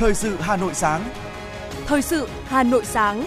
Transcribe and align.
Thời 0.00 0.14
sự 0.14 0.36
Hà 0.40 0.56
Nội 0.56 0.74
sáng. 0.74 1.02
Thời 1.86 2.02
sự 2.02 2.28
Hà 2.44 2.62
Nội 2.62 2.84
sáng. 2.84 3.24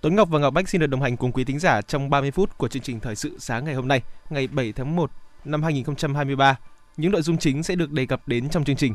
Tuấn 0.00 0.16
Ngọc 0.16 0.28
và 0.30 0.38
Ngọc 0.38 0.54
Bách 0.54 0.68
xin 0.68 0.80
được 0.80 0.86
đồng 0.86 1.02
hành 1.02 1.16
cùng 1.16 1.32
quý 1.32 1.44
thính 1.44 1.58
giả 1.58 1.82
trong 1.82 2.10
30 2.10 2.30
phút 2.30 2.58
của 2.58 2.68
chương 2.68 2.82
trình 2.82 3.00
Thời 3.00 3.16
sự 3.16 3.36
sáng 3.38 3.64
ngày 3.64 3.74
hôm 3.74 3.88
nay, 3.88 4.02
ngày 4.30 4.46
7 4.46 4.72
tháng 4.72 4.96
1 4.96 5.10
năm 5.44 5.62
2023. 5.62 6.56
Những 6.96 7.12
nội 7.12 7.22
dung 7.22 7.38
chính 7.38 7.62
sẽ 7.62 7.74
được 7.74 7.90
đề 7.90 8.06
cập 8.06 8.28
đến 8.28 8.48
trong 8.48 8.64
chương 8.64 8.76
trình. 8.76 8.94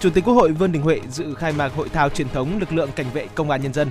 Chủ 0.00 0.10
tịch 0.10 0.24
Quốc 0.24 0.34
hội 0.34 0.52
Vương 0.52 0.72
Đình 0.72 0.82
Huệ 0.82 1.00
dự 1.10 1.34
khai 1.34 1.52
mạc 1.52 1.72
hội 1.74 1.88
thao 1.88 2.08
truyền 2.08 2.28
thống 2.28 2.58
lực 2.58 2.72
lượng 2.72 2.90
cảnh 2.96 3.06
vệ 3.12 3.26
công 3.34 3.50
an 3.50 3.62
nhân 3.62 3.72
dân. 3.72 3.90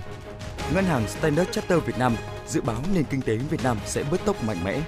Ngân 0.73 0.85
hàng 0.85 1.07
Standard 1.07 1.51
Chartered 1.51 1.83
Việt 1.85 1.97
Nam 1.97 2.15
dự 2.47 2.61
báo 2.61 2.81
nền 2.93 3.03
kinh 3.03 3.21
tế 3.21 3.35
Việt 3.37 3.63
Nam 3.63 3.77
sẽ 3.85 4.03
bứt 4.11 4.25
tốc 4.25 4.43
mạnh 4.43 4.57
mẽ. 4.63 4.81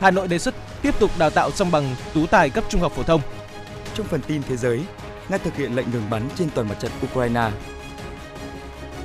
Hà 0.00 0.10
Nội 0.10 0.28
đề 0.28 0.38
xuất 0.38 0.54
tiếp 0.82 0.94
tục 1.00 1.10
đào 1.18 1.30
tạo 1.30 1.50
song 1.50 1.70
bằng 1.70 1.94
tú 2.14 2.26
tài 2.26 2.50
cấp 2.50 2.64
trung 2.68 2.80
học 2.80 2.92
phổ 2.92 3.02
thông. 3.02 3.20
Trong 3.94 4.06
phần 4.06 4.20
tin 4.26 4.42
thế 4.42 4.56
giới, 4.56 4.80
Nga 5.28 5.38
thực 5.38 5.56
hiện 5.56 5.74
lệnh 5.74 5.90
ngừng 5.90 6.10
bắn 6.10 6.28
trên 6.36 6.50
toàn 6.54 6.68
mặt 6.68 6.74
trận 6.80 6.92
Ukraine. 7.04 7.50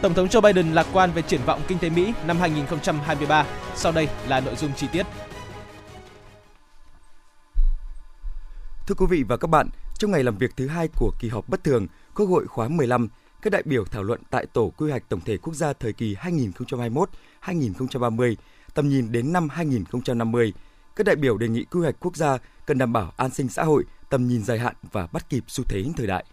Tổng 0.01 0.13
thống 0.13 0.27
Joe 0.27 0.41
Biden 0.41 0.73
lạc 0.73 0.87
quan 0.93 1.11
về 1.11 1.21
triển 1.21 1.41
vọng 1.45 1.61
kinh 1.67 1.79
tế 1.79 1.89
Mỹ 1.89 2.13
năm 2.25 2.37
2023. 2.39 3.45
Sau 3.75 3.91
đây 3.91 4.07
là 4.27 4.39
nội 4.39 4.55
dung 4.55 4.73
chi 4.73 4.87
tiết. 4.91 5.05
Thưa 8.87 8.95
quý 8.97 9.05
vị 9.09 9.23
và 9.27 9.37
các 9.37 9.47
bạn, 9.47 9.69
trong 9.97 10.11
ngày 10.11 10.23
làm 10.23 10.37
việc 10.37 10.51
thứ 10.57 10.67
hai 10.67 10.87
của 10.95 11.11
kỳ 11.19 11.29
họp 11.29 11.49
bất 11.49 11.63
thường 11.63 11.87
Quốc 12.15 12.25
hội 12.25 12.47
khóa 12.47 12.67
15, 12.67 13.07
các 13.41 13.49
đại 13.49 13.63
biểu 13.65 13.85
thảo 13.85 14.03
luận 14.03 14.21
tại 14.29 14.45
Tổ 14.53 14.71
quy 14.77 14.89
hoạch 14.89 15.09
tổng 15.09 15.21
thể 15.25 15.37
quốc 15.37 15.53
gia 15.53 15.73
thời 15.73 15.93
kỳ 15.93 16.15
2021-2030, 17.41 18.35
tầm 18.73 18.89
nhìn 18.89 19.11
đến 19.11 19.33
năm 19.33 19.49
2050. 19.49 20.53
Các 20.95 21.03
đại 21.03 21.15
biểu 21.15 21.37
đề 21.37 21.47
nghị 21.47 21.63
quy 21.63 21.79
hoạch 21.79 21.95
quốc 21.99 22.15
gia 22.15 22.37
cần 22.65 22.77
đảm 22.77 22.93
bảo 22.93 23.13
an 23.17 23.29
sinh 23.29 23.49
xã 23.49 23.63
hội, 23.63 23.83
tầm 24.09 24.27
nhìn 24.27 24.43
dài 24.43 24.59
hạn 24.59 24.75
và 24.91 25.07
bắt 25.13 25.29
kịp 25.29 25.43
xu 25.47 25.63
thế 25.63 25.83
thời 25.97 26.07
đại. 26.07 26.25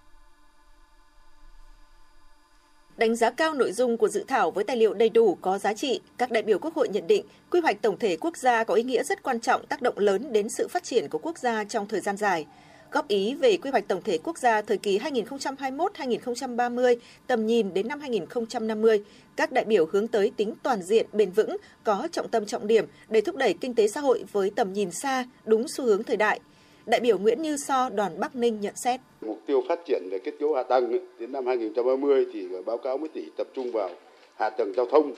Đánh 2.97 3.17
giá 3.17 3.31
cao 3.31 3.55
nội 3.55 3.73
dung 3.73 3.97
của 3.97 4.09
dự 4.09 4.25
thảo 4.29 4.51
với 4.51 4.65
tài 4.65 4.77
liệu 4.77 4.95
đầy 4.95 5.09
đủ 5.09 5.39
có 5.41 5.59
giá 5.59 5.75
trị, 5.75 6.01
các 6.19 6.31
đại 6.31 6.43
biểu 6.43 6.59
Quốc 6.59 6.75
hội 6.75 6.89
nhận 6.89 7.07
định 7.07 7.27
quy 7.51 7.61
hoạch 7.61 7.83
tổng 7.83 7.99
thể 7.99 8.17
quốc 8.17 8.37
gia 8.37 8.65
có 8.65 8.75
ý 8.75 8.83
nghĩa 8.83 9.03
rất 9.03 9.23
quan 9.23 9.41
trọng 9.41 9.67
tác 9.67 9.83
động 9.83 9.99
lớn 9.99 10.33
đến 10.33 10.49
sự 10.49 10.69
phát 10.69 10.85
triển 10.85 11.09
của 11.09 11.19
quốc 11.19 11.39
gia 11.39 11.65
trong 11.65 11.89
thời 11.89 12.01
gian 12.01 12.17
dài 12.17 12.47
góp 12.95 13.09
ý 13.09 13.35
về 13.35 13.57
quy 13.57 13.71
hoạch 13.71 13.89
tổng 13.89 14.03
thể 14.05 14.19
quốc 14.19 14.39
gia 14.39 14.63
thời 14.63 14.79
kỳ 14.79 14.99
2021-2030, 14.99 16.97
tầm 17.27 17.47
nhìn 17.47 17.75
đến 17.75 17.89
năm 17.89 18.01
2050, 18.01 19.05
các 19.37 19.53
đại 19.53 19.65
biểu 19.65 19.87
hướng 19.93 20.09
tới 20.09 20.33
tính 20.37 20.55
toàn 20.63 20.83
diện, 20.83 21.07
bền 21.13 21.31
vững, 21.31 21.57
có 21.85 22.09
trọng 22.13 22.29
tâm 22.29 22.47
trọng 22.47 22.67
điểm 22.67 22.85
để 23.09 23.21
thúc 23.21 23.37
đẩy 23.37 23.55
kinh 23.61 23.75
tế 23.75 23.89
xã 23.89 24.01
hội 24.01 24.25
với 24.33 24.51
tầm 24.57 24.73
nhìn 24.73 24.91
xa, 24.91 25.25
đúng 25.45 25.69
xu 25.69 25.85
hướng 25.85 26.03
thời 26.03 26.17
đại. 26.17 26.41
Đại 26.87 27.01
biểu 27.01 27.19
Nguyễn 27.19 27.43
Như 27.43 27.57
So, 27.57 27.89
đoàn 27.89 28.21
Bắc 28.21 28.37
Ninh 28.37 28.61
nhận 28.61 28.77
xét. 28.77 29.01
Mục 29.21 29.41
tiêu 29.47 29.63
phát 29.69 29.79
triển 29.87 30.09
về 30.11 30.19
kết 30.19 30.33
cấu 30.41 30.55
hạ 30.55 30.63
tầng 30.63 30.99
đến 31.19 31.33
năm 31.33 31.47
2030 31.47 32.27
thì 32.33 32.49
báo 32.67 32.79
cáo 32.79 32.99
mới 32.99 33.09
tỷ 33.09 33.25
tập 33.37 33.47
trung 33.55 33.73
vào 33.73 33.91
hạ 34.39 34.51
tầng 34.51 34.73
giao 34.77 34.87
thông, 34.87 35.15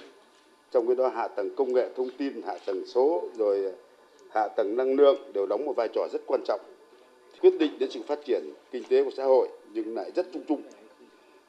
trong 0.72 0.86
cái 0.86 0.96
đó 0.96 1.08
hạ 1.08 1.28
tầng 1.28 1.50
công 1.56 1.74
nghệ 1.74 1.88
thông 1.96 2.11
tin, 2.18 2.42
hạ 2.46 2.58
tầng 2.66 2.86
số, 2.86 3.28
rồi 3.38 3.72
hạ 4.34 4.48
tầng 4.56 4.77
năng 4.77 4.94
lượng 4.94 5.33
đều 5.34 5.46
đóng 5.46 5.64
một 5.64 5.72
vai 5.77 5.88
trò 5.94 6.08
rất 6.12 6.20
quan 6.27 6.40
trọng 6.46 6.61
quyết 7.41 7.59
định 7.59 7.79
đến 7.79 7.91
sự 7.91 8.01
phát 8.06 8.19
triển 8.25 8.45
kinh 8.70 8.84
tế 8.84 9.05
của 9.05 9.11
xã 9.17 9.25
hội 9.25 9.48
nhưng 9.73 9.95
lại 9.95 10.11
rất 10.15 10.27
chung 10.33 10.42
chung 10.48 10.62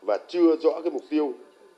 và 0.02 0.18
chưa 0.28 0.56
rõ 0.56 0.82
cái 0.84 0.92
mục 0.92 1.04
tiêu. 1.10 1.34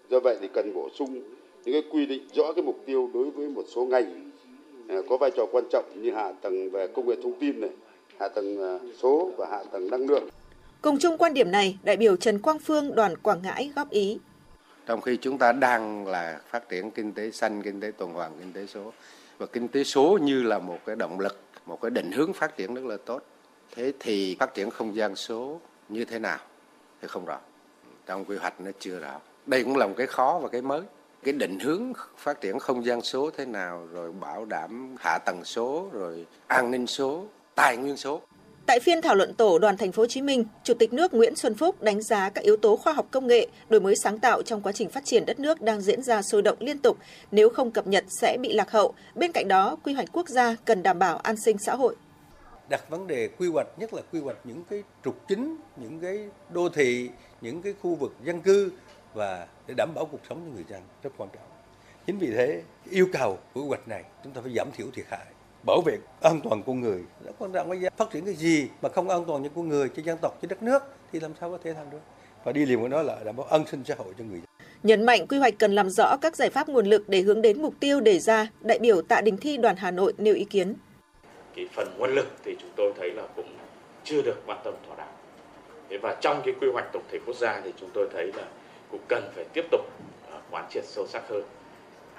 Do 0.10 0.20
vậy 0.20 0.38
thì 0.42 0.48
cần 0.54 0.74
bổ 0.74 0.90
sung 0.96 1.22
những 1.66 1.74
cái 1.74 1.84
quy 1.92 2.06
định 2.06 2.28
rõ 2.34 2.54
cái 2.56 2.64
mục 2.64 2.84
tiêu 2.86 3.10
đối 3.14 3.30
với 3.30 3.48
một 3.48 3.64
số 3.76 3.86
ngành 3.86 4.32
à, 4.88 4.96
có 5.10 5.18
vai 5.18 5.32
trò 5.38 5.46
quan 5.52 5.64
trọng 5.72 6.02
như 6.02 6.12
hạ 6.12 6.32
tầng 6.42 6.70
về 6.70 6.88
công 6.88 7.08
nghệ 7.08 7.16
thông 7.24 7.40
tin 7.40 7.62
này 7.62 7.70
hạ 8.20 8.28
tầng 8.28 8.64
à, 8.64 8.80
số 9.02 9.32
và 9.38 9.48
hạ 9.52 9.64
tầng 9.72 9.90
năng 9.92 10.10
lượng. 10.10 10.30
Cùng 10.82 10.98
chung 11.00 11.18
quan 11.18 11.34
điểm 11.34 11.52
này, 11.52 11.78
đại 11.84 11.98
biểu 11.98 12.16
Trần 12.16 12.40
Quang 12.40 12.60
Phương 12.60 12.96
đoàn 12.96 13.18
Quảng 13.18 13.42
Ngãi 13.44 13.72
góp 13.76 13.90
ý. 13.90 14.20
Trong 14.86 15.02
khi 15.02 15.18
chúng 15.22 15.38
ta 15.38 15.52
đang 15.52 16.08
là 16.08 16.42
phát 16.50 16.70
triển 16.70 16.92
kinh 16.92 17.14
tế 17.14 17.32
xanh, 17.32 17.62
kinh 17.62 17.80
tế 17.80 17.92
tuần 17.98 18.14
hoàn, 18.14 18.32
kinh 18.40 18.54
tế 18.54 18.66
số 18.66 18.94
và 19.38 19.46
kinh 19.46 19.68
tế 19.68 19.84
số 19.84 20.18
như 20.22 20.44
là 20.44 20.60
một 20.60 20.78
cái 20.86 20.96
động 20.96 21.20
lực, 21.20 21.40
một 21.66 21.82
cái 21.82 21.92
định 21.92 22.12
hướng 22.12 22.34
phát 22.34 22.58
triển 22.58 22.74
rất 22.74 22.86
là 22.86 22.98
tốt 23.06 23.22
thế 23.76 23.94
thì 24.00 24.36
phát 24.40 24.54
triển 24.54 24.70
không 24.70 24.96
gian 24.96 25.16
số 25.16 25.60
như 25.90 26.06
thế 26.06 26.20
nào 26.20 26.40
thì 27.02 27.08
không 27.08 27.26
rõ. 27.26 27.40
Trong 28.06 28.26
quy 28.26 28.38
hoạch 28.38 28.62
nó 28.62 28.72
chưa 28.80 29.00
rõ. 29.00 29.20
Đây 29.46 29.64
cũng 29.64 29.78
là 29.78 29.88
một 29.88 29.94
cái 29.98 30.08
khó 30.08 30.40
và 30.44 30.50
cái 30.50 30.62
mới. 30.62 30.82
Cái 31.24 31.34
định 31.34 31.60
hướng 31.60 31.94
phát 32.18 32.42
triển 32.42 32.60
không 32.60 32.86
gian 32.86 33.02
số 33.02 33.30
thế 33.38 33.46
nào 33.46 33.88
rồi 33.92 34.12
bảo 34.12 34.46
đảm 34.46 34.96
hạ 35.00 35.18
tầng 35.18 35.46
số 35.46 35.90
rồi 35.92 36.26
an 36.48 36.72
ninh 36.72 36.88
số 36.88 37.26
tài 37.56 37.78
nguyên 37.78 37.98
số. 37.98 38.22
Tại 38.66 38.80
phiên 38.80 39.02
thảo 39.02 39.16
luận 39.16 39.34
tổ 39.34 39.60
đoàn 39.60 39.78
thành 39.78 39.92
phố 39.92 40.04
Hồ 40.04 40.08
Chí 40.08 40.22
Minh, 40.22 40.46
Chủ 40.64 40.74
tịch 40.74 40.94
nước 40.94 41.14
Nguyễn 41.14 41.36
Xuân 41.36 41.56
Phúc 41.56 41.82
đánh 41.82 42.02
giá 42.02 42.30
các 42.30 42.44
yếu 42.44 42.58
tố 42.58 42.76
khoa 42.76 42.94
học 42.94 43.08
công 43.12 43.28
nghệ, 43.28 43.48
đổi 43.70 43.82
mới 43.82 43.96
sáng 44.04 44.20
tạo 44.20 44.42
trong 44.42 44.62
quá 44.62 44.72
trình 44.72 44.90
phát 44.90 45.06
triển 45.06 45.26
đất 45.26 45.40
nước 45.40 45.62
đang 45.62 45.82
diễn 45.82 46.04
ra 46.04 46.22
sôi 46.22 46.42
động 46.42 46.58
liên 46.60 46.80
tục, 46.80 46.98
nếu 47.32 47.50
không 47.50 47.72
cập 47.72 47.88
nhật 47.88 48.04
sẽ 48.22 48.38
bị 48.42 48.54
lạc 48.54 48.72
hậu. 48.72 48.94
Bên 49.16 49.32
cạnh 49.32 49.48
đó, 49.48 49.78
quy 49.84 49.94
hoạch 49.94 50.10
quốc 50.12 50.30
gia 50.30 50.56
cần 50.66 50.84
đảm 50.84 51.00
bảo 51.00 51.18
an 51.18 51.36
sinh 51.46 51.58
xã 51.66 51.76
hội 51.76 51.96
đặt 52.70 52.90
vấn 52.90 53.08
đề 53.08 53.30
quy 53.38 53.48
hoạch 53.48 53.68
nhất 53.78 53.94
là 53.94 54.02
quy 54.12 54.20
hoạch 54.20 54.38
những 54.44 54.64
cái 54.70 54.84
trục 55.06 55.28
chính 55.28 55.56
những 55.76 56.00
cái 56.00 56.30
đô 56.50 56.70
thị 56.70 57.10
những 57.42 57.62
cái 57.62 57.74
khu 57.82 57.96
vực 57.96 58.16
dân 58.24 58.42
cư 58.42 58.72
và 59.14 59.48
để 59.68 59.74
đảm 59.78 59.90
bảo 59.96 60.06
cuộc 60.06 60.20
sống 60.30 60.42
cho 60.46 60.54
người 60.54 60.66
dân 60.70 60.82
rất 61.04 61.10
quan 61.18 61.30
trọng. 61.34 61.44
Chính 62.08 62.18
vì 62.18 62.28
thế 62.28 62.62
yêu 62.90 63.08
cầu 63.14 63.38
của 63.54 63.62
quy 63.62 63.68
hoạch 63.68 63.88
này 63.88 64.04
chúng 64.24 64.34
ta 64.34 64.42
phải 64.42 64.54
giảm 64.56 64.68
thiểu 64.72 64.88
thiệt 64.94 65.06
hại. 65.10 65.26
Bảo 65.66 65.82
vệ 65.86 65.98
an 66.22 66.42
toàn 66.44 66.64
con 66.64 66.82
người 66.82 67.04
rất 67.26 67.32
quan 67.40 67.52
trọng. 67.52 67.70
Bây 67.70 67.80
giờ 67.80 67.90
phát 67.98 68.10
triển 68.12 68.26
cái 68.26 68.34
gì 68.34 68.68
mà 68.82 68.90
không 68.90 69.10
an 69.10 69.26
toàn 69.26 69.44
cho 69.44 69.50
con 69.56 69.70
người 69.70 69.90
cho 69.90 70.04
dân 70.06 70.18
tộc 70.22 70.38
cho 70.42 70.48
đất 70.48 70.64
nước 70.64 70.84
thì 71.12 71.20
làm 71.20 71.32
sao 71.40 71.52
có 71.52 71.58
thể 71.64 71.74
thành 71.74 71.90
được? 71.90 72.02
Và 72.44 72.52
đi 72.52 72.66
liền 72.66 72.80
với 72.80 72.90
nó 72.90 73.02
là 73.02 73.18
đảm 73.26 73.36
bảo 73.36 73.48
an 73.48 73.64
sinh 73.72 73.84
xã 73.86 73.96
hội 73.98 74.14
cho 74.18 74.24
người 74.24 74.40
dân. 74.40 74.46
Nhấn 74.84 75.04
mạnh 75.06 75.28
quy 75.28 75.38
hoạch 75.38 75.54
cần 75.60 75.76
làm 75.76 75.90
rõ 75.90 76.18
các 76.22 76.36
giải 76.36 76.50
pháp 76.50 76.70
nguồn 76.70 76.86
lực 76.86 77.10
để 77.10 77.22
hướng 77.22 77.42
đến 77.42 77.62
mục 77.62 77.74
tiêu 77.80 78.00
đề 78.00 78.20
ra, 78.20 78.48
đại 78.62 78.80
biểu 78.80 79.02
Tạ 79.02 79.22
Đình 79.22 79.38
Thi 79.38 79.58
đoàn 79.58 79.76
Hà 79.76 79.92
Nội 79.92 80.14
nêu 80.18 80.34
ý 80.36 80.44
kiến 80.44 80.76
cái 81.56 81.68
phần 81.74 81.88
nguồn 81.98 82.16
lực 82.16 82.28
thì 82.44 82.56
chúng 82.60 82.70
tôi 82.76 82.94
thấy 82.98 83.12
là 83.12 83.24
cũng 83.36 83.48
chưa 84.04 84.22
được 84.22 84.36
quan 84.46 84.58
tâm 84.64 84.74
thỏa 84.88 84.96
đáng. 84.96 85.14
Và 86.02 86.16
trong 86.22 86.42
cái 86.46 86.54
quy 86.62 86.68
hoạch 86.74 86.86
tổng 86.94 87.04
thể 87.12 87.20
quốc 87.26 87.36
gia 87.36 87.62
thì 87.62 87.74
chúng 87.80 87.90
tôi 87.94 88.08
thấy 88.14 88.32
là 88.36 88.44
cũng 88.92 89.02
cần 89.08 89.32
phải 89.36 89.46
tiếp 89.54 89.66
tục 89.72 89.82
à, 90.32 90.38
quán 90.52 90.66
triệt 90.70 90.84
sâu 90.86 91.08
sắc 91.08 91.24
hơn 91.30 91.44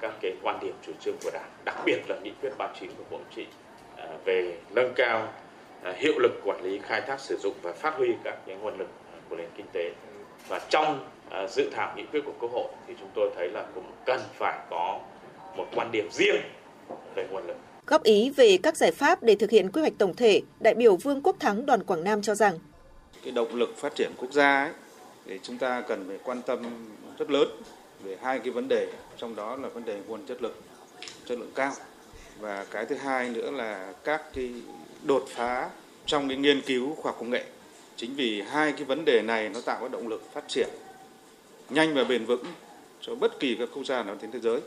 các 0.00 0.12
cái 0.20 0.32
quan 0.42 0.58
điểm 0.60 0.74
chủ 0.82 0.92
trương 1.00 1.16
của 1.24 1.30
đảng, 1.32 1.50
đặc 1.64 1.76
biệt 1.84 1.98
là 2.08 2.16
nghị 2.22 2.32
quyết 2.42 2.50
39 2.58 2.90
của 2.98 3.04
bộ 3.10 3.18
chính 3.18 3.44
trị 3.44 3.52
à, 3.96 4.06
về 4.24 4.58
nâng 4.70 4.92
cao 4.96 5.28
à, 5.82 5.92
hiệu 5.96 6.18
lực 6.18 6.32
quản 6.44 6.62
lý 6.62 6.78
khai 6.78 7.00
thác 7.00 7.20
sử 7.20 7.36
dụng 7.36 7.54
và 7.62 7.72
phát 7.72 7.94
huy 7.94 8.14
các 8.24 8.38
cái 8.46 8.56
nguồn 8.56 8.78
lực 8.78 8.88
của 9.28 9.36
nền 9.36 9.48
kinh 9.56 9.66
tế. 9.72 9.92
Và 10.48 10.60
trong 10.68 11.08
dự 11.48 11.70
thảo 11.72 11.92
nghị 11.96 12.04
quyết 12.12 12.20
của 12.26 12.32
quốc 12.40 12.50
hội 12.52 12.68
thì 12.86 12.94
chúng 13.00 13.08
tôi 13.14 13.30
thấy 13.36 13.48
là 13.48 13.64
cũng 13.74 13.92
cần 14.06 14.20
phải 14.34 14.58
có 14.70 15.00
một 15.56 15.66
quan 15.74 15.92
điểm 15.92 16.08
riêng 16.10 16.40
về 17.14 17.26
nguồn 17.30 17.46
lực. 17.46 17.56
Góp 17.90 18.02
ý 18.02 18.30
về 18.30 18.58
các 18.62 18.76
giải 18.76 18.92
pháp 18.92 19.22
để 19.22 19.34
thực 19.34 19.50
hiện 19.50 19.70
quy 19.72 19.80
hoạch 19.80 19.98
tổng 19.98 20.16
thể, 20.16 20.42
đại 20.60 20.74
biểu 20.74 20.96
Vương 20.96 21.22
Quốc 21.22 21.36
Thắng 21.40 21.66
đoàn 21.66 21.82
Quảng 21.82 22.04
Nam 22.04 22.22
cho 22.22 22.34
rằng 22.34 22.58
cái 23.22 23.32
động 23.32 23.54
lực 23.54 23.76
phát 23.76 23.94
triển 23.94 24.10
quốc 24.18 24.32
gia 24.32 24.62
ấy, 24.62 24.72
thì 25.26 25.38
chúng 25.42 25.58
ta 25.58 25.80
cần 25.80 26.04
phải 26.08 26.18
quan 26.24 26.42
tâm 26.42 26.86
rất 27.18 27.30
lớn 27.30 27.48
về 28.02 28.16
hai 28.22 28.38
cái 28.38 28.50
vấn 28.50 28.68
đề, 28.68 28.92
trong 29.16 29.36
đó 29.36 29.56
là 29.56 29.68
vấn 29.68 29.84
đề 29.84 29.98
nguồn 30.06 30.26
chất 30.26 30.42
lực, 30.42 30.62
chất 31.26 31.38
lượng 31.38 31.50
cao 31.54 31.72
và 32.40 32.66
cái 32.70 32.86
thứ 32.86 32.94
hai 32.94 33.28
nữa 33.28 33.50
là 33.50 33.92
các 34.04 34.22
cái 34.34 34.52
đột 35.02 35.24
phá 35.28 35.70
trong 36.06 36.28
cái 36.28 36.36
nghiên 36.36 36.60
cứu 36.60 36.94
khoa 36.94 37.12
học 37.12 37.16
công 37.20 37.30
nghệ. 37.30 37.44
Chính 37.96 38.14
vì 38.14 38.42
hai 38.42 38.72
cái 38.72 38.84
vấn 38.84 39.04
đề 39.04 39.22
này 39.22 39.48
nó 39.48 39.60
tạo 39.60 39.80
cái 39.80 39.88
động 39.88 40.08
lực 40.08 40.32
phát 40.32 40.44
triển 40.48 40.68
nhanh 41.70 41.94
và 41.94 42.04
bền 42.04 42.26
vững 42.26 42.44
cho 43.00 43.14
bất 43.14 43.40
kỳ 43.40 43.56
các 43.58 43.68
quốc 43.74 43.84
gia 43.86 44.02
nào 44.02 44.16
trên 44.20 44.30
thế 44.30 44.40
giới. 44.40 44.60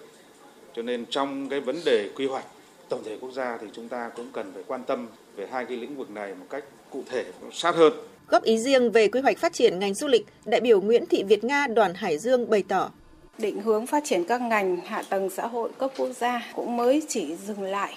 Cho 0.75 0.81
nên 0.81 1.05
trong 1.05 1.49
cái 1.49 1.59
vấn 1.59 1.79
đề 1.85 2.09
quy 2.15 2.27
hoạch 2.27 2.45
tổng 2.93 3.03
thể 3.03 3.17
quốc 3.21 3.31
gia 3.31 3.57
thì 3.61 3.67
chúng 3.73 3.87
ta 3.87 4.09
cũng 4.15 4.27
cần 4.33 4.51
phải 4.53 4.63
quan 4.67 4.83
tâm 4.83 5.07
về 5.35 5.47
hai 5.51 5.65
cái 5.65 5.77
lĩnh 5.77 5.97
vực 5.97 6.09
này 6.09 6.33
một 6.35 6.45
cách 6.49 6.63
cụ 6.89 7.03
thể 7.09 7.25
sát 7.51 7.75
hơn. 7.75 7.93
Góp 8.27 8.43
ý 8.43 8.57
riêng 8.57 8.91
về 8.91 9.07
quy 9.07 9.19
hoạch 9.19 9.37
phát 9.37 9.53
triển 9.53 9.79
ngành 9.79 9.93
du 9.93 10.07
lịch, 10.07 10.25
đại 10.45 10.61
biểu 10.61 10.81
Nguyễn 10.81 11.05
Thị 11.05 11.23
Việt 11.23 11.43
Nga 11.43 11.67
đoàn 11.67 11.93
Hải 11.93 12.17
Dương 12.17 12.49
bày 12.49 12.63
tỏ 12.67 12.89
định 13.37 13.61
hướng 13.61 13.87
phát 13.87 14.03
triển 14.05 14.23
các 14.23 14.41
ngành 14.41 14.77
hạ 14.77 15.03
tầng 15.09 15.29
xã 15.29 15.47
hội 15.47 15.69
cấp 15.77 15.91
quốc 15.97 16.09
gia 16.19 16.41
cũng 16.55 16.77
mới 16.77 17.03
chỉ 17.07 17.35
dừng 17.35 17.61
lại 17.61 17.93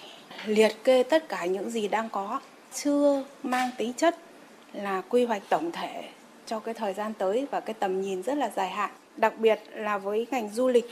liệt 0.46 0.72
kê 0.84 1.02
tất 1.02 1.28
cả 1.28 1.44
những 1.44 1.70
gì 1.70 1.88
đang 1.88 2.08
có 2.08 2.40
chưa 2.74 3.24
mang 3.42 3.70
tính 3.78 3.92
chất 3.92 4.16
là 4.72 5.02
quy 5.08 5.24
hoạch 5.24 5.42
tổng 5.48 5.72
thể 5.72 6.02
cho 6.46 6.60
cái 6.60 6.74
thời 6.74 6.94
gian 6.94 7.12
tới 7.18 7.46
và 7.50 7.60
cái 7.60 7.74
tầm 7.74 8.00
nhìn 8.00 8.22
rất 8.22 8.38
là 8.38 8.50
dài 8.56 8.70
hạn 8.70 8.90
đặc 9.16 9.38
biệt 9.38 9.60
là 9.74 9.98
với 9.98 10.26
ngành 10.30 10.50
du 10.54 10.68
lịch 10.68 10.90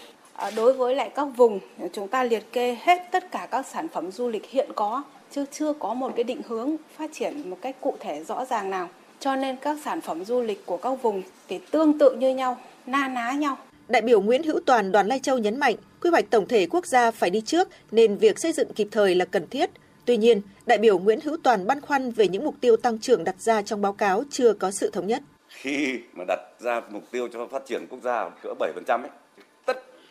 đối 0.57 0.73
với 0.73 0.95
lại 0.95 1.11
các 1.15 1.25
vùng 1.25 1.61
chúng 1.93 2.09
ta 2.09 2.25
liệt 2.25 2.53
kê 2.53 2.77
hết 2.83 2.99
tất 3.11 3.31
cả 3.31 3.49
các 3.51 3.67
sản 3.67 3.89
phẩm 3.89 4.11
du 4.11 4.29
lịch 4.29 4.47
hiện 4.51 4.71
có 4.75 5.03
chứ 5.31 5.45
chưa 5.53 5.73
có 5.73 5.95
một 5.95 6.13
cái 6.17 6.25
định 6.25 6.41
hướng 6.49 6.77
phát 6.97 7.11
triển 7.13 7.51
một 7.51 7.57
cách 7.63 7.77
cụ 7.81 7.97
thể 8.01 8.25
rõ 8.25 8.45
ràng 8.45 8.71
nào 8.71 8.89
cho 9.21 9.37
nên 9.37 9.57
các 9.57 9.79
sản 9.85 10.01
phẩm 10.01 10.25
du 10.25 10.41
lịch 10.41 10.67
của 10.67 10.77
các 10.77 11.03
vùng 11.03 11.23
thì 11.49 11.61
tương 11.71 11.99
tự 11.99 12.15
như 12.15 12.35
nhau 12.35 12.59
na 12.87 13.09
ná 13.09 13.33
nhau 13.33 13.57
Đại 13.89 14.03
biểu 14.03 14.21
Nguyễn 14.21 14.43
Hữu 14.43 14.61
Toàn 14.67 14.93
đoàn 14.93 15.07
Lai 15.07 15.19
Châu 15.19 15.39
nhấn 15.39 15.61
mạnh, 15.61 15.75
quy 16.01 16.11
hoạch 16.11 16.31
tổng 16.31 16.49
thể 16.49 16.67
quốc 16.67 16.87
gia 16.87 17.11
phải 17.11 17.31
đi 17.31 17.41
trước 17.41 17.69
nên 17.91 18.17
việc 18.17 18.39
xây 18.39 18.53
dựng 18.53 18.73
kịp 18.73 18.89
thời 18.91 19.15
là 19.15 19.25
cần 19.25 19.47
thiết. 19.49 19.71
Tuy 20.05 20.17
nhiên, 20.17 20.41
đại 20.67 20.79
biểu 20.79 20.99
Nguyễn 20.99 21.21
Hữu 21.21 21.37
Toàn 21.43 21.67
băn 21.67 21.81
khoăn 21.81 22.11
về 22.11 22.29
những 22.29 22.45
mục 22.45 22.55
tiêu 22.61 22.77
tăng 22.77 22.99
trưởng 22.99 23.25
đặt 23.25 23.41
ra 23.41 23.63
trong 23.63 23.83
báo 23.83 23.93
cáo 23.93 24.23
chưa 24.31 24.53
có 24.53 24.71
sự 24.71 24.91
thống 24.91 25.07
nhất. 25.07 25.23
Khi 25.49 25.99
mà 26.13 26.25
đặt 26.29 26.41
ra 26.61 26.81
mục 26.91 27.03
tiêu 27.11 27.29
cho 27.33 27.47
phát 27.47 27.63
triển 27.67 27.87
quốc 27.91 27.99
gia 28.03 28.31
cỡ 28.43 28.49
7% 28.59 29.03
ấy, 29.03 29.11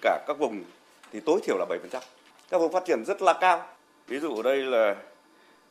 cả 0.04 0.24
các 0.28 0.38
vùng 0.40 0.64
thì 1.12 1.20
tối 1.20 1.40
thiểu 1.44 1.58
là 1.58 1.66
7%. 1.70 2.00
Các 2.50 2.58
vùng 2.58 2.72
phát 2.72 2.86
triển 2.86 3.06
rất 3.06 3.22
là 3.22 3.34
cao. 3.42 3.66
Ví 4.08 4.20
dụ 4.20 4.36
ở 4.36 4.42
đây 4.44 4.58
là 4.58 4.96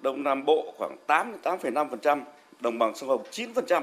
Đông 0.01 0.23
Nam 0.23 0.45
Bộ 0.45 0.75
khoảng 0.77 0.97
8 1.07 1.35
8,5%, 1.43 2.21
đồng 2.61 2.79
bằng 2.79 2.95
sông 2.95 3.09
Hồng 3.09 3.23
9%, 3.31 3.83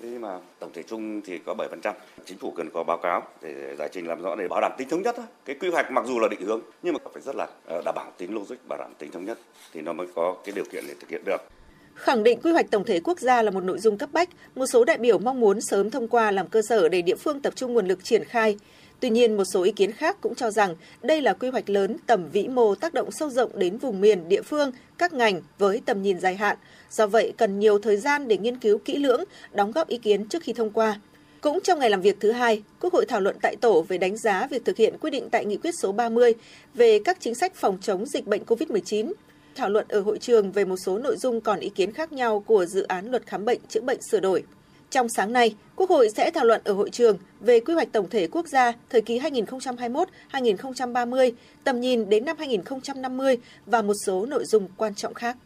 Thế 0.00 0.08
mà 0.18 0.38
tổng 0.58 0.70
thể 0.74 0.82
chung 0.82 1.20
thì 1.22 1.38
có 1.38 1.54
7%. 1.54 1.92
Chính 2.24 2.38
phủ 2.38 2.50
cần 2.56 2.70
có 2.74 2.84
báo 2.84 2.98
cáo 3.02 3.22
để 3.42 3.76
giải 3.78 3.88
trình 3.92 4.08
làm 4.08 4.22
rõ 4.22 4.34
để 4.34 4.48
bảo 4.48 4.60
đảm 4.60 4.72
tính 4.78 4.88
thống 4.88 5.02
nhất 5.02 5.14
thôi. 5.18 5.26
Cái 5.44 5.56
quy 5.60 5.68
hoạch 5.68 5.90
mặc 5.90 6.04
dù 6.06 6.18
là 6.18 6.28
định 6.28 6.40
hướng 6.40 6.60
nhưng 6.82 6.94
mà 6.94 7.00
phải 7.12 7.22
rất 7.22 7.36
là 7.36 7.46
ờ, 7.66 7.82
đảm 7.84 7.94
bảo 7.94 8.12
tính 8.18 8.34
logic, 8.34 8.56
bảo 8.68 8.78
đảm 8.78 8.90
tính 8.98 9.10
thống 9.10 9.24
nhất 9.24 9.38
thì 9.72 9.80
nó 9.80 9.92
mới 9.92 10.06
có 10.14 10.36
cái 10.44 10.52
điều 10.54 10.64
kiện 10.72 10.84
để 10.88 10.94
thực 11.00 11.10
hiện 11.10 11.24
được. 11.24 11.42
Khẳng 11.94 12.22
định 12.22 12.40
quy 12.42 12.52
hoạch 12.52 12.70
tổng 12.70 12.84
thể 12.84 13.00
quốc 13.00 13.18
gia 13.18 13.42
là 13.42 13.50
một 13.50 13.64
nội 13.64 13.78
dung 13.78 13.98
cấp 13.98 14.08
bách, 14.12 14.28
một 14.54 14.66
số 14.66 14.84
đại 14.84 14.98
biểu 14.98 15.18
mong 15.18 15.40
muốn 15.40 15.60
sớm 15.60 15.90
thông 15.90 16.08
qua 16.08 16.30
làm 16.30 16.48
cơ 16.48 16.62
sở 16.68 16.88
để 16.88 17.02
địa 17.02 17.16
phương 17.16 17.40
tập 17.40 17.52
trung 17.56 17.72
nguồn 17.72 17.86
lực 17.86 18.04
triển 18.04 18.24
khai. 18.24 18.56
Tuy 19.00 19.10
nhiên, 19.10 19.36
một 19.36 19.44
số 19.44 19.62
ý 19.62 19.72
kiến 19.72 19.92
khác 19.92 20.16
cũng 20.20 20.34
cho 20.34 20.50
rằng 20.50 20.74
đây 21.02 21.22
là 21.22 21.32
quy 21.32 21.48
hoạch 21.48 21.70
lớn 21.70 21.96
tầm 22.06 22.28
vĩ 22.32 22.48
mô 22.48 22.74
tác 22.74 22.94
động 22.94 23.10
sâu 23.12 23.30
rộng 23.30 23.58
đến 23.58 23.78
vùng 23.78 24.00
miền, 24.00 24.28
địa 24.28 24.42
phương, 24.42 24.72
các 24.98 25.12
ngành 25.12 25.42
với 25.58 25.80
tầm 25.86 26.02
nhìn 26.02 26.20
dài 26.20 26.36
hạn. 26.36 26.56
Do 26.90 27.06
vậy, 27.06 27.32
cần 27.36 27.58
nhiều 27.58 27.78
thời 27.78 27.96
gian 27.96 28.28
để 28.28 28.38
nghiên 28.38 28.58
cứu 28.58 28.78
kỹ 28.78 28.96
lưỡng, 28.96 29.24
đóng 29.52 29.72
góp 29.72 29.88
ý 29.88 29.98
kiến 29.98 30.28
trước 30.28 30.42
khi 30.42 30.52
thông 30.52 30.70
qua. 30.70 31.00
Cũng 31.40 31.60
trong 31.60 31.78
ngày 31.78 31.90
làm 31.90 32.00
việc 32.00 32.16
thứ 32.20 32.30
hai, 32.30 32.62
Quốc 32.80 32.92
hội 32.92 33.06
thảo 33.08 33.20
luận 33.20 33.36
tại 33.42 33.56
tổ 33.60 33.82
về 33.82 33.98
đánh 33.98 34.16
giá 34.16 34.46
việc 34.50 34.64
thực 34.64 34.76
hiện 34.76 34.94
quy 35.00 35.10
định 35.10 35.28
tại 35.30 35.44
Nghị 35.44 35.56
quyết 35.56 35.74
số 35.78 35.92
30 35.92 36.34
về 36.74 36.98
các 37.04 37.16
chính 37.20 37.34
sách 37.34 37.54
phòng 37.54 37.78
chống 37.80 38.06
dịch 38.06 38.26
bệnh 38.26 38.42
COVID-19. 38.44 39.12
Thảo 39.54 39.70
luận 39.70 39.86
ở 39.88 40.00
hội 40.00 40.18
trường 40.18 40.52
về 40.52 40.64
một 40.64 40.76
số 40.76 40.98
nội 40.98 41.16
dung 41.16 41.40
còn 41.40 41.60
ý 41.60 41.68
kiến 41.68 41.92
khác 41.92 42.12
nhau 42.12 42.44
của 42.46 42.66
dự 42.66 42.82
án 42.82 43.10
luật 43.10 43.26
khám 43.26 43.44
bệnh 43.44 43.60
chữa 43.68 43.80
bệnh 43.80 44.02
sửa 44.10 44.20
đổi. 44.20 44.44
Trong 44.94 45.08
sáng 45.08 45.32
nay, 45.32 45.54
Quốc 45.76 45.90
hội 45.90 46.08
sẽ 46.16 46.30
thảo 46.30 46.44
luận 46.44 46.62
ở 46.64 46.72
hội 46.72 46.90
trường 46.90 47.18
về 47.40 47.60
quy 47.60 47.74
hoạch 47.74 47.92
tổng 47.92 48.10
thể 48.10 48.26
quốc 48.26 48.46
gia 48.46 48.72
thời 48.90 49.00
kỳ 49.00 49.18
2021-2030, 49.18 51.30
tầm 51.64 51.80
nhìn 51.80 52.08
đến 52.08 52.24
năm 52.24 52.36
2050 52.38 53.36
và 53.66 53.82
một 53.82 53.92
số 54.06 54.26
nội 54.26 54.44
dung 54.44 54.68
quan 54.76 54.94
trọng 54.94 55.14
khác. 55.14 55.36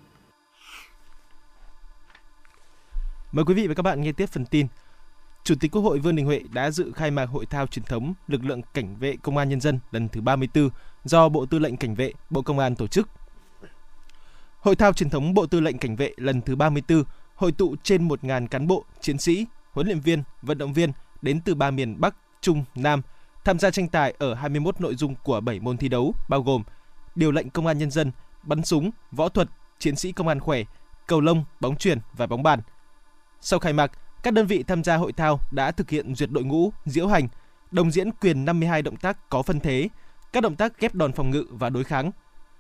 Mời 3.33 3.45
quý 3.45 3.55
vị 3.55 3.67
và 3.67 3.75
các 3.75 3.83
bạn 3.83 4.01
nghe 4.01 4.13
tiếp 4.13 4.27
phần 4.27 4.47
tin. 4.47 4.67
Chủ 5.45 5.55
tịch 5.61 5.71
Quốc 5.71 5.83
hội 5.83 5.99
Vương 5.99 6.17
Đình 6.17 6.27
Huệ 6.27 6.41
đã 6.53 6.71
dự 6.71 6.93
khai 6.95 7.11
mạc 7.11 7.27
hội 7.27 7.47
thao 7.47 7.67
truyền 7.67 7.85
thống 7.85 8.15
lực 8.27 8.45
lượng 8.45 8.63
cảnh 8.75 8.97
vệ 9.01 9.17
công 9.23 9.37
an 9.37 9.49
nhân 9.49 9.61
dân 9.61 9.81
lần 9.91 10.09
thứ 10.09 10.21
34 10.21 10.71
do 11.05 11.29
Bộ 11.29 11.47
Tư 11.47 11.59
lệnh 11.59 11.77
Cảnh 11.77 11.95
vệ, 11.95 12.13
Bộ 12.31 12.43
Công 12.43 12.59
an 12.59 12.77
tổ 12.77 12.87
chức. 12.87 13.09
Hội 14.61 14.77
thao 14.77 14.93
truyền 14.93 15.11
thống 15.11 15.35
Bộ 15.35 15.47
Tư 15.47 15.61
lệnh 15.61 15.79
Cảnh 15.79 15.97
vệ 15.97 16.13
lần 16.17 16.43
thứ 16.43 16.57
34 16.57 17.05
hội 17.39 17.53
tụ 17.53 17.77
trên 17.83 18.09
1.000 18.09 18.47
cán 18.47 18.67
bộ, 18.67 18.85
chiến 19.01 19.19
sĩ, 19.19 19.47
huấn 19.73 19.87
luyện 19.87 20.01
viên, 20.01 20.23
vận 20.43 20.59
động 20.59 20.73
viên 20.73 20.93
đến 21.23 21.41
từ 21.45 21.55
ba 21.55 21.71
miền 21.71 22.01
Bắc, 22.01 22.17
Trung, 22.41 22.65
Nam 22.75 23.03
tham 23.45 23.59
gia 23.59 23.71
tranh 23.71 23.89
tài 23.89 24.15
ở 24.19 24.35
21 24.35 24.81
nội 24.81 24.95
dung 24.95 25.15
của 25.23 25.41
7 25.41 25.61
môn 25.61 25.77
thi 25.77 25.89
đấu 25.89 26.15
bao 26.29 26.43
gồm 26.43 26.63
điều 27.15 27.33
lệnh 27.33 27.51
công 27.51 27.67
an 27.67 27.79
nhân 27.79 27.91
dân, 27.91 28.13
bắn 28.43 28.63
súng, 28.63 28.91
võ 29.13 29.29
thuật, 29.29 29.49
chiến 29.79 29.97
sĩ 29.97 30.13
công 30.13 30.29
an 30.29 30.41
khỏe, 30.41 30.63
cầu 31.07 31.21
lông, 31.21 31.45
bóng 31.61 31.77
chuyền 31.77 31.99
và 32.17 32.27
bóng 32.27 32.43
bàn. 32.43 32.61
Sau 33.41 33.59
khai 33.59 33.73
mạc, 33.73 33.93
các 34.23 34.35
đơn 34.35 34.47
vị 34.47 34.63
tham 34.63 34.85
gia 34.85 34.97
hội 34.97 35.13
thao 35.13 35.41
đã 35.51 35.71
thực 35.71 35.91
hiện 35.91 36.15
duyệt 36.15 36.31
đội 36.31 36.45
ngũ, 36.45 36.73
diễu 36.85 37.07
hành, 37.07 37.29
đồng 37.71 37.91
diễn 37.91 38.11
quyền 38.11 38.45
52 38.45 38.83
động 38.83 38.97
tác 38.97 39.29
có 39.29 39.43
phân 39.43 39.61
thế, 39.61 39.89
các 40.33 40.43
động 40.43 40.57
tác 40.57 40.81
ghép 40.81 40.95
đòn 40.95 41.13
phòng 41.13 41.31
ngự 41.31 41.45
và 41.51 41.71
đối 41.71 41.85
kháng, 41.85 42.11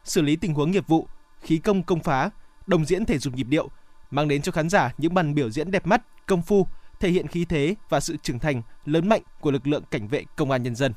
xử 0.05 0.23
lý 0.23 0.37
tình 0.37 0.55
huống 0.55 0.71
nghiệp 0.71 0.87
vụ, 0.87 1.09
khí 1.41 1.59
công 1.59 1.83
công 1.83 2.01
phá, 2.03 2.31
đồng 2.67 2.85
diễn 2.85 3.05
thể 3.05 3.19
dục 3.19 3.35
nhịp 3.35 3.47
điệu, 3.49 3.71
mang 4.11 4.29
đến 4.29 4.43
cho 4.43 4.53
khán 4.53 4.69
giả 4.69 4.93
những 4.99 5.15
màn 5.15 5.35
biểu 5.35 5.51
diễn 5.51 5.71
đẹp 5.71 5.87
mắt, 5.87 6.03
công 6.27 6.43
phu, 6.43 6.67
thể 7.01 7.11
hiện 7.11 7.27
khí 7.27 7.45
thế 7.45 7.75
và 7.89 8.01
sự 8.01 8.17
trưởng 8.23 8.39
thành 8.39 8.63
lớn 8.85 9.09
mạnh 9.09 9.23
của 9.41 9.51
lực 9.51 9.67
lượng 9.67 9.83
cảnh 9.91 10.09
vệ 10.09 10.25
công 10.37 10.51
an 10.51 10.63
nhân 10.63 10.75
dân. 10.75 10.93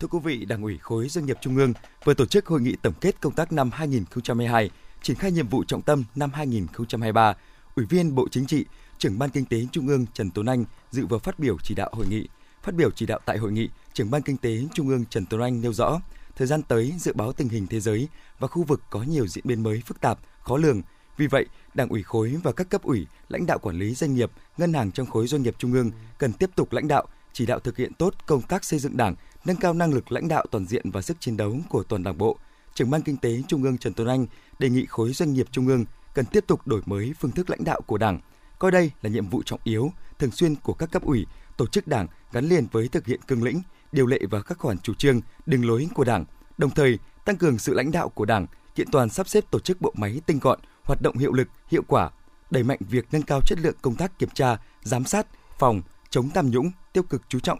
Thưa 0.00 0.08
quý 0.08 0.18
vị, 0.24 0.44
Đảng 0.44 0.62
ủy 0.62 0.78
khối 0.78 1.08
doanh 1.08 1.26
nghiệp 1.26 1.38
Trung 1.40 1.56
ương 1.56 1.72
vừa 2.04 2.14
tổ 2.14 2.26
chức 2.26 2.46
hội 2.46 2.60
nghị 2.60 2.76
tổng 2.82 2.94
kết 3.00 3.20
công 3.20 3.32
tác 3.32 3.52
năm 3.52 3.70
2022, 3.70 4.70
triển 5.02 5.16
khai 5.16 5.32
nhiệm 5.32 5.48
vụ 5.48 5.64
trọng 5.64 5.82
tâm 5.82 6.04
năm 6.14 6.30
2023. 6.32 7.34
Ủy 7.76 7.86
viên 7.86 8.14
Bộ 8.14 8.28
Chính 8.30 8.46
trị, 8.46 8.64
trưởng 8.98 9.18
ban 9.18 9.30
kinh 9.30 9.44
tế 9.44 9.66
Trung 9.72 9.88
ương 9.88 10.06
Trần 10.14 10.30
Tuấn 10.30 10.46
Anh 10.46 10.64
dự 10.90 11.06
và 11.06 11.18
phát 11.18 11.38
biểu 11.38 11.56
chỉ 11.62 11.74
đạo 11.74 11.90
hội 11.92 12.06
nghị. 12.06 12.28
Phát 12.62 12.74
biểu 12.74 12.90
chỉ 12.90 13.06
đạo 13.06 13.18
tại 13.24 13.38
hội 13.38 13.52
nghị, 13.52 13.68
trưởng 13.92 14.10
ban 14.10 14.22
kinh 14.22 14.36
tế 14.36 14.58
Trung 14.74 14.88
ương 14.88 15.04
Trần 15.04 15.26
Tuấn 15.26 15.42
Anh 15.42 15.60
nêu 15.60 15.72
rõ, 15.72 16.00
thời 16.36 16.46
gian 16.46 16.62
tới 16.62 16.94
dự 16.98 17.12
báo 17.12 17.32
tình 17.32 17.48
hình 17.48 17.66
thế 17.66 17.80
giới 17.80 18.08
và 18.38 18.48
khu 18.48 18.62
vực 18.62 18.82
có 18.90 19.02
nhiều 19.02 19.26
diễn 19.26 19.44
biến 19.46 19.62
mới 19.62 19.82
phức 19.86 20.00
tạp, 20.00 20.18
khó 20.42 20.56
lường. 20.56 20.82
Vì 21.16 21.26
vậy, 21.26 21.46
Đảng 21.74 21.88
ủy 21.88 22.02
khối 22.02 22.36
và 22.42 22.52
các 22.52 22.70
cấp 22.70 22.82
ủy, 22.82 23.06
lãnh 23.28 23.46
đạo 23.46 23.58
quản 23.58 23.78
lý 23.78 23.94
doanh 23.94 24.14
nghiệp, 24.14 24.30
ngân 24.56 24.72
hàng 24.72 24.92
trong 24.92 25.06
khối 25.06 25.26
doanh 25.26 25.42
nghiệp 25.42 25.54
trung 25.58 25.72
ương 25.72 25.90
cần 26.18 26.32
tiếp 26.32 26.50
tục 26.56 26.72
lãnh 26.72 26.88
đạo, 26.88 27.06
chỉ 27.32 27.46
đạo 27.46 27.58
thực 27.58 27.76
hiện 27.76 27.94
tốt 27.94 28.14
công 28.26 28.42
tác 28.42 28.64
xây 28.64 28.78
dựng 28.78 28.96
Đảng, 28.96 29.14
nâng 29.44 29.56
cao 29.56 29.74
năng 29.74 29.92
lực 29.94 30.12
lãnh 30.12 30.28
đạo 30.28 30.44
toàn 30.50 30.66
diện 30.66 30.90
và 30.90 31.02
sức 31.02 31.20
chiến 31.20 31.36
đấu 31.36 31.56
của 31.68 31.82
toàn 31.82 32.02
Đảng 32.02 32.18
bộ. 32.18 32.38
Trưởng 32.74 32.90
ban 32.90 33.02
kinh 33.02 33.16
tế 33.16 33.42
Trung 33.48 33.62
ương 33.62 33.78
Trần 33.78 33.92
Tuấn 33.94 34.08
Anh 34.08 34.26
đề 34.58 34.70
nghị 34.70 34.86
khối 34.86 35.12
doanh 35.12 35.32
nghiệp 35.32 35.46
trung 35.50 35.68
ương 35.68 35.84
cần 36.14 36.24
tiếp 36.24 36.44
tục 36.46 36.66
đổi 36.66 36.82
mới 36.86 37.14
phương 37.20 37.30
thức 37.30 37.50
lãnh 37.50 37.64
đạo 37.64 37.80
của 37.80 37.98
Đảng, 37.98 38.20
coi 38.58 38.70
đây 38.70 38.90
là 39.02 39.10
nhiệm 39.10 39.28
vụ 39.28 39.42
trọng 39.42 39.60
yếu, 39.64 39.92
thường 40.18 40.30
xuyên 40.30 40.54
của 40.56 40.74
các 40.74 40.90
cấp 40.90 41.02
ủy, 41.02 41.26
tổ 41.56 41.66
chức 41.66 41.86
Đảng 41.86 42.06
gắn 42.32 42.48
liền 42.48 42.66
với 42.72 42.88
thực 42.88 43.06
hiện 43.06 43.20
cương 43.26 43.42
lĩnh, 43.42 43.62
điều 43.92 44.06
lệ 44.06 44.18
và 44.30 44.42
các 44.42 44.58
khoản 44.58 44.78
chủ 44.78 44.94
trương, 44.94 45.20
đường 45.46 45.68
lối 45.68 45.88
của 45.94 46.04
Đảng, 46.04 46.24
đồng 46.58 46.70
thời 46.70 46.98
tăng 47.24 47.36
cường 47.36 47.58
sự 47.58 47.74
lãnh 47.74 47.90
đạo 47.90 48.08
của 48.08 48.24
Đảng, 48.24 48.46
kiện 48.74 48.90
toàn 48.92 49.08
sắp 49.08 49.28
xếp 49.28 49.44
tổ 49.50 49.58
chức 49.58 49.80
bộ 49.80 49.92
máy 49.96 50.20
tinh 50.26 50.38
gọn, 50.38 50.58
hoạt 50.84 51.02
động 51.02 51.16
hiệu 51.18 51.32
lực, 51.32 51.48
hiệu 51.68 51.82
quả, 51.88 52.10
đẩy 52.50 52.62
mạnh 52.62 52.78
việc 52.80 53.06
nâng 53.12 53.22
cao 53.22 53.40
chất 53.46 53.58
lượng 53.58 53.76
công 53.82 53.94
tác 53.94 54.18
kiểm 54.18 54.30
tra, 54.34 54.56
giám 54.82 55.04
sát, 55.04 55.26
phòng, 55.58 55.82
chống 56.10 56.30
tham 56.30 56.50
nhũng, 56.50 56.70
tiêu 56.92 57.02
cực 57.02 57.22
chú 57.28 57.40
trọng 57.40 57.58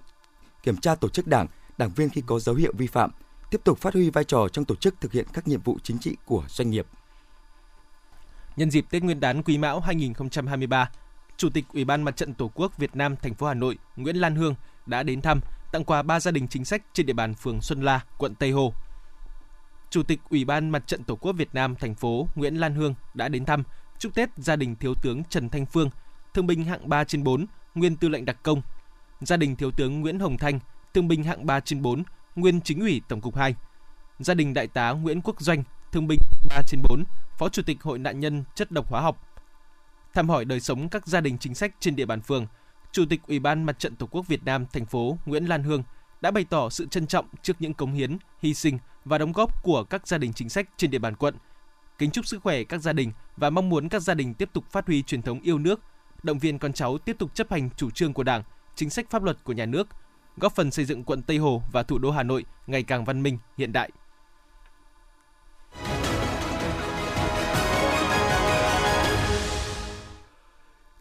kiểm 0.62 0.76
tra 0.76 0.94
tổ 0.94 1.08
chức 1.08 1.26
đảng, 1.26 1.46
đảng 1.78 1.90
viên 1.90 2.08
khi 2.08 2.22
có 2.26 2.38
dấu 2.38 2.54
hiệu 2.54 2.72
vi 2.76 2.86
phạm, 2.86 3.10
tiếp 3.50 3.60
tục 3.64 3.78
phát 3.78 3.94
huy 3.94 4.10
vai 4.10 4.24
trò 4.24 4.48
trong 4.48 4.64
tổ 4.64 4.74
chức 4.74 5.00
thực 5.00 5.12
hiện 5.12 5.26
các 5.32 5.48
nhiệm 5.48 5.60
vụ 5.60 5.78
chính 5.82 5.98
trị 5.98 6.16
của 6.24 6.44
doanh 6.48 6.70
nghiệp. 6.70 6.86
Nhân 8.56 8.70
dịp 8.70 8.86
Tết 8.90 9.02
Nguyên 9.02 9.20
đán 9.20 9.42
Quý 9.42 9.58
Mão 9.58 9.80
2023, 9.80 10.90
Chủ 11.36 11.50
tịch 11.50 11.64
Ủy 11.72 11.84
ban 11.84 12.02
Mặt 12.02 12.16
trận 12.16 12.34
Tổ 12.34 12.50
quốc 12.54 12.78
Việt 12.78 12.96
Nam 12.96 13.16
thành 13.16 13.34
phố 13.34 13.46
Hà 13.46 13.54
Nội 13.54 13.78
Nguyễn 13.96 14.16
Lan 14.16 14.34
Hương 14.34 14.54
đã 14.86 15.02
đến 15.02 15.20
thăm, 15.20 15.40
tặng 15.72 15.84
quà 15.84 16.02
ba 16.02 16.20
gia 16.20 16.30
đình 16.30 16.48
chính 16.48 16.64
sách 16.64 16.82
trên 16.92 17.06
địa 17.06 17.12
bàn 17.12 17.34
phường 17.34 17.60
Xuân 17.60 17.82
La, 17.82 18.00
quận 18.18 18.34
Tây 18.34 18.50
Hồ. 18.50 18.74
Chủ 19.90 20.02
tịch 20.02 20.20
Ủy 20.30 20.44
ban 20.44 20.70
Mặt 20.70 20.86
trận 20.86 21.04
Tổ 21.04 21.16
quốc 21.16 21.32
Việt 21.32 21.48
Nam 21.52 21.76
thành 21.76 21.94
phố 21.94 22.28
Nguyễn 22.34 22.54
Lan 22.54 22.74
Hương 22.74 22.94
đã 23.14 23.28
đến 23.28 23.44
thăm, 23.44 23.62
chúc 23.98 24.14
Tết 24.14 24.28
gia 24.36 24.56
đình 24.56 24.76
Thiếu 24.76 24.94
tướng 25.02 25.24
Trần 25.24 25.48
Thanh 25.48 25.66
Phương, 25.66 25.90
thương 26.34 26.46
binh 26.46 26.64
hạng 26.64 26.88
3 26.88 27.04
trên 27.04 27.24
4, 27.24 27.46
nguyên 27.74 27.96
tư 27.96 28.08
lệnh 28.08 28.24
đặc 28.24 28.36
công, 28.42 28.62
gia 29.20 29.36
đình 29.36 29.56
Thiếu 29.56 29.70
tướng 29.70 30.00
Nguyễn 30.00 30.20
Hồng 30.20 30.38
Thanh, 30.38 30.58
thương 30.94 31.08
binh 31.08 31.24
hạng 31.24 31.46
3 31.46 31.60
trên 31.60 31.82
4, 31.82 32.02
nguyên 32.36 32.60
chính 32.60 32.80
ủy 32.80 33.02
Tổng 33.08 33.20
cục 33.20 33.36
2, 33.36 33.54
gia 34.18 34.34
đình 34.34 34.54
Đại 34.54 34.66
tá 34.66 34.90
Nguyễn 34.90 35.20
Quốc 35.20 35.40
Doanh, 35.40 35.64
thương 35.92 36.06
binh 36.06 36.18
3 36.48 36.62
trên 36.66 36.80
4, 36.88 37.04
Phó 37.38 37.48
Chủ 37.48 37.62
tịch 37.62 37.82
Hội 37.82 37.98
nạn 37.98 38.20
nhân 38.20 38.44
chất 38.54 38.70
độc 38.70 38.90
hóa 38.90 39.00
học. 39.00 39.28
Thăm 40.14 40.28
hỏi 40.28 40.44
đời 40.44 40.60
sống 40.60 40.88
các 40.88 41.06
gia 41.06 41.20
đình 41.20 41.38
chính 41.38 41.54
sách 41.54 41.74
trên 41.80 41.96
địa 41.96 42.06
bàn 42.06 42.20
phường, 42.20 42.46
Chủ 42.92 43.04
tịch 43.08 43.20
Ủy 43.26 43.38
ban 43.38 43.64
Mặt 43.64 43.78
trận 43.78 43.96
Tổ 43.96 44.06
quốc 44.06 44.26
Việt 44.26 44.44
Nam 44.44 44.66
thành 44.72 44.86
phố 44.86 45.18
Nguyễn 45.26 45.44
Lan 45.44 45.62
Hương 45.62 45.82
đã 46.20 46.30
bày 46.30 46.44
tỏ 46.44 46.70
sự 46.70 46.86
trân 46.86 47.06
trọng 47.06 47.26
trước 47.42 47.56
những 47.58 47.74
cống 47.74 47.92
hiến, 47.92 48.18
hy 48.42 48.54
sinh 48.54 48.78
và 49.04 49.18
đóng 49.18 49.32
góp 49.32 49.62
của 49.62 49.84
các 49.84 50.08
gia 50.08 50.18
đình 50.18 50.32
chính 50.32 50.48
sách 50.48 50.68
trên 50.76 50.90
địa 50.90 50.98
bàn 50.98 51.16
quận. 51.16 51.34
Kính 51.98 52.10
chúc 52.10 52.26
sức 52.26 52.42
khỏe 52.42 52.64
các 52.64 52.78
gia 52.78 52.92
đình 52.92 53.12
và 53.36 53.50
mong 53.50 53.68
muốn 53.68 53.88
các 53.88 54.02
gia 54.02 54.14
đình 54.14 54.34
tiếp 54.34 54.50
tục 54.52 54.64
phát 54.70 54.86
huy 54.86 55.02
truyền 55.02 55.22
thống 55.22 55.40
yêu 55.40 55.58
nước, 55.58 55.80
động 56.22 56.38
viên 56.38 56.58
con 56.58 56.72
cháu 56.72 56.98
tiếp 56.98 57.16
tục 57.18 57.34
chấp 57.34 57.50
hành 57.50 57.70
chủ 57.76 57.90
trương 57.90 58.12
của 58.12 58.22
Đảng, 58.22 58.42
chính 58.74 58.90
sách 58.90 59.10
pháp 59.10 59.22
luật 59.22 59.44
của 59.44 59.52
nhà 59.52 59.66
nước, 59.66 59.88
góp 60.36 60.54
phần 60.54 60.70
xây 60.70 60.84
dựng 60.84 61.04
quận 61.04 61.22
Tây 61.22 61.38
Hồ 61.38 61.62
và 61.72 61.82
thủ 61.82 61.98
đô 61.98 62.10
Hà 62.10 62.22
Nội 62.22 62.44
ngày 62.66 62.82
càng 62.82 63.04
văn 63.04 63.22
minh, 63.22 63.38
hiện 63.56 63.72
đại. 63.72 63.90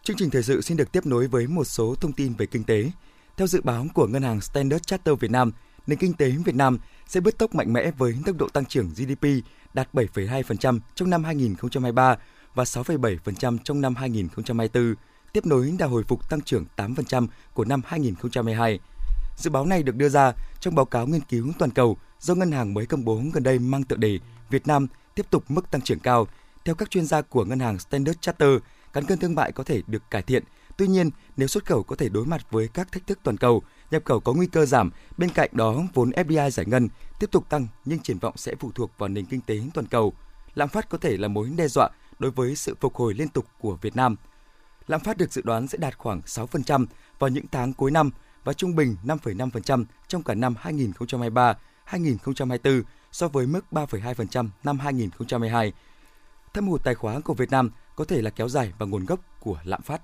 Chương 0.04 0.18
trình 0.18 0.30
thời 0.30 0.44
sự 0.44 0.62
xin 0.62 0.78
được 0.78 0.92
tiếp 0.92 1.06
nối 1.06 1.28
với 1.28 1.48
một 1.48 1.64
số 1.64 1.96
thông 1.96 2.14
tin 2.14 2.34
về 2.34 2.46
kinh 2.46 2.64
tế. 2.64 2.92
Theo 3.38 3.48
dự 3.48 3.62
báo 3.64 3.86
của 3.94 4.08
Ngân 4.08 4.24
hàng 4.24 4.42
Standard 4.42 4.84
Chartered 4.84 5.20
Việt 5.20 5.32
Nam, 5.32 5.52
nền 5.90 6.00
kinh 6.00 6.14
tế 6.14 6.30
Việt 6.30 6.56
Nam 6.56 6.78
sẽ 7.08 7.20
bứt 7.20 7.38
tốc 7.38 7.56
mạnh 7.56 7.74
mẽ 7.74 7.92
với 7.98 8.16
tốc 8.26 8.36
độ 8.38 8.50
tăng 8.50 8.66
trưởng 8.66 8.90
GDP 8.90 9.26
đạt 9.74 9.90
7,2% 9.94 10.80
trong 10.96 11.10
năm 11.10 11.24
2023 11.24 12.18
và 12.56 12.64
6,7% 12.64 13.58
trong 13.64 13.82
năm 13.82 13.96
2024, 13.96 14.96
tiếp 15.34 15.46
nối 15.46 15.74
đà 15.80 15.86
hồi 15.86 16.04
phục 16.04 16.30
tăng 16.30 16.42
trưởng 16.42 16.66
8% 16.78 17.28
của 17.54 17.66
năm 17.66 17.82
2022. 17.86 18.80
Dự 19.38 19.50
báo 19.50 19.66
này 19.66 19.84
được 19.84 19.96
đưa 19.96 20.10
ra 20.10 20.34
trong 20.60 20.76
báo 20.76 20.86
cáo 20.86 21.08
nghiên 21.08 21.22
cứu 21.22 21.52
toàn 21.60 21.72
cầu 21.72 21.98
do 22.20 22.36
ngân 22.36 22.52
hàng 22.52 22.74
mới 22.74 22.86
công 22.86 23.06
bố 23.06 23.22
gần 23.34 23.44
đây 23.44 23.60
mang 23.60 23.84
tựa 23.84 23.96
đề 23.96 24.20
Việt 24.50 24.68
Nam 24.68 24.88
tiếp 25.16 25.26
tục 25.30 25.44
mức 25.48 25.72
tăng 25.72 25.82
trưởng 25.82 26.00
cao. 26.00 26.28
Theo 26.66 26.76
các 26.76 26.90
chuyên 26.90 27.06
gia 27.06 27.22
của 27.22 27.46
ngân 27.46 27.60
hàng 27.60 27.80
Standard 27.80 28.20
Chartered, 28.22 28.62
cán 28.94 29.06
cân 29.06 29.20
thương 29.20 29.36
mại 29.36 29.52
có 29.52 29.64
thể 29.64 29.82
được 29.88 30.04
cải 30.12 30.22
thiện. 30.22 30.44
Tuy 30.78 30.88
nhiên, 30.88 31.10
nếu 31.38 31.48
xuất 31.48 31.66
khẩu 31.66 31.84
có 31.84 31.96
thể 31.96 32.10
đối 32.10 32.26
mặt 32.26 32.42
với 32.52 32.68
các 32.68 32.92
thách 32.92 33.08
thức 33.08 33.20
toàn 33.24 33.38
cầu, 33.38 33.64
nhập 33.92 34.02
khẩu 34.06 34.20
có 34.20 34.34
nguy 34.34 34.48
cơ 34.48 34.66
giảm, 34.66 34.92
bên 35.18 35.30
cạnh 35.30 35.50
đó 35.54 35.84
vốn 35.94 36.10
FDI 36.10 36.50
giải 36.50 36.66
ngân 36.66 36.90
tiếp 37.20 37.32
tục 37.32 37.50
tăng 37.50 37.68
nhưng 37.86 38.00
triển 38.00 38.20
vọng 38.20 38.38
sẽ 38.38 38.56
phụ 38.60 38.72
thuộc 38.76 38.92
vào 38.98 39.10
nền 39.10 39.26
kinh 39.26 39.42
tế 39.42 39.60
toàn 39.74 39.88
cầu. 39.88 40.14
Lạm 40.56 40.70
phát 40.70 40.90
có 40.90 40.98
thể 40.98 41.18
là 41.18 41.28
mối 41.28 41.50
đe 41.56 41.68
dọa 41.68 41.90
đối 42.20 42.32
với 42.32 42.56
sự 42.56 42.76
phục 42.80 42.96
hồi 42.96 43.14
liên 43.14 43.30
tục 43.30 43.46
của 43.60 43.78
Việt 43.82 43.96
Nam. 43.96 44.16
Lạm 44.88 45.00
phát 45.00 45.18
được 45.18 45.34
dự 45.34 45.42
đoán 45.46 45.68
sẽ 45.68 45.78
đạt 45.78 45.98
khoảng 45.98 46.22
6% 46.26 46.86
vào 47.20 47.30
những 47.30 47.46
tháng 47.52 47.74
cuối 47.74 47.92
năm 47.92 48.12
và 48.44 48.54
trung 48.54 48.76
bình 48.76 48.96
5,5% 49.04 49.86
trong 50.08 50.24
cả 50.24 50.34
năm 50.34 50.56
2023-2024 51.88 52.84
so 53.12 53.28
với 53.28 53.48
mức 53.48 53.66
3,2% 53.72 54.50
năm 54.64 54.80
2022. 54.80 55.74
Thâm 56.54 56.68
hụt 56.68 56.84
tài 56.84 56.96
khoá 56.96 57.20
của 57.20 57.34
Việt 57.34 57.52
Nam 57.52 57.70
có 57.96 58.06
thể 58.06 58.22
là 58.22 58.30
kéo 58.30 58.50
dài 58.50 58.74
và 58.78 58.86
nguồn 58.86 59.06
gốc 59.06 59.20
của 59.40 59.60
lạm 59.64 59.82
phát. 59.82 60.02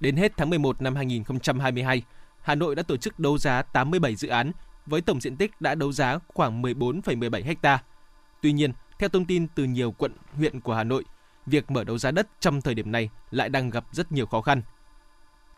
Đến 0.00 0.16
hết 0.16 0.32
tháng 0.36 0.50
11 0.50 0.82
năm 0.82 0.96
2022, 0.96 2.02
Hà 2.44 2.54
Nội 2.54 2.74
đã 2.74 2.82
tổ 2.82 2.96
chức 2.96 3.18
đấu 3.18 3.38
giá 3.38 3.62
87 3.62 4.16
dự 4.16 4.28
án 4.28 4.52
với 4.86 5.00
tổng 5.00 5.20
diện 5.20 5.36
tích 5.36 5.60
đã 5.60 5.74
đấu 5.74 5.92
giá 5.92 6.18
khoảng 6.34 6.62
14,17 6.62 7.54
ha. 7.62 7.82
Tuy 8.42 8.52
nhiên, 8.52 8.72
theo 8.98 9.08
thông 9.08 9.24
tin 9.24 9.46
từ 9.54 9.64
nhiều 9.64 9.92
quận, 9.92 10.12
huyện 10.36 10.60
của 10.60 10.74
Hà 10.74 10.84
Nội, 10.84 11.04
việc 11.46 11.70
mở 11.70 11.84
đấu 11.84 11.98
giá 11.98 12.10
đất 12.10 12.28
trong 12.40 12.60
thời 12.60 12.74
điểm 12.74 12.92
này 12.92 13.10
lại 13.30 13.48
đang 13.48 13.70
gặp 13.70 13.84
rất 13.92 14.12
nhiều 14.12 14.26
khó 14.26 14.40
khăn. 14.40 14.62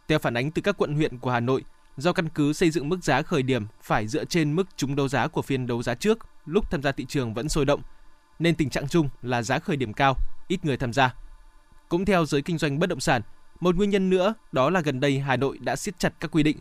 Theo 0.09 0.19
phản 0.19 0.35
ánh 0.35 0.50
từ 0.50 0.62
các 0.62 0.76
quận 0.78 0.95
huyện 0.95 1.19
của 1.19 1.31
Hà 1.31 1.40
Nội, 1.40 1.64
do 1.97 2.12
căn 2.12 2.28
cứ 2.28 2.52
xây 2.52 2.71
dựng 2.71 2.88
mức 2.88 3.05
giá 3.05 3.23
khởi 3.23 3.43
điểm 3.43 3.66
phải 3.83 4.09
dựa 4.09 4.25
trên 4.25 4.52
mức 4.52 4.76
trúng 4.76 4.97
đấu 4.97 5.09
giá 5.09 5.28
của 5.28 5.43
phiên 5.43 5.66
đấu 5.66 5.83
giá 5.83 5.95
trước 5.95 6.19
lúc 6.45 6.71
tham 6.71 6.83
gia 6.83 6.93
thị 6.93 7.07
trường 7.09 7.35
vẫn 7.35 7.49
sôi 7.49 7.64
động, 7.64 7.81
nên 8.38 8.55
tình 8.55 8.71
trạng 8.71 8.88
chung 8.88 9.09
là 9.23 9.43
giá 9.43 9.59
khởi 9.59 9.76
điểm 9.76 9.93
cao, 9.93 10.16
ít 10.49 10.64
người 10.64 10.76
tham 10.76 10.93
gia. 10.93 11.14
Cũng 11.88 12.05
theo 12.05 12.26
giới 12.26 12.43
kinh 12.43 12.59
doanh 12.59 12.78
bất 12.78 12.88
động 12.88 13.00
sản, 13.00 13.23
một 13.61 13.76
nguyên 13.76 13.90
nhân 13.90 14.11
nữa 14.11 14.35
đó 14.52 14.71
là 14.71 14.81
gần 14.81 15.00
đây 15.00 15.21
Hà 15.21 15.37
Nội 15.37 15.59
đã 15.59 15.76
siết 15.76 15.99
chặt 15.99 16.12
các 16.21 16.31
quy 16.31 16.43
định. 16.43 16.57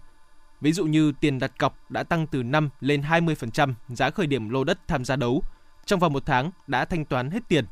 Ví 0.62 0.74
dụ 0.74 0.86
như 0.86 1.12
tiền 1.20 1.40
đặt 1.40 1.52
cọc 1.60 1.92
đã 1.92 2.04
tăng 2.04 2.28
từ 2.28 2.44
5 2.44 2.70
lên 2.80 3.02
20% 3.02 3.74
giá 3.90 4.10
khởi 4.10 4.28
điểm 4.28 4.50
lô 4.50 4.64
đất 4.64 4.80
tham 4.88 5.06
gia 5.06 5.16
đấu. 5.16 5.44
Trong 5.86 6.00
vòng 6.00 6.14
một 6.14 6.26
tháng 6.26 6.52
đã 6.68 6.86
thanh 6.86 7.06
toán 7.06 7.32
hết 7.32 7.48
tiền. 7.48 7.66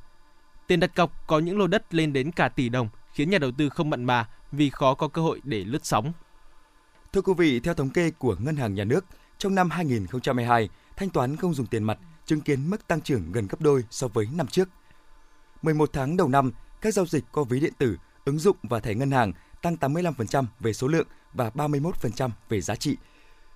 Tiền 0.67 0.79
đặt 0.79 0.95
cọc 0.95 1.27
có 1.27 1.39
những 1.39 1.59
lô 1.59 1.67
đất 1.67 1.93
lên 1.93 2.13
đến 2.13 2.31
cả 2.31 2.49
tỷ 2.49 2.69
đồng 2.69 2.89
khiến 3.13 3.29
nhà 3.29 3.37
đầu 3.37 3.51
tư 3.57 3.69
không 3.69 3.89
mặn 3.89 4.03
mà 4.03 4.27
vì 4.51 4.69
khó 4.69 4.93
có 4.93 5.07
cơ 5.07 5.21
hội 5.21 5.41
để 5.43 5.63
lướt 5.63 5.85
sóng. 5.85 6.13
Thưa 7.13 7.21
quý 7.21 7.33
vị, 7.37 7.59
theo 7.59 7.73
thống 7.73 7.89
kê 7.89 8.11
của 8.11 8.35
Ngân 8.39 8.55
hàng 8.55 8.75
Nhà 8.75 8.83
nước, 8.83 9.05
trong 9.37 9.55
năm 9.55 9.69
2022, 9.69 10.69
thanh 10.97 11.09
toán 11.09 11.35
không 11.35 11.53
dùng 11.53 11.67
tiền 11.67 11.83
mặt 11.83 11.97
chứng 12.25 12.41
kiến 12.41 12.69
mức 12.69 12.87
tăng 12.87 13.01
trưởng 13.01 13.31
gần 13.31 13.47
gấp 13.47 13.61
đôi 13.61 13.83
so 13.89 14.07
với 14.07 14.27
năm 14.33 14.47
trước. 14.47 14.69
11 15.61 15.89
tháng 15.93 16.17
đầu 16.17 16.27
năm, 16.27 16.51
các 16.81 16.93
giao 16.93 17.05
dịch 17.05 17.23
qua 17.31 17.43
ví 17.49 17.59
điện 17.59 17.73
tử, 17.77 17.97
ứng 18.25 18.39
dụng 18.39 18.57
và 18.63 18.79
thẻ 18.79 18.93
ngân 18.95 19.11
hàng 19.11 19.33
tăng 19.61 19.75
85% 19.75 20.45
về 20.59 20.73
số 20.73 20.87
lượng 20.87 21.07
và 21.33 21.51
31% 21.55 22.29
về 22.49 22.61
giá 22.61 22.75
trị. 22.75 22.97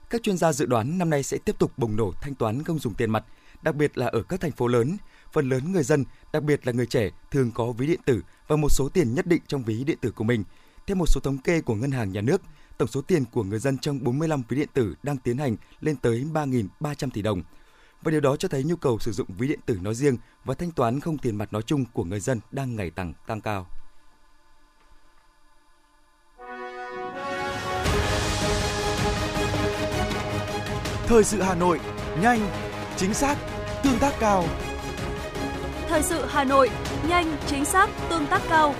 Các 0.09 0.23
chuyên 0.23 0.37
gia 0.37 0.53
dự 0.53 0.65
đoán 0.65 0.97
năm 0.97 1.09
nay 1.09 1.23
sẽ 1.23 1.37
tiếp 1.37 1.55
tục 1.59 1.71
bùng 1.77 1.95
nổ 1.95 2.11
thanh 2.21 2.35
toán 2.35 2.63
không 2.63 2.79
dùng 2.79 2.93
tiền 2.93 3.11
mặt, 3.11 3.25
đặc 3.61 3.75
biệt 3.75 3.97
là 3.97 4.07
ở 4.07 4.23
các 4.23 4.41
thành 4.41 4.51
phố 4.51 4.67
lớn. 4.67 4.97
Phần 5.33 5.49
lớn 5.49 5.71
người 5.71 5.83
dân, 5.83 6.05
đặc 6.33 6.43
biệt 6.43 6.67
là 6.67 6.73
người 6.73 6.85
trẻ, 6.85 7.09
thường 7.31 7.51
có 7.51 7.71
ví 7.71 7.87
điện 7.87 7.99
tử 8.05 8.21
và 8.47 8.55
một 8.55 8.69
số 8.69 8.89
tiền 8.89 9.13
nhất 9.13 9.27
định 9.27 9.41
trong 9.47 9.63
ví 9.63 9.83
điện 9.83 9.97
tử 10.01 10.11
của 10.11 10.23
mình. 10.23 10.43
Theo 10.87 10.95
một 10.95 11.05
số 11.09 11.21
thống 11.21 11.37
kê 11.37 11.61
của 11.61 11.75
Ngân 11.75 11.91
hàng 11.91 12.11
Nhà 12.11 12.21
nước, 12.21 12.41
tổng 12.77 12.87
số 12.87 13.01
tiền 13.01 13.23
của 13.31 13.43
người 13.43 13.59
dân 13.59 13.77
trong 13.77 14.03
45 14.03 14.43
ví 14.49 14.57
điện 14.57 14.69
tử 14.73 14.95
đang 15.03 15.17
tiến 15.17 15.37
hành 15.37 15.55
lên 15.81 15.95
tới 15.95 16.25
3.300 16.33 17.09
tỷ 17.13 17.21
đồng. 17.21 17.43
Và 18.01 18.11
điều 18.11 18.21
đó 18.21 18.35
cho 18.35 18.47
thấy 18.47 18.63
nhu 18.63 18.75
cầu 18.75 18.99
sử 18.99 19.11
dụng 19.11 19.27
ví 19.37 19.47
điện 19.47 19.59
tử 19.65 19.79
nói 19.81 19.95
riêng 19.95 20.17
và 20.45 20.53
thanh 20.53 20.71
toán 20.71 20.99
không 20.99 21.17
tiền 21.17 21.35
mặt 21.35 21.53
nói 21.53 21.61
chung 21.61 21.85
của 21.93 22.03
người 22.03 22.19
dân 22.19 22.39
đang 22.51 22.75
ngày 22.75 22.89
càng 22.89 23.13
tăng 23.27 23.41
cao. 23.41 23.67
Thời 31.07 31.23
sự 31.23 31.41
Hà 31.41 31.55
Nội, 31.55 31.79
nhanh, 32.21 32.39
chính 32.97 33.13
xác, 33.13 33.37
tương 33.83 33.99
tác 33.99 34.13
cao. 34.19 34.43
Thời 35.87 36.03
sự 36.03 36.25
Hà 36.29 36.43
Nội, 36.43 36.69
nhanh, 37.09 37.37
chính 37.47 37.65
xác, 37.65 37.89
tương 38.09 38.27
tác 38.27 38.41
cao. 38.49 38.75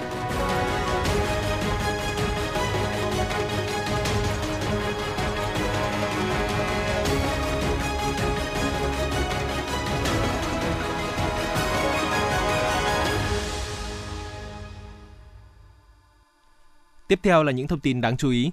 Tiếp 17.07 17.19
theo 17.24 17.43
là 17.43 17.51
những 17.51 17.67
thông 17.67 17.79
tin 17.79 18.01
đáng 18.01 18.17
chú 18.17 18.29
ý. 18.29 18.51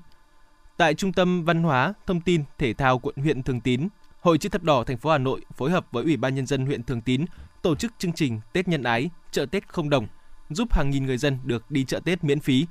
Tại 0.76 0.94
Trung 0.94 1.12
tâm 1.12 1.44
Văn 1.44 1.62
hóa, 1.62 1.94
Thông 2.06 2.20
tin, 2.20 2.44
Thể 2.58 2.74
thao 2.74 2.98
quận 2.98 3.16
huyện 3.16 3.42
Thường 3.42 3.60
Tín, 3.60 3.88
Hội 4.20 4.38
chữ 4.38 4.48
thập 4.48 4.62
đỏ 4.62 4.84
thành 4.84 4.96
phố 4.96 5.10
Hà 5.10 5.18
Nội 5.18 5.40
phối 5.56 5.70
hợp 5.70 5.86
với 5.90 6.04
Ủy 6.04 6.16
ban 6.16 6.34
nhân 6.34 6.46
dân 6.46 6.66
huyện 6.66 6.82
Thường 6.82 7.00
Tín 7.00 7.24
tổ 7.62 7.74
chức 7.74 7.92
chương 7.98 8.12
trình 8.12 8.40
Tết 8.52 8.68
nhân 8.68 8.82
ái, 8.82 9.10
chợ 9.30 9.46
Tết 9.46 9.68
không 9.68 9.90
đồng, 9.90 10.06
giúp 10.50 10.72
hàng 10.72 10.90
nghìn 10.90 11.06
người 11.06 11.18
dân 11.18 11.38
được 11.44 11.70
đi 11.70 11.84
chợ 11.84 12.00
Tết 12.04 12.24
miễn 12.24 12.40
phí. 12.40 12.66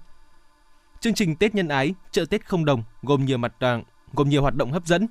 Chương 1.00 1.13
trình 1.13 1.36
Tết 1.36 1.55
nhân 1.55 1.67
ái, 1.67 1.93
chợ 2.12 2.25
Tết 2.25 2.45
không 2.45 2.65
đồng 2.65 2.83
gồm 3.01 3.25
nhiều 3.25 3.38
mặt 3.38 3.53
hàng, 3.60 3.83
gồm 4.13 4.29
nhiều 4.29 4.41
hoạt 4.41 4.55
động 4.55 4.72
hấp 4.72 4.88
dẫn. 4.88 5.07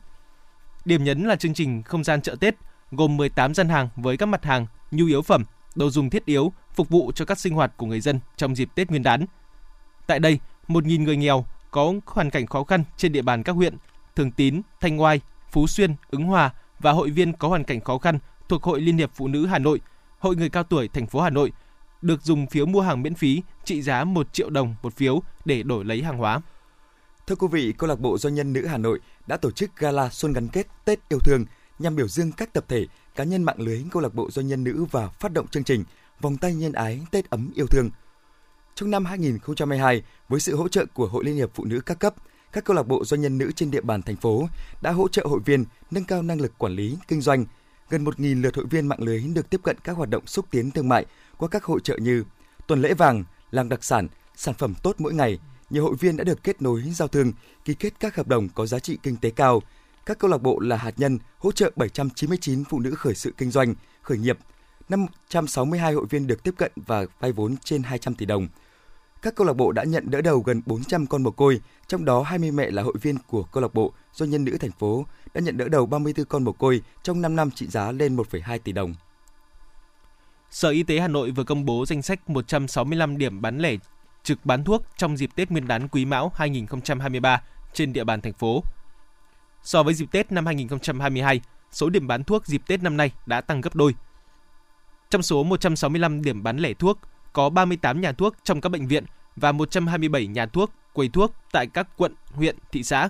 Điểm 0.85 1.05
nhấn 1.05 1.23
là 1.23 1.37
chương 1.37 1.55
trình 1.55 1.83
không 1.83 2.05
gian 2.05 2.23
chợ 2.23 2.37
Tết 2.41 2.55
gồm 2.91 3.17
18 3.17 3.55
gian 3.55 3.69
hàng 3.69 3.89
với 3.97 4.17
các 4.17 4.27
mặt 4.27 4.45
hàng 4.45 4.67
nhu 4.91 5.07
yếu 5.07 5.23
phẩm, 5.23 5.45
đồ 5.75 5.91
dùng 5.91 6.11
thiết 6.11 6.25
yếu 6.25 6.53
phục 6.75 6.89
vụ 6.89 7.13
cho 7.15 7.25
các 7.25 7.39
sinh 7.39 7.55
hoạt 7.55 7.77
của 7.77 7.87
người 7.87 8.01
dân 8.01 8.21
trong 8.37 8.57
dịp 8.57 8.69
Tết 8.75 8.91
Nguyên 8.91 9.03
đán. 9.03 9.27
Tại 10.07 10.19
đây, 10.19 10.39
1.000 10.69 11.03
người 11.03 11.17
nghèo 11.17 11.45
có 11.73 11.93
hoàn 12.07 12.31
cảnh 12.31 12.47
khó 12.47 12.65
khăn 12.65 12.85
trên 12.97 13.13
địa 13.13 13.23
bàn 13.23 13.43
các 13.43 13.53
huyện 13.53 13.77
Thường 14.17 14.31
Tín, 14.31 14.63
Thanh 14.81 15.01
Oai, 15.01 15.21
Phú 15.51 15.67
Xuyên, 15.67 15.95
Ứng 16.11 16.25
Hòa 16.25 16.51
và 16.79 16.93
hội 16.93 17.11
viên 17.11 17.33
có 17.33 17.49
hoàn 17.49 17.65
cảnh 17.65 17.81
khó 17.81 17.99
khăn 17.99 18.19
thuộc 18.49 18.63
Hội 18.63 18.81
Liên 18.81 18.99
hiệp 18.99 19.11
Phụ 19.15 19.29
nữ 19.29 19.47
Hà 19.47 19.59
Nội, 19.59 19.81
Hội 20.19 20.37
người 20.37 20.49
cao 20.49 20.63
tuổi 20.63 20.89
thành 20.89 21.07
phố 21.07 21.21
Hà 21.21 21.31
Nội 21.31 21.53
được 22.03 22.23
dùng 22.23 22.47
phiếu 22.47 22.67
mua 22.67 22.81
hàng 22.81 23.03
miễn 23.03 23.15
phí 23.15 23.43
trị 23.65 23.83
giá 23.83 24.05
1 24.05 24.33
triệu 24.33 24.51
đồng 24.51 24.75
một 24.83 24.95
phiếu 24.95 25.23
để 25.45 25.63
đổi 25.63 25.85
lấy 25.85 26.03
hàng 26.03 26.19
hóa. 26.19 26.41
Thưa 27.27 27.35
quý 27.35 27.47
vị, 27.51 27.75
câu 27.79 27.89
lạc 27.89 28.01
bộ 28.01 28.19
doanh 28.19 28.35
nhân 28.35 28.53
nữ 28.53 28.67
Hà 28.67 28.79
Nội 28.79 29.01
đã 29.27 29.37
tổ 29.37 29.51
chức 29.51 29.77
gala 29.77 30.09
xuân 30.09 30.33
gắn 30.33 30.49
kết 30.49 30.67
Tết 30.85 30.99
yêu 31.09 31.19
thương 31.19 31.45
nhằm 31.79 31.97
biểu 31.97 32.09
dương 32.09 32.33
các 32.33 32.53
tập 32.53 32.65
thể, 32.69 32.87
cá 33.15 33.25
nhân 33.25 33.43
mạng 33.43 33.61
lưới 33.61 33.85
câu 33.91 34.03
lạc 34.03 34.15
bộ 34.15 34.31
doanh 34.31 34.47
nhân 34.47 34.65
nữ 34.65 34.85
và 34.91 35.09
phát 35.09 35.33
động 35.33 35.47
chương 35.47 35.65
trình 35.65 35.85
Vòng 36.21 36.37
tay 36.37 36.55
nhân 36.55 36.73
ái 36.73 37.01
Tết 37.11 37.31
ấm 37.31 37.51
yêu 37.55 37.67
thương– 37.67 37.91
trong 38.75 38.91
năm 38.91 39.05
2022, 39.05 40.03
với 40.29 40.41
sự 40.41 40.57
hỗ 40.57 40.69
trợ 40.69 40.87
của 40.95 41.07
Hội 41.07 41.25
Liên 41.25 41.37
hiệp 41.37 41.51
Phụ 41.55 41.65
nữ 41.65 41.81
các 41.87 41.99
cấp, 41.99 42.15
các 42.53 42.65
câu 42.65 42.77
lạc 42.77 42.83
bộ 42.83 43.05
doanh 43.05 43.21
nhân 43.21 43.39
nữ 43.39 43.53
trên 43.57 43.71
địa 43.71 43.81
bàn 43.81 44.03
thành 44.03 44.17
phố 44.17 44.49
đã 44.83 44.93
hỗ 44.93 45.09
trợ 45.09 45.27
hội 45.27 45.41
viên 45.45 45.65
nâng 45.91 46.05
cao 46.05 46.23
năng 46.23 46.41
lực 46.41 46.59
quản 46.59 46.73
lý, 46.73 46.97
kinh 47.09 47.21
doanh. 47.21 47.45
Gần 47.89 48.05
1.000 48.05 48.43
lượt 48.43 48.57
hội 48.57 48.67
viên 48.71 48.87
mạng 48.87 49.03
lưới 49.03 49.21
được 49.21 49.51
tiếp 49.51 49.61
cận 49.63 49.77
các 49.85 49.97
hoạt 49.97 50.09
động 50.09 50.27
xúc 50.27 50.47
tiến 50.51 50.71
thương 50.71 50.89
mại 50.89 51.07
qua 51.37 51.49
các 51.49 51.65
hội 51.65 51.81
trợ 51.85 51.97
như 51.97 52.25
tuần 52.67 52.83
lễ 52.83 52.95
vàng, 52.95 53.25
làng 53.51 53.69
đặc 53.69 53.85
sản, 53.85 54.09
sản 54.37 54.55
phẩm 54.55 54.75
tốt 54.83 54.97
mỗi 54.99 55.15
ngày. 55.15 55.39
Nhiều 55.71 55.83
hội 55.85 55.95
viên 56.01 56.17
đã 56.17 56.25
được 56.25 56.43
kết 56.43 56.63
nối 56.63 56.83
giao 56.83 57.09
thương, 57.09 57.33
ký 57.65 57.75
kết 57.75 58.01
các 58.01 58.17
hợp 58.17 58.29
đồng 58.29 58.49
có 58.49 58.67
giá 58.67 58.79
trị 58.79 58.99
kinh 59.03 59.17
tế 59.17 59.31
cao. 59.31 59.63
Các 60.07 60.19
câu 60.19 60.31
lạc 60.31 60.43
bộ 60.43 60.61
là 60.61 60.77
hạt 60.77 60.95
nhân 60.97 61.19
hỗ 61.39 61.53
trợ 61.53 61.73
799 61.77 62.65
phụ 62.65 62.81
nữ 62.81 62.95
khởi 62.95 63.15
sự 63.15 63.33
kinh 63.39 63.51
doanh, 63.51 63.75
khởi 64.03 64.19
nghiệp. 64.19 64.39
562 64.89 65.93
hội 65.93 66.07
viên 66.11 66.27
được 66.27 66.43
tiếp 66.43 66.55
cận 66.57 66.73
và 66.87 67.07
vay 67.21 67.33
vốn 67.33 67.57
trên 67.57 67.83
200 67.83 68.15
tỷ 68.15 68.27
đồng 68.27 68.49
các 69.23 69.35
câu 69.35 69.47
lạc 69.47 69.53
bộ 69.53 69.73
đã 69.73 69.85
nhận 69.85 70.11
đỡ 70.11 70.21
đầu 70.21 70.41
gần 70.41 70.63
400 70.67 71.07
con 71.07 71.23
mồ 71.23 71.31
côi, 71.31 71.61
trong 71.87 72.05
đó 72.05 72.23
20 72.23 72.51
mẹ 72.51 72.71
là 72.71 72.83
hội 72.83 72.95
viên 73.03 73.17
của 73.27 73.43
câu 73.43 73.63
lạc 73.63 73.75
bộ 73.75 73.93
doanh 74.13 74.31
nhân 74.31 74.45
nữ 74.45 74.57
thành 74.61 74.71
phố 74.71 75.07
đã 75.35 75.41
nhận 75.41 75.57
đỡ 75.57 75.69
đầu 75.69 75.87
34 75.87 76.27
con 76.27 76.45
mồ 76.45 76.53
côi 76.53 76.83
trong 77.03 77.23
5 77.23 77.37
năm 77.37 77.51
trị 77.51 77.67
giá 77.67 77.93
lên 77.93 78.17
1,2 78.17 78.59
tỷ 78.59 78.73
đồng. 78.73 78.95
Sở 80.51 80.69
Y 80.69 80.83
tế 80.83 81.01
Hà 81.01 81.09
Nội 81.09 81.31
vừa 81.31 81.45
công 81.45 81.65
bố 81.65 81.87
danh 81.87 82.03
sách 82.03 82.31
165 82.31 83.19
điểm 83.19 83.43
bán 83.43 83.59
lẻ 83.59 83.77
trực 84.23 84.39
bán 84.45 84.65
thuốc 84.65 84.83
trong 84.97 85.17
dịp 85.17 85.31
Tết 85.35 85.51
Nguyên 85.51 85.69
đán 85.69 85.89
Quý 85.89 86.05
Mão 86.05 86.33
2023 86.35 87.43
trên 87.73 87.93
địa 87.93 88.05
bàn 88.05 88.21
thành 88.21 88.33
phố. 88.33 88.63
So 89.63 89.83
với 89.83 89.95
dịp 89.95 90.07
Tết 90.13 90.33
năm 90.33 90.47
2022, 90.47 91.41
số 91.73 91.89
điểm 91.89 92.07
bán 92.07 92.25
thuốc 92.25 92.47
dịp 92.47 92.63
Tết 92.67 92.83
năm 92.83 92.97
nay 92.97 93.13
đã 93.27 93.41
tăng 93.41 93.61
gấp 93.61 93.75
đôi. 93.75 93.95
Trong 95.11 95.23
số 95.23 95.43
165 95.43 96.23
điểm 96.23 96.43
bán 96.43 96.59
lẻ 96.59 96.75
thuốc, 96.75 96.99
có 97.33 97.51
38 97.51 98.01
nhà 98.01 98.13
thuốc 98.13 98.37
trong 98.45 98.61
các 98.61 98.69
bệnh 98.69 98.87
viện 98.87 99.05
và 99.37 99.53
127 99.53 100.27
nhà 100.27 100.47
thuốc, 100.47 100.73
quầy 100.93 101.09
thuốc 101.09 101.35
tại 101.53 101.67
các 101.67 101.89
quận, 101.97 102.15
huyện, 102.33 102.57
thị 102.73 102.83
xã. 102.83 103.09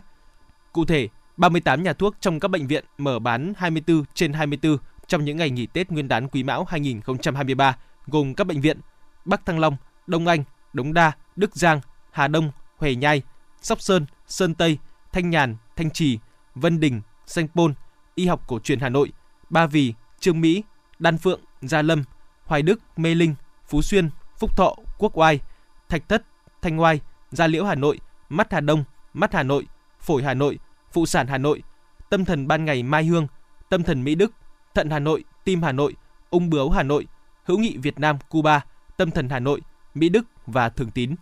Cụ 0.73 0.85
thể, 0.85 1.09
38 1.37 1.83
nhà 1.83 1.93
thuốc 1.93 2.15
trong 2.21 2.41
các 2.41 2.49
bệnh 2.49 2.67
viện 2.67 2.85
mở 2.99 3.19
bán 3.19 3.53
24 3.57 4.05
trên 4.15 4.33
24 4.33 4.77
trong 5.07 5.25
những 5.25 5.37
ngày 5.37 5.51
nghỉ 5.51 5.67
Tết 5.67 5.91
Nguyên 5.91 6.09
đán 6.09 6.29
Quý 6.29 6.43
Mão 6.43 6.65
2023, 6.65 7.77
gồm 8.07 8.35
các 8.35 8.47
bệnh 8.47 8.61
viện 8.61 8.81
Bắc 9.25 9.47
Thăng 9.47 9.59
Long, 9.59 9.77
Đông 10.07 10.27
Anh, 10.27 10.45
Đống 10.73 10.93
Đa, 10.93 11.13
Đức 11.37 11.57
Giang, 11.57 11.81
Hà 12.11 12.29
Đông, 12.29 12.51
Huệ 12.77 12.95
Nhai, 12.95 13.23
Sóc 13.63 13.81
Sơn, 13.81 14.07
Sơn 14.27 14.55
Tây, 14.55 14.79
Thanh 15.13 15.31
Nhàn, 15.31 15.57
Thanh 15.77 15.91
Trì, 15.91 16.19
Vân 16.55 16.81
Đình, 16.81 17.01
Sanh 17.27 17.49
Pôn, 17.49 17.75
Y 18.15 18.27
học 18.27 18.45
cổ 18.47 18.59
truyền 18.59 18.81
Hà 18.81 18.89
Nội, 18.89 19.13
Ba 19.51 19.67
Vì, 19.67 19.95
Trương 20.21 20.41
Mỹ, 20.41 20.63
Đan 20.99 21.19
Phượng, 21.19 21.41
Gia 21.61 21.83
Lâm, 21.83 22.05
Hoài 22.45 22.63
Đức, 22.63 22.81
Mê 22.97 23.15
Linh, 23.15 23.35
Phú 23.73 23.83
Xuyên, 23.83 24.11
Phúc 24.39 24.57
Thọ, 24.57 24.75
Quốc 24.99 25.19
Oai, 25.19 25.41
Thạch 25.89 26.09
Thất, 26.09 26.25
Thanh 26.63 26.81
Oai, 26.81 27.01
Gia 27.31 27.47
Liễu 27.47 27.65
Hà 27.65 27.75
Nội, 27.75 28.01
Mắt 28.29 28.53
Hà 28.53 28.61
Đông, 28.61 28.85
Mắt 29.15 29.35
Hà 29.35 29.43
Nội, 29.43 29.67
Phổi 30.01 30.23
Hà 30.23 30.35
Nội, 30.35 30.59
Phụ 30.93 31.07
sản 31.07 31.27
Hà 31.27 31.39
Nội, 31.39 31.63
Tâm 32.11 32.25
thần 32.25 32.49
ban 32.49 32.65
ngày 32.65 32.83
Mai 32.83 33.05
Hương, 33.05 33.27
Tâm 33.69 33.83
thần 33.83 34.05
Mỹ 34.05 34.15
Đức, 34.15 34.33
Thận 34.75 34.91
Hà 34.91 34.99
Nội, 34.99 35.25
Tim 35.45 35.63
Hà 35.63 35.73
Nội, 35.73 35.95
Ung 36.31 36.51
bướu 36.51 36.71
Hà 36.71 36.83
Nội, 36.83 37.07
Hữu 37.45 37.59
nghị 37.59 37.77
Việt 37.77 38.01
Nam 38.01 38.19
Cuba, 38.29 38.61
Tâm 38.97 39.11
thần 39.11 39.29
Hà 39.29 39.39
Nội, 39.39 39.61
Mỹ 39.95 40.09
Đức 40.09 40.27
và 40.47 40.69
Thường 40.69 40.91
Tín. 40.91 41.15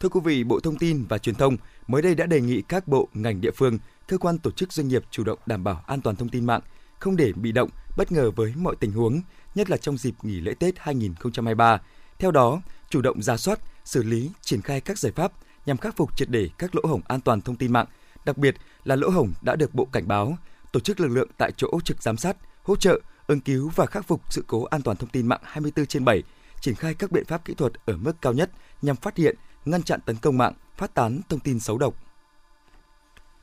Thưa 0.00 0.08
quý 0.08 0.20
vị, 0.24 0.44
Bộ 0.44 0.60
Thông 0.60 0.78
tin 0.78 1.04
và 1.08 1.18
Truyền 1.18 1.34
thông 1.34 1.56
mới 1.86 2.02
đây 2.02 2.14
đã 2.14 2.26
đề 2.26 2.40
nghị 2.40 2.62
các 2.62 2.88
bộ, 2.88 3.08
ngành 3.14 3.40
địa 3.40 3.52
phương, 3.56 3.78
cơ 4.08 4.18
quan 4.18 4.38
tổ 4.38 4.50
chức 4.50 4.72
doanh 4.72 4.88
nghiệp 4.88 5.04
chủ 5.10 5.24
động 5.24 5.38
đảm 5.46 5.64
bảo 5.64 5.82
an 5.86 6.00
toàn 6.00 6.16
thông 6.16 6.28
tin 6.28 6.44
mạng, 6.44 6.60
không 6.98 7.16
để 7.16 7.32
bị 7.32 7.52
động, 7.52 7.70
bất 7.96 8.12
ngờ 8.12 8.30
với 8.30 8.54
mọi 8.56 8.76
tình 8.80 8.92
huống, 8.92 9.20
nhất 9.58 9.70
là 9.70 9.76
trong 9.76 9.98
dịp 9.98 10.14
nghỉ 10.22 10.40
lễ 10.40 10.54
Tết 10.54 10.78
2023. 10.78 11.80
Theo 12.18 12.30
đó, 12.30 12.60
chủ 12.90 13.00
động 13.00 13.22
ra 13.22 13.36
soát, 13.36 13.58
xử 13.84 14.02
lý, 14.02 14.30
triển 14.40 14.62
khai 14.62 14.80
các 14.80 14.98
giải 14.98 15.12
pháp 15.12 15.32
nhằm 15.66 15.76
khắc 15.76 15.96
phục 15.96 16.16
triệt 16.16 16.28
để 16.30 16.50
các 16.58 16.74
lỗ 16.74 16.82
hổng 16.84 17.00
an 17.08 17.20
toàn 17.20 17.40
thông 17.40 17.56
tin 17.56 17.72
mạng, 17.72 17.86
đặc 18.24 18.38
biệt 18.38 18.54
là 18.84 18.96
lỗ 18.96 19.10
hổng 19.10 19.32
đã 19.42 19.56
được 19.56 19.74
Bộ 19.74 19.84
cảnh 19.84 20.08
báo, 20.08 20.36
tổ 20.72 20.80
chức 20.80 21.00
lực 21.00 21.08
lượng 21.08 21.28
tại 21.38 21.52
chỗ 21.56 21.68
trực 21.84 22.02
giám 22.02 22.16
sát, 22.16 22.36
hỗ 22.62 22.76
trợ, 22.76 23.00
ứng 23.26 23.40
cứu 23.40 23.70
và 23.74 23.86
khắc 23.86 24.06
phục 24.06 24.32
sự 24.32 24.44
cố 24.46 24.64
an 24.64 24.82
toàn 24.82 24.96
thông 24.96 25.10
tin 25.10 25.26
mạng 25.26 25.40
24 25.44 25.86
trên 25.86 26.04
7, 26.04 26.22
triển 26.60 26.74
khai 26.74 26.94
các 26.94 27.12
biện 27.12 27.24
pháp 27.24 27.44
kỹ 27.44 27.54
thuật 27.54 27.72
ở 27.86 27.96
mức 27.96 28.12
cao 28.22 28.32
nhất 28.32 28.50
nhằm 28.82 28.96
phát 28.96 29.16
hiện, 29.16 29.36
ngăn 29.64 29.82
chặn 29.82 30.00
tấn 30.00 30.16
công 30.16 30.38
mạng, 30.38 30.52
phát 30.76 30.94
tán 30.94 31.20
thông 31.28 31.40
tin 31.40 31.60
xấu 31.60 31.78
độc. 31.78 31.94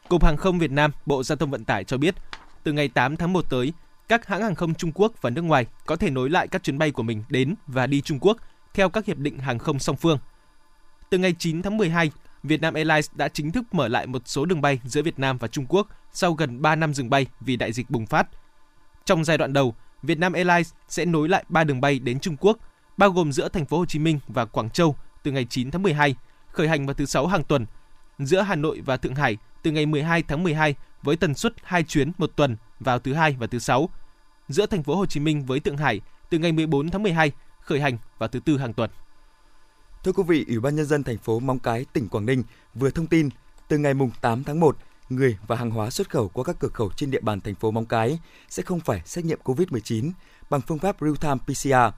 Cục 0.10 0.24
Hàng 0.24 0.38
không 0.38 0.60
Việt 0.60 0.72
Nam, 0.72 0.92
Bộ 1.06 1.24
Giao 1.24 1.36
thông 1.36 1.52
Vận 1.52 1.66
tải 1.66 1.84
cho 1.84 1.98
biết, 1.98 2.16
từ 2.64 2.72
ngày 2.72 2.88
8 2.88 3.18
tháng 3.18 3.34
1 3.34 3.50
tới, 3.50 3.74
các 4.08 4.28
hãng 4.28 4.42
hàng 4.42 4.56
không 4.56 4.76
Trung 4.76 4.92
Quốc 4.96 5.22
và 5.22 5.30
nước 5.30 5.42
ngoài 5.42 5.66
có 5.86 5.96
thể 5.96 6.10
nối 6.10 6.30
lại 6.30 6.48
các 6.48 6.64
chuyến 6.64 6.78
bay 6.78 6.92
của 6.92 7.04
mình 7.04 7.24
đến 7.30 7.56
và 7.68 7.88
đi 7.88 8.02
Trung 8.02 8.20
Quốc 8.22 8.38
theo 8.74 8.90
các 8.90 9.06
hiệp 9.06 9.18
định 9.18 9.40
hàng 9.40 9.60
không 9.60 9.80
song 9.80 9.96
phương. 9.96 10.18
Từ 11.10 11.18
ngày 11.18 11.36
9 11.40 11.62
tháng 11.62 11.78
12, 11.78 12.12
Vietnam 12.44 12.74
Airlines 12.74 13.12
đã 13.14 13.28
chính 13.28 13.52
thức 13.52 13.64
mở 13.72 13.88
lại 13.88 14.08
một 14.08 14.22
số 14.26 14.46
đường 14.46 14.62
bay 14.62 14.80
giữa 14.84 15.02
Việt 15.02 15.20
Nam 15.20 15.38
và 15.38 15.48
Trung 15.48 15.66
Quốc 15.70 15.88
sau 16.12 16.34
gần 16.34 16.62
3 16.62 16.76
năm 16.76 16.94
dừng 16.94 17.10
bay 17.10 17.26
vì 17.40 17.56
đại 17.56 17.74
dịch 17.74 17.90
bùng 17.90 18.06
phát. 18.06 18.28
Trong 19.06 19.24
giai 19.24 19.38
đoạn 19.38 19.54
đầu, 19.54 19.76
Vietnam 20.04 20.34
Airlines 20.34 20.72
sẽ 20.88 21.06
nối 21.06 21.30
lại 21.30 21.44
3 21.50 21.64
đường 21.64 21.82
bay 21.82 22.00
đến 22.00 22.20
Trung 22.20 22.38
Quốc, 22.40 22.58
bao 22.98 23.12
gồm 23.12 23.32
giữa 23.32 23.50
thành 23.50 23.66
phố 23.66 23.78
Hồ 23.78 23.86
Chí 23.86 24.00
Minh 24.00 24.20
và 24.28 24.46
Quảng 24.46 24.70
Châu 24.70 24.96
từ 25.24 25.32
ngày 25.32 25.48
9 25.50 25.72
tháng 25.72 25.84
12, 25.84 26.16
khởi 26.52 26.68
hành 26.68 26.86
vào 26.86 26.94
thứ 26.94 27.06
sáu 27.06 27.28
hàng 27.28 27.44
tuần, 27.44 27.66
giữa 28.20 28.42
Hà 28.42 28.56
Nội 28.56 28.82
và 28.86 28.98
Thượng 28.98 29.16
Hải 29.16 29.38
từ 29.64 29.72
ngày 29.72 29.86
12 29.86 30.24
tháng 30.24 30.44
12 30.44 30.76
với 31.06 31.16
tần 31.16 31.34
suất 31.34 31.54
2 31.64 31.84
chuyến 31.84 32.12
một 32.18 32.32
tuần 32.36 32.58
vào 32.80 33.00
thứ 33.00 33.14
hai 33.14 33.36
và 33.40 33.48
thứ 33.48 33.60
sáu, 33.60 33.90
giữa 34.50 34.66
thành 34.66 34.84
phố 34.84 34.96
Hồ 34.96 35.06
Chí 35.06 35.20
Minh 35.20 35.46
với 35.46 35.60
Thượng 35.60 35.78
Hải 35.78 36.02
từ 36.30 36.38
ngày 36.38 36.52
14 36.52 36.90
tháng 36.90 37.04
12 37.04 37.32
khởi 37.62 37.80
hành 37.80 37.98
vào 38.18 38.30
thứ 38.30 38.40
tư 38.40 38.58
hàng 38.58 38.74
tuần. 38.74 38.90
Thưa 40.04 40.12
quý 40.12 40.24
vị, 40.28 40.46
Ủy 40.48 40.60
ban 40.60 40.76
nhân 40.76 40.86
dân 40.86 41.04
thành 41.04 41.18
phố 41.18 41.40
Móng 41.40 41.60
Cái, 41.60 41.86
tỉnh 41.94 42.08
Quảng 42.08 42.26
Ninh 42.26 42.44
vừa 42.74 42.90
thông 42.90 43.08
tin 43.08 43.30
từ 43.68 43.78
ngày 43.78 43.94
mùng 43.94 44.12
8 44.22 44.44
tháng 44.44 44.60
1, 44.60 44.78
người 45.10 45.38
và 45.48 45.56
hàng 45.56 45.72
hóa 45.72 45.90
xuất 45.90 46.10
khẩu 46.10 46.28
qua 46.28 46.44
các 46.44 46.56
cửa 46.60 46.68
khẩu 46.68 46.90
trên 46.96 47.12
địa 47.12 47.22
bàn 47.22 47.42
thành 47.42 47.56
phố 47.56 47.72
Móng 47.72 47.86
Cái 47.86 48.20
sẽ 48.50 48.64
không 48.64 48.80
phải 48.80 49.02
xét 49.06 49.26
nghiệm 49.26 49.40
COVID-19 49.44 50.12
bằng 50.50 50.62
phương 50.62 50.80
pháp 50.80 51.02
real-time 51.02 51.38
PCR. 51.38 51.96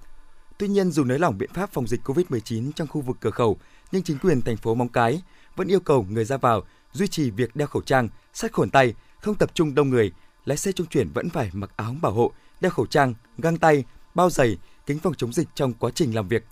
Tuy 0.57 0.67
nhiên, 0.67 0.91
dù 0.91 1.03
nới 1.03 1.19
lỏng 1.19 1.37
biện 1.37 1.49
pháp 1.53 1.73
phòng 1.73 1.87
dịch 1.87 2.01
COVID-19 2.03 2.71
trong 2.71 2.87
khu 2.87 3.01
vực 3.01 3.17
cửa 3.19 3.31
khẩu, 3.31 3.57
nhưng 3.91 4.03
chính 4.03 4.17
quyền 4.17 4.41
thành 4.41 4.57
phố 4.57 4.75
Móng 4.75 4.89
Cái 4.89 5.21
vẫn 5.55 5.67
yêu 5.67 5.79
cầu 5.79 6.05
người 6.09 6.25
ra 6.25 6.37
vào 6.37 6.63
duy 6.93 7.07
trì 7.07 7.31
việc 7.31 7.55
đeo 7.55 7.67
khẩu 7.67 7.81
trang, 7.81 8.09
sát 8.33 8.53
khuẩn 8.53 8.69
tay, 8.69 8.93
không 9.21 9.35
tập 9.35 9.51
trung 9.53 9.75
đông 9.75 9.89
người. 9.89 10.11
Lái 10.45 10.57
xe 10.57 10.71
trung 10.71 10.87
chuyển 10.87 11.09
vẫn 11.13 11.29
phải 11.29 11.49
mặc 11.53 11.71
áo 11.75 11.95
bảo 12.01 12.11
hộ, 12.11 12.31
đeo 12.61 12.71
khẩu 12.71 12.85
trang, 12.85 13.13
găng 13.37 13.57
tay, 13.57 13.83
bao 14.15 14.29
giày, 14.29 14.57
kính 14.85 14.99
phòng 14.99 15.13
chống 15.13 15.33
dịch 15.33 15.47
trong 15.55 15.73
quá 15.73 15.91
trình 15.95 16.15
làm 16.15 16.27
việc. 16.27 16.43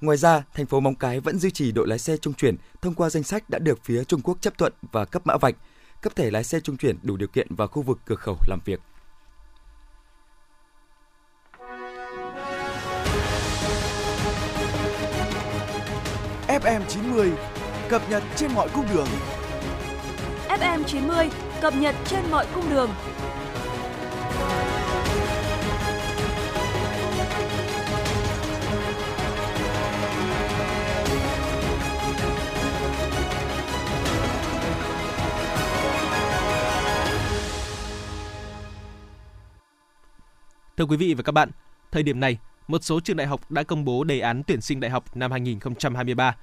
Ngoài 0.00 0.16
ra, 0.16 0.42
thành 0.54 0.66
phố 0.66 0.80
Móng 0.80 0.94
Cái 0.94 1.20
vẫn 1.20 1.38
duy 1.38 1.50
trì 1.50 1.72
đội 1.72 1.88
lái 1.88 1.98
xe 1.98 2.16
trung 2.16 2.34
chuyển 2.34 2.56
thông 2.80 2.94
qua 2.94 3.10
danh 3.10 3.22
sách 3.22 3.50
đã 3.50 3.58
được 3.58 3.84
phía 3.84 4.04
Trung 4.04 4.20
Quốc 4.20 4.38
chấp 4.40 4.58
thuận 4.58 4.72
và 4.92 5.04
cấp 5.04 5.26
mã 5.26 5.36
vạch, 5.36 5.54
cấp 6.02 6.16
thẻ 6.16 6.30
lái 6.30 6.44
xe 6.44 6.60
trung 6.60 6.76
chuyển 6.76 6.98
đủ 7.02 7.16
điều 7.16 7.28
kiện 7.28 7.54
vào 7.54 7.68
khu 7.68 7.82
vực 7.82 7.98
cửa 8.04 8.14
khẩu 8.14 8.36
làm 8.46 8.58
việc. 8.64 8.80
FM 16.48 16.80
90 16.88 17.32
cập 17.88 18.10
nhật 18.10 18.22
trên 18.36 18.52
mọi 18.52 18.68
cung 18.74 18.86
đường. 18.94 19.06
FM 20.60 20.84
90 20.84 21.30
cập 21.60 21.74
nhật 21.76 21.94
trên 22.04 22.20
mọi 22.30 22.46
cung 22.54 22.70
đường. 22.70 22.90
Thưa 40.76 40.84
quý 40.84 40.96
vị 40.96 41.14
và 41.14 41.22
các 41.22 41.32
bạn, 41.32 41.50
thời 41.90 42.02
điểm 42.02 42.20
này, 42.20 42.38
một 42.68 42.84
số 42.84 43.00
trường 43.00 43.16
đại 43.16 43.26
học 43.26 43.50
đã 43.50 43.62
công 43.62 43.84
bố 43.84 44.04
đề 44.04 44.20
án 44.20 44.42
tuyển 44.46 44.60
sinh 44.60 44.80
đại 44.80 44.90
học 44.90 45.16
năm 45.16 45.30
2023, 45.30 46.36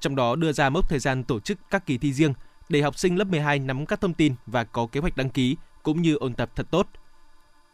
trong 0.00 0.16
đó 0.16 0.36
đưa 0.36 0.52
ra 0.52 0.70
mốc 0.70 0.88
thời 0.88 0.98
gian 0.98 1.24
tổ 1.24 1.40
chức 1.40 1.58
các 1.70 1.86
kỳ 1.86 1.98
thi 1.98 2.12
riêng 2.12 2.32
để 2.68 2.82
học 2.82 2.98
sinh 2.98 3.16
lớp 3.16 3.24
12 3.24 3.58
nắm 3.58 3.86
các 3.86 4.00
thông 4.00 4.14
tin 4.14 4.34
và 4.46 4.64
có 4.64 4.86
kế 4.86 5.00
hoạch 5.00 5.16
đăng 5.16 5.30
ký 5.30 5.56
cũng 5.82 6.02
như 6.02 6.16
ôn 6.16 6.34
tập 6.34 6.50
thật 6.56 6.66
tốt. 6.70 6.88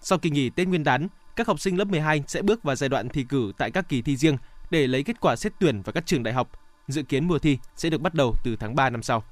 Sau 0.01 0.19
kỳ 0.19 0.31
nghỉ 0.31 0.51
Tết 0.51 0.69
Nguyên 0.69 0.85
đán, 0.85 1.09
các 1.37 1.47
học 1.47 1.61
sinh 1.61 1.79
lớp 1.79 1.85
12 1.85 2.23
sẽ 2.27 2.43
bước 2.43 2.63
vào 2.63 2.77
giai 2.77 2.89
đoạn 2.89 3.09
thi 3.09 3.25
cử 3.29 3.53
tại 3.59 3.71
các 3.71 3.89
kỳ 3.89 4.03
thi 4.03 4.17
riêng 4.17 4.37
để 4.71 4.87
lấy 4.87 5.03
kết 5.03 5.21
quả 5.21 5.37
xét 5.37 5.53
tuyển 5.61 5.83
vào 5.83 5.93
các 5.93 6.07
trường 6.07 6.23
đại 6.23 6.35
học. 6.35 6.51
Dự 6.89 7.03
kiến 7.03 7.29
mùa 7.29 7.39
thi 7.39 7.59
sẽ 7.77 7.91
được 7.91 8.01
bắt 8.01 8.15
đầu 8.15 8.35
từ 8.45 8.57
tháng 8.57 8.75
3 8.75 8.91
năm 8.91 9.03
sau. 9.03 9.25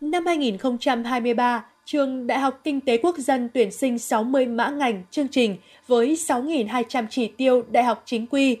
Năm 0.00 0.26
2023, 0.26 1.64
Trường 1.84 2.26
Đại 2.26 2.38
học 2.38 2.60
Kinh 2.64 2.80
tế 2.80 2.98
Quốc 3.02 3.18
dân 3.18 3.48
tuyển 3.54 3.70
sinh 3.70 3.98
60 3.98 4.46
mã 4.46 4.70
ngành 4.70 5.02
chương 5.10 5.28
trình 5.28 5.56
với 5.86 6.14
6.200 6.14 7.06
chỉ 7.10 7.28
tiêu 7.28 7.62
đại 7.70 7.84
học 7.84 8.02
chính 8.04 8.26
quy. 8.26 8.56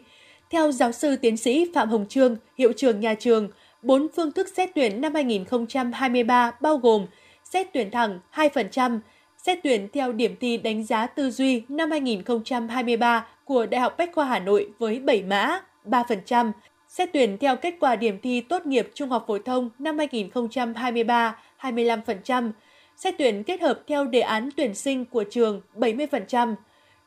Theo 0.50 0.72
giáo 0.72 0.92
sư 0.92 1.16
tiến 1.16 1.36
sĩ 1.36 1.70
Phạm 1.74 1.88
Hồng 1.88 2.06
Trương, 2.08 2.36
hiệu 2.58 2.72
trưởng 2.76 3.00
nhà 3.00 3.14
trường, 3.14 3.48
4 3.82 4.08
phương 4.16 4.32
thức 4.32 4.48
xét 4.56 4.70
tuyển 4.74 5.00
năm 5.00 5.14
2023 5.14 6.52
bao 6.60 6.76
gồm 6.76 7.06
xét 7.44 7.66
tuyển 7.72 7.90
thẳng 7.90 8.18
2%, 8.34 8.98
xét 9.36 9.58
tuyển 9.62 9.88
theo 9.92 10.12
điểm 10.12 10.36
thi 10.40 10.56
đánh 10.56 10.84
giá 10.84 11.06
tư 11.06 11.30
duy 11.30 11.62
năm 11.68 11.90
2023 11.90 13.26
của 13.44 13.66
Đại 13.66 13.80
học 13.80 13.94
Bách 13.98 14.10
khoa 14.14 14.24
Hà 14.24 14.38
Nội 14.38 14.68
với 14.78 15.00
7 15.00 15.22
mã 15.22 15.60
3%, 15.84 16.52
xét 16.88 17.10
tuyển 17.12 17.38
theo 17.38 17.56
kết 17.56 17.74
quả 17.80 17.96
điểm 17.96 18.18
thi 18.22 18.40
tốt 18.40 18.66
nghiệp 18.66 18.90
trung 18.94 19.10
học 19.10 19.24
phổ 19.28 19.38
thông 19.38 19.70
năm 19.78 19.98
2023 19.98 21.36
25%, 21.60 22.50
xét 22.96 23.14
tuyển 23.18 23.44
kết 23.44 23.60
hợp 23.60 23.80
theo 23.86 24.06
đề 24.06 24.20
án 24.20 24.48
tuyển 24.56 24.74
sinh 24.74 25.04
của 25.04 25.24
trường 25.30 25.60
70%. 25.74 26.54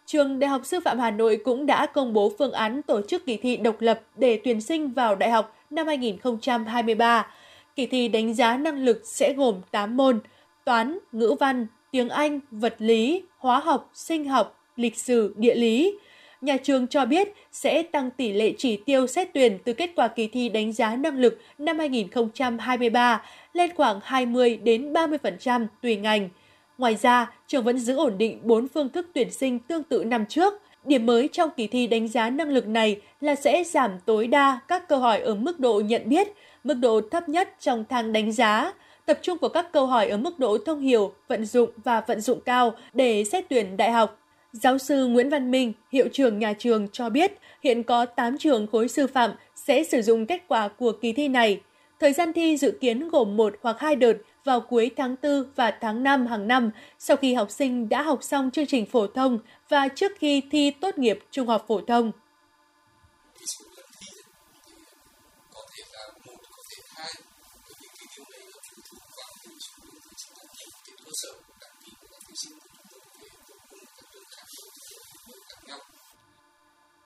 Trường 0.06 0.39
Đại 0.39 0.50
học 0.50 0.66
Sư 0.66 0.80
phạm 0.86 1.00
Hà 1.00 1.12
Nội 1.12 1.39
cũng 1.44 1.66
đã 1.66 1.86
công 1.86 2.13
bố 2.13 2.32
phương 2.38 2.52
án 2.52 2.82
tổ 2.82 3.02
chức 3.02 3.26
kỳ 3.26 3.38
thi 3.38 3.58
độc 3.58 3.82
lập 3.82 4.02
để 4.16 4.42
tuyển 4.44 4.62
sinh 4.62 4.92
vào 4.92 5.16
đại 5.16 5.32
học 5.32 5.56
năm 5.70 5.88
2023. 5.88 7.28
Kỳ 7.76 7.86
thi 7.86 8.08
đánh 8.08 8.34
giá 8.34 8.58
năng 8.58 8.86
lực 8.86 9.02
sẽ 9.04 9.34
gồm 9.34 9.62
8 9.72 9.98
môn: 9.98 10.20
toán, 10.66 10.98
ngữ 11.12 11.36
văn, 11.39 11.68
tiếng 11.92 12.10
Anh, 12.10 12.39
vật 12.52 12.76
lý, 12.80 13.24
hóa 13.38 13.60
học, 13.60 13.89
sinh 13.94 14.28
học, 14.28 14.60
lịch 14.76 14.98
sử, 14.98 15.34
địa 15.38 15.56
lý. 15.56 15.98
Nhà 16.42 16.58
trường 16.58 16.88
cho 16.88 17.06
biết 17.06 17.34
sẽ 17.52 17.84
tăng 17.84 18.12
tỷ 18.12 18.34
lệ 18.34 18.54
chỉ 18.58 18.78
tiêu 18.78 19.08
xét 19.08 19.30
tuyển 19.34 19.58
từ 19.63 19.74
kết 19.74 19.89
quả 19.96 20.08
kỳ 20.08 20.28
thi 20.28 20.50
đánh 20.50 20.74
giá 20.74 20.96
năng 20.96 21.20
lực 21.20 21.39
năm 21.58 21.80
2023 21.80 23.24
lên 23.54 23.72
khoảng 23.76 24.00
20 24.04 24.58
đến 24.63 24.94
30% 24.94 25.68
tùy 25.82 25.96
ngành. 25.96 26.30
Ngoài 26.78 26.96
ra, 26.96 27.32
trường 27.48 27.64
vẫn 27.64 27.78
giữ 27.78 27.96
ổn 27.96 28.18
định 28.18 28.40
4 28.44 28.68
phương 28.68 28.90
thức 28.90 29.08
tuyển 29.14 29.32
sinh 29.32 29.60
tương 29.60 29.84
tự 29.84 30.04
năm 30.04 30.26
trước. 30.26 30.54
Điểm 30.86 31.06
mới 31.06 31.30
trong 31.32 31.50
kỳ 31.58 31.68
thi 31.68 31.88
đánh 31.88 32.08
giá 32.08 32.30
năng 32.30 32.50
lực 32.50 32.68
này 32.68 33.02
là 33.22 33.36
sẽ 33.36 33.64
giảm 33.64 33.92
tối 34.06 34.28
đa 34.28 34.60
các 34.68 34.88
câu 34.88 35.00
hỏi 35.00 35.20
ở 35.20 35.36
mức 35.36 35.60
độ 35.60 35.82
nhận 35.86 36.10
biết, 36.10 36.28
mức 36.64 36.74
độ 36.74 37.02
thấp 37.12 37.30
nhất 37.30 37.56
trong 37.60 37.86
thang 37.90 38.14
đánh 38.14 38.32
giá, 38.32 38.74
tập 39.06 39.20
trung 39.22 39.38
vào 39.42 39.50
các 39.50 39.72
câu 39.72 39.86
hỏi 39.86 40.08
ở 40.08 40.18
mức 40.18 40.40
độ 40.40 40.58
thông 40.66 40.80
hiểu, 40.82 41.14
vận 41.28 41.46
dụng 41.46 41.70
và 41.84 42.02
vận 42.08 42.22
dụng 42.22 42.42
cao 42.42 42.74
để 42.94 43.24
xét 43.24 43.46
tuyển 43.50 43.78
đại 43.78 43.92
học. 43.92 44.20
Giáo 44.52 44.78
sư 44.78 45.08
Nguyễn 45.08 45.30
Văn 45.30 45.52
Minh, 45.52 45.74
hiệu 45.92 46.08
trưởng 46.14 46.40
nhà 46.40 46.54
trường 46.54 46.88
cho 46.92 47.10
biết 47.10 47.32
hiện 47.64 47.84
có 47.84 48.06
8 48.06 48.38
trường 48.38 48.68
khối 48.68 48.88
sư 48.88 49.08
phạm 49.08 49.32
sẽ 49.56 49.84
sử 49.84 50.02
dụng 50.02 50.26
kết 50.26 50.44
quả 50.48 50.68
của 50.68 50.92
kỳ 50.92 51.14
thi 51.14 51.28
này. 51.28 51.62
Thời 52.00 52.14
gian 52.14 52.34
thi 52.34 52.58
dự 52.58 52.72
kiến 52.82 53.10
gồm 53.10 53.38
một 53.38 53.56
hoặc 53.62 53.80
hai 53.80 53.96
đợt 53.96 54.14
vào 54.44 54.62
cuối 54.62 54.92
tháng 54.98 55.16
4 55.24 55.44
và 55.56 55.72
tháng 55.82 56.04
5 56.04 56.26
hàng 56.26 56.48
năm 56.48 56.72
sau 57.00 57.18
khi 57.18 57.34
học 57.34 57.52
sinh 57.52 57.90
đã 57.90 58.02
học 58.02 58.24
xong 58.24 58.52
chương 58.52 58.68
trình 58.68 58.86
phổ 58.86 59.08
thông 59.08 59.40
và 59.70 59.88
trước 59.88 60.12
khi 60.20 60.42
thi 60.52 60.72
tốt 60.72 60.98
nghiệp 60.98 61.20
trung 61.32 61.48
học 61.48 61.66
phổ 61.68 61.82
thông. 61.82 62.12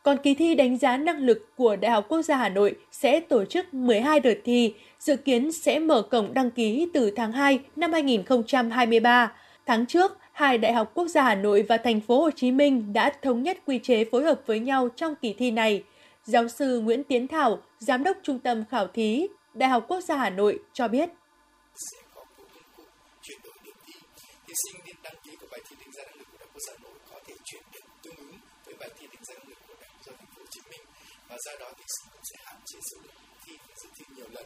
Còn 0.07 0.17
kỳ 0.23 0.33
thi 0.33 0.55
đánh 0.55 0.77
giá 0.77 0.97
năng 0.97 1.17
lực 1.17 1.55
của 1.55 1.75
Đại 1.75 1.91
học 1.91 2.05
Quốc 2.09 2.21
gia 2.21 2.35
Hà 2.35 2.49
Nội 2.49 2.75
sẽ 2.91 3.19
tổ 3.19 3.45
chức 3.45 3.73
12 3.73 4.19
đợt 4.19 4.35
thi, 4.43 4.73
dự 4.99 5.15
kiến 5.15 5.51
sẽ 5.51 5.79
mở 5.79 6.01
cổng 6.01 6.33
đăng 6.33 6.51
ký 6.51 6.87
từ 6.93 7.11
tháng 7.11 7.31
2 7.31 7.59
năm 7.75 7.93
2023. 7.93 9.31
Tháng 9.65 9.85
trước, 9.85 10.17
hai 10.31 10.57
đại 10.57 10.73
học 10.73 10.91
quốc 10.93 11.07
gia 11.07 11.23
Hà 11.23 11.35
Nội 11.35 11.65
và 11.69 11.77
thành 11.77 12.01
phố 12.01 12.21
Hồ 12.21 12.31
Chí 12.31 12.51
Minh 12.51 12.93
đã 12.93 13.13
thống 13.21 13.43
nhất 13.43 13.57
quy 13.65 13.79
chế 13.83 14.05
phối 14.11 14.23
hợp 14.23 14.41
với 14.45 14.59
nhau 14.59 14.89
trong 14.95 15.15
kỳ 15.15 15.33
thi 15.33 15.51
này. 15.51 15.83
Giáo 16.23 16.47
sư 16.47 16.79
Nguyễn 16.79 17.03
Tiến 17.03 17.27
Thảo, 17.27 17.61
giám 17.79 18.03
đốc 18.03 18.17
Trung 18.23 18.39
tâm 18.39 18.63
khảo 18.71 18.87
thí 18.87 19.27
Đại 19.53 19.69
học 19.69 19.85
Quốc 19.87 20.01
gia 20.01 20.17
Hà 20.17 20.29
Nội 20.29 20.59
cho 20.73 20.87
biết. 20.87 21.09
Thí 24.47 24.53
sinh 24.63 24.81
đến 24.85 24.95
đăng 25.03 25.13
ký 25.23 25.31
của 25.41 25.47
bài 25.51 25.59
thi 25.69 25.75
đánh 25.79 25.91
giá 25.91 26.03
năng 26.03 26.17
lực 26.19 26.27
của 26.31 26.37
Đại 26.39 26.47
học 26.47 26.49
Quốc 26.53 26.61
gia 26.67 26.73
Hà 26.73 26.79
Nội 26.83 26.99
có 27.11 27.19
thể 27.27 27.33
chuyển 27.45 27.63
điểm 27.73 27.85
tương 28.03 28.15
ứng 28.15 28.39
với 28.65 28.75
bài 28.79 28.89
thi 28.99 29.07
đánh 29.13 29.23
giá 29.23 29.33
năng 29.35 29.49
lực 29.49 29.57
của 29.67 29.75
Đại 29.81 29.89
học 29.89 29.99
do 30.05 30.11
thành 30.17 30.27
phố 30.35 30.41
Hồ 30.41 30.45
Chí 30.51 30.61
Minh 30.71 30.81
và 31.29 31.35
do 31.45 31.51
đó 31.59 31.67
thí 31.77 31.83
sinh 31.95 32.09
cũng 32.13 32.21
sẽ 32.31 32.37
hạn 32.45 32.57
chế 32.65 32.79
số 32.91 32.97
lượng 33.03 33.21
thi 33.45 33.53
dự 33.83 33.89
thi 33.95 34.05
nhiều 34.15 34.27
lần. 34.31 34.45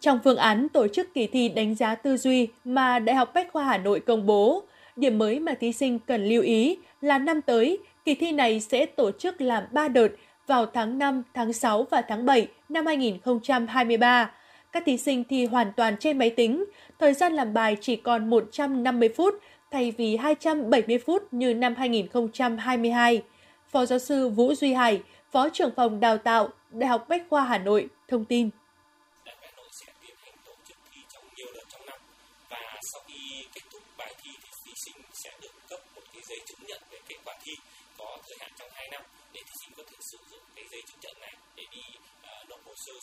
Trong 0.00 0.18
phương 0.24 0.36
án 0.36 0.68
tổ 0.68 0.88
chức 0.88 1.14
kỳ 1.14 1.26
thi 1.26 1.48
đánh 1.48 1.74
giá 1.74 1.94
tư 1.94 2.16
duy 2.16 2.48
mà 2.64 2.98
Đại 2.98 3.16
học 3.16 3.34
Bách 3.34 3.52
khoa 3.52 3.64
Hà 3.64 3.78
Nội 3.78 4.00
công 4.00 4.26
bố, 4.26 4.62
điểm 4.96 5.18
mới 5.18 5.40
mà 5.40 5.54
thí 5.54 5.72
sinh 5.72 5.98
cần 5.98 6.24
lưu 6.26 6.42
ý 6.42 6.78
là 7.00 7.18
năm 7.18 7.42
tới, 7.42 7.78
kỳ 8.04 8.14
thi 8.14 8.32
này 8.32 8.60
sẽ 8.60 8.86
tổ 8.86 9.10
chức 9.10 9.40
làm 9.40 9.64
3 9.72 9.88
đợt 9.88 10.08
vào 10.46 10.66
tháng 10.66 10.98
5, 10.98 11.22
tháng 11.34 11.52
6 11.52 11.86
và 11.90 12.02
tháng 12.02 12.26
7 12.26 12.48
năm 12.68 12.86
2023. 12.86 14.30
Các 14.72 14.82
thí 14.86 14.96
sinh 14.96 15.24
thi 15.24 15.46
hoàn 15.46 15.72
toàn 15.76 15.96
trên 16.00 16.18
máy 16.18 16.30
tính, 16.30 16.64
thời 16.98 17.12
gian 17.12 17.32
làm 17.32 17.54
bài 17.54 17.76
chỉ 17.80 17.96
còn 17.96 18.30
150 18.30 19.08
phút 19.16 19.34
thay 19.70 19.90
vì 19.90 20.16
270 20.16 20.98
phút 20.98 21.22
như 21.30 21.54
năm 21.54 21.74
2022. 21.78 23.22
Phó 23.68 23.86
giáo 23.86 23.98
sư 23.98 24.28
Vũ 24.28 24.54
Duy 24.54 24.72
Hải, 24.72 25.02
Phó 25.30 25.48
trưởng 25.48 25.70
phòng 25.76 26.00
đào 26.00 26.18
tạo 26.18 26.48
Đại 26.70 26.88
học 26.88 27.08
Bách 27.08 27.22
khoa 27.30 27.44
Hà 27.44 27.58
Nội 27.58 27.88
thông 28.08 28.24
tin. 28.24 28.50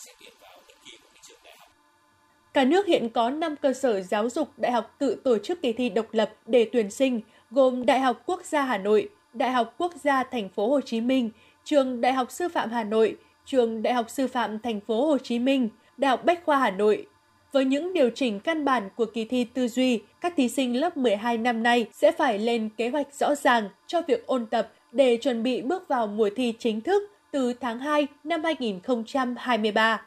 Xét 0.06 0.16
tuyển 0.20 0.34
vào 0.42 0.52
bất 0.68 0.74
kỳ 0.86 0.92
một 0.98 1.10
cái 1.14 1.22
trường 1.28 1.38
đại 1.44 1.54
học. 1.60 1.70
Cả 2.54 2.64
nước 2.66 2.88
hiện 2.88 3.10
có 3.10 3.30
5 3.30 3.56
cơ 3.56 3.74
sở 3.74 4.02
giáo 4.02 4.30
dục 4.30 4.50
đại 4.58 4.72
học 4.72 4.96
tự 5.00 5.16
tổ 5.24 5.38
chức 5.38 5.62
kỳ 5.62 5.74
thi 5.74 5.90
độc 5.90 6.14
lập 6.14 6.34
để 6.46 6.70
tuyển 6.72 6.92
sinh, 6.92 7.22
gồm 7.52 7.86
Đại 7.86 8.00
học 8.00 8.24
Quốc 8.26 8.46
gia 8.46 8.62
Hà 8.62 8.78
Nội, 8.78 9.10
Đại 9.34 9.52
học 9.52 9.74
Quốc 9.78 9.94
gia 10.04 10.24
Thành 10.24 10.50
phố 10.50 10.70
Hồ 10.70 10.82
Chí 10.82 11.02
Minh, 11.02 11.30
Trường 11.64 12.02
Đại 12.02 12.14
học 12.14 12.32
Sư 12.32 12.50
phạm 12.50 12.72
Hà 12.72 12.84
Nội, 12.84 13.18
Trường 13.46 13.84
Đại 13.84 13.94
học 13.94 14.10
Sư 14.10 14.28
phạm 14.28 14.60
Thành 14.60 14.80
phố 14.80 15.08
Hồ 15.08 15.18
Chí 15.18 15.40
Minh, 15.40 15.70
Đại 15.98 16.10
học 16.10 16.26
Bách 16.26 16.46
khoa 16.46 16.58
Hà 16.58 16.72
Nội. 16.72 17.08
Với 17.52 17.66
những 17.66 17.94
điều 17.94 18.10
chỉnh 18.10 18.40
căn 18.40 18.66
bản 18.66 18.90
của 18.96 19.06
kỳ 19.06 19.26
thi 19.26 19.44
tư 19.44 19.68
duy, 19.68 20.02
các 20.22 20.34
thí 20.38 20.50
sinh 20.50 20.80
lớp 20.80 20.98
12 20.98 21.38
năm 21.38 21.64
nay 21.64 21.86
sẽ 21.94 22.12
phải 22.12 22.40
lên 22.40 22.70
kế 22.78 22.90
hoạch 22.90 23.14
rõ 23.14 23.36
ràng 23.36 23.70
cho 23.88 24.02
việc 24.02 24.26
ôn 24.26 24.46
tập 24.46 24.72
để 24.96 25.18
chuẩn 25.22 25.44
bị 25.44 25.62
bước 25.62 25.88
vào 25.88 26.08
mùa 26.08 26.30
thi 26.36 26.54
chính 26.60 26.82
thức 26.82 27.04
từ 27.32 27.54
tháng 27.54 27.80
2 27.80 28.08
năm 28.24 28.44
2023. 28.44 30.02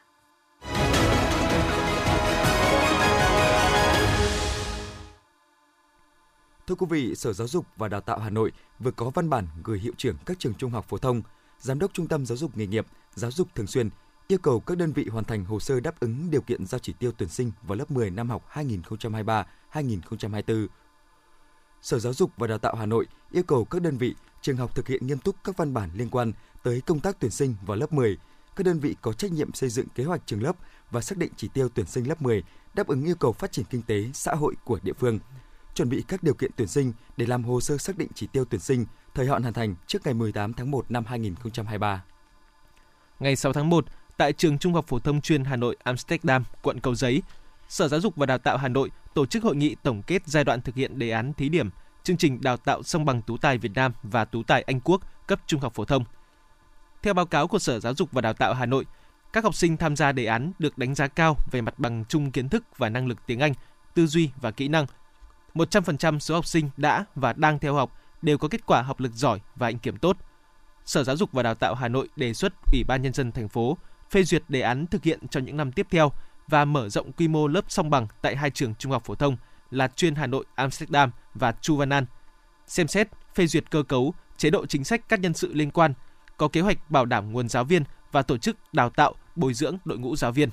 Thưa 6.67 6.75
quý 6.75 6.87
vị, 6.91 7.15
Sở 7.15 7.33
Giáo 7.33 7.49
dục 7.49 7.67
và 7.77 7.89
Đào 7.89 8.01
tạo 8.01 8.19
Hà 8.19 8.31
Nội 8.31 8.53
vừa 8.79 8.91
có 8.91 9.11
văn 9.11 9.31
bản 9.31 9.47
gửi 9.65 9.79
hiệu 9.79 9.93
trưởng 9.97 10.17
các 10.27 10.39
trường 10.39 10.55
trung 10.55 10.71
học 10.71 10.85
phổ 10.89 10.99
thông, 10.99 11.23
giám 11.59 11.79
đốc 11.79 11.93
trung 11.95 12.07
tâm 12.07 12.27
giáo 12.27 12.37
dục 12.37 12.57
nghề 12.57 12.67
nghiệp, 12.67 12.87
giáo 13.15 13.31
dục 13.31 13.49
thường 13.55 13.67
xuyên 13.67 13.91
yêu 14.29 14.39
cầu 14.39 14.61
các 14.61 14.79
đơn 14.79 14.93
vị 14.93 15.07
hoàn 15.11 15.25
thành 15.25 15.45
hồ 15.45 15.61
sơ 15.61 15.81
đáp 15.81 16.01
ứng 16.01 16.31
điều 16.31 16.41
kiện 16.41 16.67
giao 16.67 16.79
chỉ 16.79 16.93
tiêu 16.93 17.13
tuyển 17.19 17.29
sinh 17.29 17.53
vào 17.63 17.79
lớp 17.79 17.91
10 17.91 18.11
năm 18.11 18.31
học 18.31 18.43
2023-2024. 19.73 20.67
Sở 21.83 21.99
Giáo 21.99 22.13
dục 22.13 22.31
và 22.37 22.47
Đào 22.47 22.59
tạo 22.59 22.75
Hà 22.75 22.87
Nội 22.87 23.07
yêu 23.31 23.43
cầu 23.43 23.65
các 23.65 23.83
đơn 23.83 23.99
vị, 23.99 24.15
trường 24.43 24.57
học 24.57 24.75
thực 24.75 24.89
hiện 24.89 25.07
nghiêm 25.07 25.19
túc 25.19 25.37
các 25.45 25.57
văn 25.57 25.75
bản 25.75 25.91
liên 25.95 26.11
quan 26.11 26.33
tới 26.63 26.81
công 26.81 27.01
tác 27.01 27.17
tuyển 27.21 27.31
sinh 27.31 27.55
vào 27.67 27.77
lớp 27.77 27.93
10. 27.93 28.19
Các 28.57 28.65
đơn 28.65 28.79
vị 28.79 28.97
có 29.01 29.13
trách 29.13 29.33
nhiệm 29.33 29.53
xây 29.53 29.69
dựng 29.69 29.89
kế 29.95 30.05
hoạch 30.05 30.21
trường 30.27 30.43
lớp 30.43 30.57
và 30.91 31.01
xác 31.01 31.19
định 31.19 31.33
chỉ 31.37 31.49
tiêu 31.55 31.69
tuyển 31.75 31.87
sinh 31.87 32.09
lớp 32.09 32.23
10 32.23 32.43
đáp 32.75 32.87
ứng 32.87 33.05
yêu 33.05 33.15
cầu 33.15 33.33
phát 33.33 33.53
triển 33.53 33.65
kinh 33.71 33.83
tế, 33.83 34.11
xã 34.15 34.35
hội 34.35 34.55
của 34.65 34.79
địa 34.83 34.93
phương. 34.93 35.19
Chuẩn 35.75 35.89
bị 35.89 36.05
các 36.09 36.23
điều 36.23 36.35
kiện 36.35 36.51
tuyển 36.57 36.69
sinh 36.69 36.93
để 37.17 37.27
làm 37.27 37.45
hồ 37.45 37.61
sơ 37.61 37.79
xác 37.79 37.99
định 37.99 38.09
chỉ 38.15 38.27
tiêu 38.33 38.45
tuyển 38.45 38.61
sinh, 38.61 38.87
thời 39.15 39.27
hạn 39.27 39.43
hoàn 39.43 39.55
thành 39.55 39.75
trước 39.87 40.05
ngày 40.05 40.15
18 40.15 40.53
tháng 40.53 40.71
1 40.71 40.91
năm 40.91 41.05
2023. 41.05 42.05
Ngày 43.21 43.37
6 43.37 43.53
tháng 43.53 43.71
1, 43.71 43.85
tại 44.17 44.33
trường 44.33 44.59
Trung 44.59 44.75
học 44.75 44.85
phổ 44.89 44.99
thông 44.99 45.21
chuyên 45.21 45.45
Hà 45.45 45.57
Nội 45.57 45.77
Amsterdam, 45.83 46.45
quận 46.63 46.81
Cầu 46.81 46.95
Giấy, 46.95 47.23
Sở 47.69 47.89
Giáo 47.89 48.01
dục 48.01 48.17
và 48.17 48.27
Đào 48.27 48.39
tạo 48.39 48.57
Hà 48.57 48.69
Nội 48.69 48.91
tổ 49.15 49.27
chức 49.27 49.43
hội 49.43 49.57
nghị 49.57 49.77
tổng 49.83 50.03
kết 50.03 50.23
giai 50.27 50.45
đoạn 50.45 50.61
thực 50.61 50.75
hiện 50.75 50.99
đề 50.99 51.11
án 51.11 51.33
thí 51.33 51.49
điểm 51.49 51.71
chương 52.03 52.17
trình 52.17 52.41
đào 52.41 52.57
tạo 52.57 52.83
song 52.83 53.05
bằng 53.05 53.23
tú 53.23 53.37
tài 53.37 53.59
Việt 53.59 53.73
Nam 53.75 53.93
và 54.03 54.25
tú 54.25 54.43
tài 54.43 54.63
Anh 54.63 54.81
Quốc 54.81 55.03
cấp 55.27 55.41
trung 55.47 55.61
học 55.61 55.75
phổ 55.75 55.85
thông. 55.85 56.05
Theo 57.03 57.15
báo 57.15 57.27
cáo 57.27 57.49
của 57.49 57.59
Sở 57.59 57.81
Giáo 57.81 57.95
dục 57.95 58.13
và 58.13 58.21
Đào 58.21 58.33
tạo 58.33 58.55
Hà 58.55 58.67
Nội, 58.67 58.87
các 59.33 59.45
học 59.45 59.55
sinh 59.55 59.77
tham 59.77 59.97
gia 59.97 60.13
đề 60.13 60.25
án 60.25 60.53
được 60.59 60.79
đánh 60.79 60.95
giá 60.95 61.07
cao 61.07 61.37
về 61.51 61.61
mặt 61.61 61.79
bằng 61.79 62.05
chung 62.09 62.31
kiến 62.31 62.49
thức 62.49 62.65
và 62.77 62.89
năng 62.89 63.07
lực 63.07 63.19
tiếng 63.27 63.41
Anh, 63.41 63.53
tư 63.95 64.07
duy 64.07 64.31
và 64.41 64.51
kỹ 64.51 64.69
năng. 64.69 64.87
100% 65.55 66.19
số 66.19 66.35
học 66.35 66.47
sinh 66.47 66.71
đã 66.77 67.05
và 67.15 67.33
đang 67.33 67.59
theo 67.59 67.75
học 67.75 68.01
đều 68.23 68.39
có 68.39 68.49
kết 68.49 68.67
quả 68.67 68.83
học 68.83 69.01
lực 69.01 69.13
giỏi 69.15 69.41
và 69.57 69.67
hạnh 69.67 69.79
kiểm 69.79 69.97
tốt. 69.97 70.17
Sở 70.85 71.05
Giáo 71.05 71.17
dục 71.17 71.33
và 71.33 71.43
Đào 71.43 71.55
tạo 71.55 71.75
Hà 71.75 71.89
Nội 71.89 72.09
đề 72.17 72.35
xuất 72.35 72.53
Ủy 72.73 72.85
ban 72.85 73.03
nhân 73.03 73.13
dân 73.13 73.33
thành 73.33 73.49
phố 73.49 73.79
phê 74.11 74.23
duyệt 74.23 74.43
đề 74.49 74.61
án 74.61 74.87
thực 74.87 75.05
hiện 75.05 75.29
cho 75.29 75.41
những 75.41 75.57
năm 75.57 75.73
tiếp 75.73 75.87
theo 75.91 76.13
và 76.49 76.65
mở 76.65 76.89
rộng 76.89 77.13
quy 77.13 77.29
mô 77.29 77.49
lớp 77.49 77.65
song 77.69 77.91
bằng 77.91 78.07
tại 78.23 78.37
hai 78.37 78.51
trường 78.51 78.75
trung 78.75 78.93
học 78.93 79.03
phổ 79.05 79.15
thông 79.15 79.37
là 79.71 79.89
chuyên 79.89 80.15
Hà 80.15 80.27
Nội 80.27 80.45
Amsterdam 80.55 81.11
và 81.35 81.53
Chu 81.53 81.77
Văn 81.77 81.91
An. 81.91 82.07
Xem 82.67 82.89
xét 82.89 83.09
phê 83.35 83.47
duyệt 83.47 83.71
cơ 83.71 83.83
cấu, 83.83 84.15
chế 84.37 84.51
độ 84.51 84.67
chính 84.67 84.85
sách 84.85 85.09
các 85.09 85.21
nhân 85.21 85.35
sự 85.35 85.55
liên 85.55 85.71
quan, 85.71 85.93
có 86.37 86.49
kế 86.49 86.61
hoạch 86.61 86.91
bảo 86.91 87.05
đảm 87.05 87.33
nguồn 87.33 87.49
giáo 87.49 87.65
viên 87.65 87.85
và 88.13 88.23
tổ 88.23 88.39
chức 88.39 88.57
đào 88.73 88.91
tạo, 88.91 89.15
bồi 89.37 89.55
dưỡng 89.55 89.79
đội 89.85 89.99
ngũ 89.99 90.17
giáo 90.17 90.33
viên. 90.33 90.51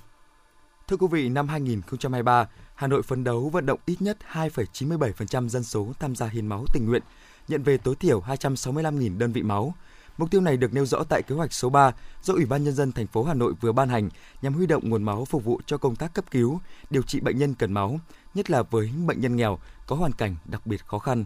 Thưa 0.88 0.98
quý 0.98 1.08
vị, 1.12 1.30
năm 1.30 1.48
2023, 1.48 2.48
Hà 2.76 2.88
Nội 2.88 3.04
phấn 3.04 3.24
đấu 3.24 3.50
vận 3.50 3.66
động 3.66 3.80
ít 3.86 4.02
nhất 4.02 4.18
2,97% 4.32 5.48
dân 5.48 5.64
số 5.64 5.94
tham 6.00 6.16
gia 6.16 6.28
hiến 6.28 6.48
máu 6.48 6.66
tình 6.74 6.86
nguyện, 6.86 7.02
nhận 7.48 7.64
về 7.64 7.78
tối 7.78 7.96
thiểu 7.96 8.22
265.000 8.22 9.18
đơn 9.18 9.32
vị 9.32 9.44
máu. 9.44 9.76
Mục 10.18 10.32
tiêu 10.32 10.42
này 10.42 10.58
được 10.58 10.74
nêu 10.74 10.86
rõ 10.86 11.04
tại 11.04 11.22
kế 11.22 11.36
hoạch 11.36 11.54
số 11.54 11.70
3 11.70 11.92
do 12.22 12.34
Ủy 12.34 12.46
ban 12.46 12.64
nhân 12.64 12.74
dân 12.74 12.92
thành 12.92 13.08
phố 13.08 13.24
Hà 13.24 13.34
Nội 13.34 13.54
vừa 13.62 13.72
ban 13.72 13.90
hành 13.90 14.10
nhằm 14.42 14.54
huy 14.54 14.66
động 14.66 14.90
nguồn 14.90 15.04
máu 15.04 15.26
phục 15.26 15.44
vụ 15.44 15.62
cho 15.66 15.78
công 15.78 15.96
tác 15.96 16.14
cấp 16.14 16.26
cứu, 16.32 16.60
điều 16.90 17.02
trị 17.02 17.20
bệnh 17.20 17.38
nhân 17.38 17.54
cần 17.54 17.74
máu, 17.74 18.00
nhất 18.34 18.50
là 18.50 18.64
với 18.64 18.92
bệnh 19.06 19.22
nhân 19.22 19.36
nghèo 19.36 19.60
có 19.88 19.96
hoàn 19.96 20.12
cảnh 20.12 20.36
đặc 20.46 20.66
biệt 20.66 20.86
khó 20.86 21.00
khăn. 21.00 21.26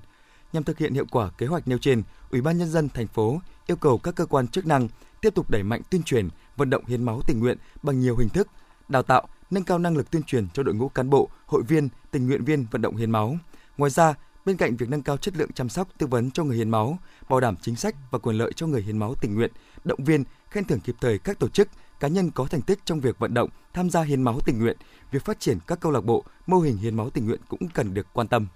Nhằm 0.53 0.63
thực 0.63 0.77
hiện 0.77 0.93
hiệu 0.93 1.05
quả 1.11 1.29
kế 1.37 1.45
hoạch 1.45 1.67
nêu 1.67 1.77
trên, 1.77 2.03
Ủy 2.29 2.41
ban 2.41 2.57
nhân 2.57 2.69
dân 2.69 2.89
thành 2.89 3.07
phố 3.07 3.41
yêu 3.67 3.77
cầu 3.77 3.97
các 3.97 4.15
cơ 4.15 4.25
quan 4.25 4.47
chức 4.47 4.65
năng 4.65 4.87
tiếp 5.21 5.35
tục 5.35 5.49
đẩy 5.49 5.63
mạnh 5.63 5.81
tuyên 5.89 6.03
truyền, 6.03 6.29
vận 6.57 6.69
động 6.69 6.85
hiến 6.85 7.03
máu 7.03 7.21
tình 7.27 7.39
nguyện 7.39 7.57
bằng 7.83 7.99
nhiều 7.99 8.17
hình 8.17 8.29
thức, 8.29 8.47
đào 8.87 9.03
tạo, 9.03 9.27
nâng 9.51 9.63
cao 9.63 9.79
năng 9.79 9.97
lực 9.97 10.11
tuyên 10.11 10.23
truyền 10.23 10.47
cho 10.53 10.63
đội 10.63 10.75
ngũ 10.75 10.89
cán 10.89 11.09
bộ, 11.09 11.29
hội 11.45 11.63
viên, 11.67 11.89
tình 12.11 12.27
nguyện 12.27 12.45
viên 12.45 12.65
vận 12.71 12.81
động 12.81 12.95
hiến 12.95 13.11
máu. 13.11 13.37
Ngoài 13.77 13.91
ra, 13.91 14.13
bên 14.49 14.57
cạnh 14.57 14.75
việc 14.75 14.89
nâng 14.89 15.01
cao 15.01 15.17
chất 15.17 15.37
lượng 15.37 15.51
chăm 15.51 15.69
sóc 15.69 15.87
tư 15.97 16.07
vấn 16.07 16.31
cho 16.31 16.43
người 16.43 16.57
hiến 16.57 16.69
máu, 16.69 16.99
bảo 17.29 17.39
đảm 17.39 17.55
chính 17.61 17.75
sách 17.75 17.95
và 18.11 18.19
quyền 18.19 18.37
lợi 18.37 18.51
cho 18.55 18.67
người 18.67 18.81
hiến 18.81 18.97
máu 18.97 19.15
tình 19.15 19.35
nguyện, 19.35 19.51
động 19.83 20.03
viên, 20.03 20.23
khen 20.49 20.65
thưởng 20.65 20.79
kịp 20.79 20.95
thời 21.01 21.17
các 21.17 21.39
tổ 21.39 21.49
chức, 21.49 21.69
cá 21.99 22.07
nhân 22.07 22.31
có 22.31 22.45
thành 22.45 22.61
tích 22.61 22.79
trong 22.85 22.99
việc 22.99 23.19
vận 23.19 23.33
động, 23.33 23.49
tham 23.73 23.89
gia 23.89 24.01
hiến 24.01 24.21
máu 24.21 24.39
tình 24.45 24.59
nguyện, 24.59 24.77
việc 25.11 25.25
phát 25.25 25.39
triển 25.39 25.57
các 25.67 25.79
câu 25.79 25.91
lạc 25.91 26.01
bộ, 26.01 26.23
mô 26.47 26.59
hình 26.59 26.77
hiến 26.77 26.95
máu 26.95 27.09
tình 27.09 27.25
nguyện 27.25 27.39
cũng 27.47 27.69
cần 27.69 27.93
được 27.93 28.07
quan 28.13 28.27
tâm. 28.27 28.47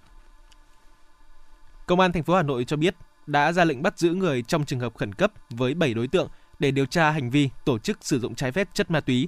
Công 1.85 1.99
an 1.99 2.11
thành 2.11 2.23
phố 2.23 2.35
Hà 2.35 2.43
Nội 2.43 2.65
cho 2.65 2.77
biết 2.77 2.95
đã 3.27 3.51
ra 3.51 3.65
lệnh 3.65 3.81
bắt 3.83 3.99
giữ 3.99 4.13
người 4.13 4.41
trong 4.41 4.65
trường 4.65 4.79
hợp 4.79 4.95
khẩn 4.97 5.13
cấp 5.13 5.31
với 5.49 5.73
7 5.73 5.93
đối 5.93 6.07
tượng 6.07 6.29
để 6.59 6.71
điều 6.71 6.85
tra 6.85 7.11
hành 7.11 7.29
vi 7.29 7.49
tổ 7.65 7.79
chức 7.79 7.97
sử 8.01 8.19
dụng 8.19 8.35
trái 8.35 8.51
phép 8.51 8.69
chất 8.73 8.91
ma 8.91 8.99
túy. 8.99 9.27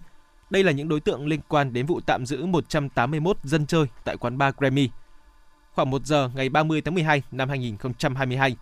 Đây 0.50 0.64
là 0.64 0.72
những 0.72 0.90
đối 0.90 1.00
tượng 1.00 1.28
liên 1.28 1.40
quan 1.48 1.74
đến 1.74 1.86
vụ 1.86 2.00
tạm 2.06 2.26
giữ 2.26 2.46
181 2.46 3.38
dân 3.44 3.66
chơi 3.66 3.86
tại 4.04 4.18
quán 4.18 4.38
bar 4.38 4.56
Grammy. 4.58 4.90
Khoảng 5.76 5.90
1 5.90 6.06
giờ 6.06 6.30
ngày 6.36 6.50
30 6.50 6.82
tháng 6.82 6.94
12 6.94 7.24
năm 7.32 7.50
2022, 7.50 8.56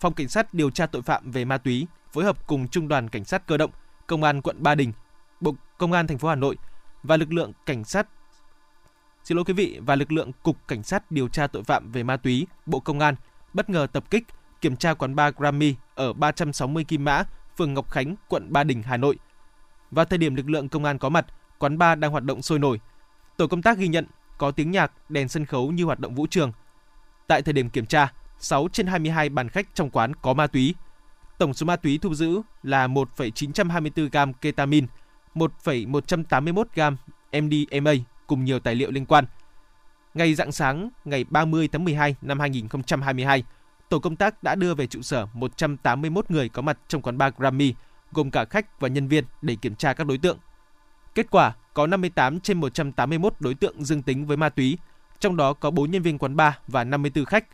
Phòng 0.00 0.14
Cảnh 0.14 0.28
sát 0.28 0.54
điều 0.54 0.70
tra 0.70 0.86
tội 0.86 1.02
phạm 1.02 1.30
về 1.30 1.44
ma 1.44 1.58
túy 1.58 1.86
phối 2.12 2.24
hợp 2.24 2.46
cùng 2.46 2.68
Trung 2.68 2.88
đoàn 2.88 3.08
Cảnh 3.08 3.24
sát 3.24 3.46
cơ 3.46 3.56
động, 3.56 3.70
Công 4.06 4.22
an 4.22 4.42
quận 4.42 4.62
Ba 4.62 4.74
Đình, 4.74 4.92
Bộ 5.40 5.54
Công 5.78 5.92
an 5.92 6.06
thành 6.06 6.18
phố 6.18 6.28
Hà 6.28 6.34
Nội 6.34 6.56
và 7.02 7.16
lực 7.16 7.32
lượng 7.32 7.52
cảnh 7.66 7.84
sát 7.84 8.06
Xin 9.24 9.36
lỗi 9.36 9.44
quý 9.44 9.54
vị 9.54 9.78
và 9.86 9.96
lực 9.96 10.12
lượng 10.12 10.30
Cục 10.42 10.68
Cảnh 10.68 10.82
sát 10.82 11.10
điều 11.10 11.28
tra 11.28 11.46
tội 11.46 11.64
phạm 11.64 11.92
về 11.92 12.02
ma 12.02 12.16
túy, 12.16 12.46
Bộ 12.66 12.80
Công 12.80 13.00
an 13.00 13.14
bất 13.52 13.70
ngờ 13.70 13.86
tập 13.92 14.04
kích, 14.10 14.24
kiểm 14.60 14.76
tra 14.76 14.94
quán 14.94 15.14
bar 15.14 15.34
Grammy 15.36 15.74
ở 15.94 16.12
360 16.12 16.84
Kim 16.84 17.04
Mã, 17.04 17.24
phường 17.56 17.74
Ngọc 17.74 17.90
Khánh, 17.90 18.14
quận 18.28 18.52
Ba 18.52 18.64
Đình, 18.64 18.82
Hà 18.82 18.96
Nội. 18.96 19.18
Vào 19.90 20.04
thời 20.04 20.18
điểm 20.18 20.34
lực 20.34 20.50
lượng 20.50 20.68
công 20.68 20.84
an 20.84 20.98
có 20.98 21.08
mặt, 21.08 21.26
quán 21.58 21.78
bar 21.78 21.98
đang 21.98 22.10
hoạt 22.10 22.24
động 22.24 22.42
sôi 22.42 22.58
nổi. 22.58 22.80
Tổ 23.36 23.46
công 23.46 23.62
tác 23.62 23.78
ghi 23.78 23.88
nhận 23.88 24.06
có 24.42 24.50
tiếng 24.50 24.70
nhạc, 24.70 24.92
đèn 25.08 25.28
sân 25.28 25.46
khấu 25.46 25.70
như 25.70 25.84
hoạt 25.84 26.00
động 26.00 26.14
vũ 26.14 26.26
trường. 26.30 26.52
Tại 27.26 27.42
thời 27.42 27.52
điểm 27.52 27.70
kiểm 27.70 27.86
tra, 27.86 28.12
6 28.38 28.68
trên 28.72 28.86
22 28.86 29.28
bàn 29.28 29.48
khách 29.48 29.74
trong 29.74 29.90
quán 29.90 30.12
có 30.22 30.34
ma 30.34 30.46
túy. 30.46 30.74
Tổng 31.38 31.54
số 31.54 31.66
ma 31.66 31.76
túy 31.76 31.98
thu 31.98 32.14
giữ 32.14 32.42
là 32.62 32.86
1,924 32.86 34.08
gam 34.08 34.32
ketamin, 34.32 34.86
1,181 35.34 36.68
gam 36.74 36.96
MDMA 37.32 37.92
cùng 38.26 38.44
nhiều 38.44 38.60
tài 38.60 38.74
liệu 38.74 38.90
liên 38.90 39.06
quan. 39.06 39.24
Ngày 40.14 40.34
rạng 40.34 40.52
sáng 40.52 40.90
ngày 41.04 41.24
30 41.30 41.68
tháng 41.68 41.84
12 41.84 42.16
năm 42.22 42.40
2022, 42.40 43.44
tổ 43.88 43.98
công 43.98 44.16
tác 44.16 44.42
đã 44.42 44.54
đưa 44.54 44.74
về 44.74 44.86
trụ 44.86 45.02
sở 45.02 45.26
181 45.34 46.30
người 46.30 46.48
có 46.48 46.62
mặt 46.62 46.78
trong 46.88 47.02
quán 47.02 47.18
bar 47.18 47.34
Grammy, 47.36 47.74
gồm 48.12 48.30
cả 48.30 48.44
khách 48.44 48.80
và 48.80 48.88
nhân 48.88 49.08
viên 49.08 49.24
để 49.42 49.56
kiểm 49.62 49.74
tra 49.74 49.92
các 49.92 50.06
đối 50.06 50.18
tượng. 50.18 50.38
Kết 51.14 51.26
quả, 51.30 51.52
có 51.74 51.86
58 51.86 52.40
trên 52.40 52.60
181 52.60 53.34
đối 53.40 53.54
tượng 53.54 53.84
dương 53.84 54.02
tính 54.02 54.26
với 54.26 54.36
ma 54.36 54.48
túy, 54.48 54.78
trong 55.20 55.36
đó 55.36 55.52
có 55.52 55.70
4 55.70 55.90
nhân 55.90 56.02
viên 56.02 56.18
quán 56.18 56.36
bar 56.36 56.54
và 56.68 56.84
54 56.84 57.24
khách. 57.24 57.44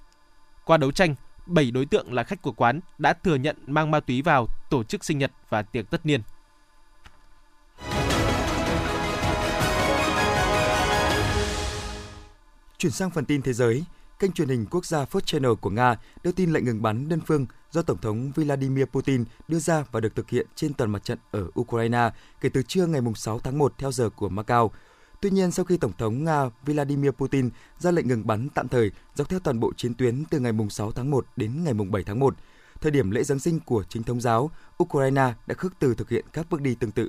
Qua 0.64 0.76
đấu 0.76 0.92
tranh, 0.92 1.14
7 1.46 1.70
đối 1.70 1.86
tượng 1.86 2.12
là 2.12 2.22
khách 2.22 2.42
của 2.42 2.52
quán 2.52 2.80
đã 2.98 3.12
thừa 3.12 3.34
nhận 3.34 3.56
mang 3.66 3.90
ma 3.90 4.00
túy 4.00 4.22
vào 4.22 4.46
tổ 4.70 4.84
chức 4.84 5.04
sinh 5.04 5.18
nhật 5.18 5.32
và 5.48 5.62
tiệc 5.62 5.90
tất 5.90 6.06
niên. 6.06 6.20
Chuyển 12.78 12.92
sang 12.92 13.10
phần 13.10 13.24
tin 13.24 13.42
thế 13.42 13.52
giới, 13.52 13.84
kênh 14.18 14.32
truyền 14.32 14.48
hình 14.48 14.66
quốc 14.70 14.86
gia 14.86 15.04
First 15.04 15.20
Channel 15.20 15.52
của 15.60 15.70
Nga 15.70 15.96
đưa 16.22 16.32
tin 16.32 16.52
lệnh 16.52 16.64
ngừng 16.64 16.82
bắn 16.82 17.08
đơn 17.08 17.20
phương 17.26 17.46
do 17.70 17.82
Tổng 17.82 17.98
thống 17.98 18.32
Vladimir 18.34 18.84
Putin 18.84 19.24
đưa 19.48 19.58
ra 19.58 19.84
và 19.92 20.00
được 20.00 20.14
thực 20.14 20.30
hiện 20.30 20.46
trên 20.54 20.74
toàn 20.74 20.90
mặt 20.90 21.04
trận 21.04 21.18
ở 21.30 21.46
Ukraine 21.60 22.10
kể 22.40 22.48
từ 22.48 22.62
trưa 22.62 22.86
ngày 22.86 23.00
6 23.16 23.38
tháng 23.38 23.58
1 23.58 23.74
theo 23.78 23.92
giờ 23.92 24.10
của 24.10 24.28
Macau. 24.28 24.72
Tuy 25.20 25.30
nhiên, 25.30 25.50
sau 25.50 25.64
khi 25.64 25.76
Tổng 25.76 25.92
thống 25.98 26.24
Nga 26.24 26.50
Vladimir 26.64 27.10
Putin 27.10 27.50
ra 27.78 27.90
lệnh 27.90 28.08
ngừng 28.08 28.26
bắn 28.26 28.48
tạm 28.48 28.68
thời 28.68 28.90
dọc 29.14 29.28
theo 29.28 29.40
toàn 29.40 29.60
bộ 29.60 29.72
chiến 29.76 29.94
tuyến 29.94 30.24
từ 30.30 30.40
ngày 30.40 30.52
6 30.70 30.92
tháng 30.92 31.10
1 31.10 31.26
đến 31.36 31.64
ngày 31.64 31.74
7 31.74 32.04
tháng 32.04 32.18
1, 32.18 32.34
thời 32.80 32.90
điểm 32.90 33.10
lễ 33.10 33.22
Giáng 33.22 33.38
sinh 33.38 33.60
của 33.60 33.84
chính 33.88 34.02
thống 34.02 34.20
giáo, 34.20 34.50
Ukraine 34.82 35.32
đã 35.46 35.54
khước 35.54 35.72
từ 35.78 35.94
thực 35.94 36.10
hiện 36.10 36.24
các 36.32 36.46
bước 36.50 36.60
đi 36.60 36.74
tương 36.74 36.90
tự. 36.90 37.08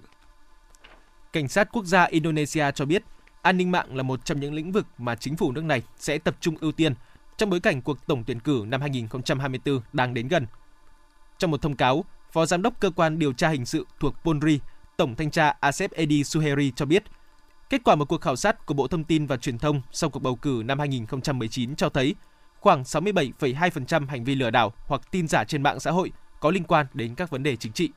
Cảnh 1.34 1.48
sát 1.48 1.69
quốc 1.72 1.86
gia 1.86 2.04
Indonesia 2.04 2.72
cho 2.76 2.86
biết 2.86 3.04
an 3.41 3.58
ninh 3.58 3.72
mạng 3.72 3.95
là 3.95 4.04
một 4.04 4.26
trong 4.26 4.39
những 4.39 4.54
lĩnh 4.54 4.72
vực 4.72 4.86
mà 4.98 5.15
chính 5.15 5.36
phủ 5.36 5.52
nước 5.52 5.63
này 5.63 5.84
sẽ 6.00 6.17
tập 6.17 6.36
trung 6.39 6.58
ưu 6.62 6.72
tiên 6.72 6.93
trong 7.39 7.49
bối 7.49 7.60
cảnh 7.60 7.82
cuộc 7.82 8.08
tổng 8.08 8.23
tuyển 8.23 8.39
cử 8.39 8.63
năm 8.67 8.82
2024 8.82 9.82
đang 9.93 10.13
đến 10.13 10.28
gần. 10.28 10.47
Trong 11.38 11.52
một 11.52 11.62
thông 11.62 11.75
cáo, 11.75 12.06
Phó 12.32 12.45
Giám 12.45 12.62
đốc 12.62 12.80
Cơ 12.80 12.89
quan 12.89 13.19
Điều 13.19 13.34
tra 13.34 13.49
Hình 13.49 13.65
sự 13.65 13.86
thuộc 13.99 14.15
Polri, 14.23 14.60
Tổng 14.97 15.15
thanh 15.15 15.32
tra 15.32 15.54
Asep 15.60 15.91
Edi 15.91 16.23
Suheri 16.23 16.71
cho 16.75 16.86
biết, 16.86 17.04
kết 17.69 17.82
quả 17.84 17.95
một 17.95 18.06
cuộc 18.06 18.21
khảo 18.21 18.36
sát 18.36 18.65
của 18.65 18.73
Bộ 18.73 18.88
Thông 18.88 19.04
tin 19.04 19.25
và 19.25 19.38
Truyền 19.38 19.58
thông 19.58 19.82
sau 19.91 20.10
cuộc 20.10 20.19
bầu 20.19 20.36
cử 20.36 20.62
năm 20.65 20.80
2019 20.80 21.75
cho 21.75 21.89
thấy 21.89 22.15
khoảng 22.60 22.84
67,2% 22.84 24.08
hành 24.08 24.23
vi 24.23 24.36
lừa 24.36 24.49
đảo 24.49 24.73
hoặc 24.86 25.02
tin 25.12 25.28
giả 25.28 25.43
trên 25.43 25.63
mạng 25.63 25.80
xã 25.80 25.91
hội 25.91 26.12
có 26.39 26.52
liên 26.52 26.63
quan 26.63 26.86
đến 26.93 27.15
các 27.15 27.30
vấn 27.30 27.43
đề 27.43 27.56
chính 27.56 27.73
trị. 27.73 27.89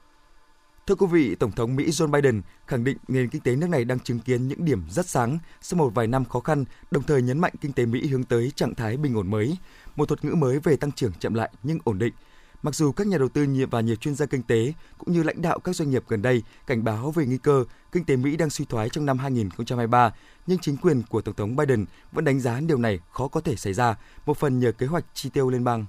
Thưa 0.86 0.94
quý 0.94 1.06
vị, 1.06 1.34
Tổng 1.34 1.52
thống 1.52 1.76
Mỹ 1.76 1.90
Joe 1.90 2.06
Biden 2.06 2.42
khẳng 2.66 2.84
định 2.84 2.96
nền 3.08 3.28
kinh 3.28 3.42
tế 3.42 3.56
nước 3.56 3.66
này 3.70 3.84
đang 3.84 4.00
chứng 4.00 4.18
kiến 4.18 4.48
những 4.48 4.64
điểm 4.64 4.82
rất 4.90 5.08
sáng 5.08 5.38
sau 5.60 5.78
một 5.78 5.94
vài 5.94 6.06
năm 6.06 6.24
khó 6.24 6.40
khăn, 6.40 6.64
đồng 6.90 7.02
thời 7.02 7.22
nhấn 7.22 7.38
mạnh 7.38 7.52
kinh 7.60 7.72
tế 7.72 7.86
Mỹ 7.86 8.06
hướng 8.06 8.24
tới 8.24 8.52
trạng 8.56 8.74
thái 8.74 8.96
bình 8.96 9.14
ổn 9.14 9.30
mới, 9.30 9.56
một 9.96 10.08
thuật 10.08 10.24
ngữ 10.24 10.34
mới 10.34 10.58
về 10.58 10.76
tăng 10.76 10.92
trưởng 10.92 11.12
chậm 11.12 11.34
lại 11.34 11.50
nhưng 11.62 11.78
ổn 11.84 11.98
định. 11.98 12.14
Mặc 12.62 12.74
dù 12.74 12.92
các 12.92 13.06
nhà 13.06 13.18
đầu 13.18 13.28
tư 13.28 13.46
và 13.70 13.80
nhiều 13.80 13.96
chuyên 13.96 14.14
gia 14.14 14.26
kinh 14.26 14.42
tế 14.42 14.72
cũng 14.98 15.12
như 15.12 15.22
lãnh 15.22 15.42
đạo 15.42 15.58
các 15.58 15.76
doanh 15.76 15.90
nghiệp 15.90 16.04
gần 16.08 16.22
đây 16.22 16.42
cảnh 16.66 16.84
báo 16.84 17.10
về 17.10 17.26
nguy 17.26 17.38
cơ 17.38 17.64
kinh 17.92 18.04
tế 18.04 18.16
Mỹ 18.16 18.36
đang 18.36 18.50
suy 18.50 18.64
thoái 18.64 18.88
trong 18.88 19.06
năm 19.06 19.18
2023, 19.18 20.12
nhưng 20.46 20.58
chính 20.58 20.76
quyền 20.76 21.02
của 21.02 21.20
Tổng 21.20 21.34
thống 21.34 21.56
Biden 21.56 21.84
vẫn 22.12 22.24
đánh 22.24 22.40
giá 22.40 22.60
điều 22.60 22.78
này 22.78 22.98
khó 23.10 23.28
có 23.28 23.40
thể 23.40 23.56
xảy 23.56 23.72
ra, 23.72 23.96
một 24.26 24.38
phần 24.38 24.58
nhờ 24.60 24.72
kế 24.72 24.86
hoạch 24.86 25.04
chi 25.14 25.30
tiêu 25.30 25.50
liên 25.50 25.64
bang. 25.64 25.86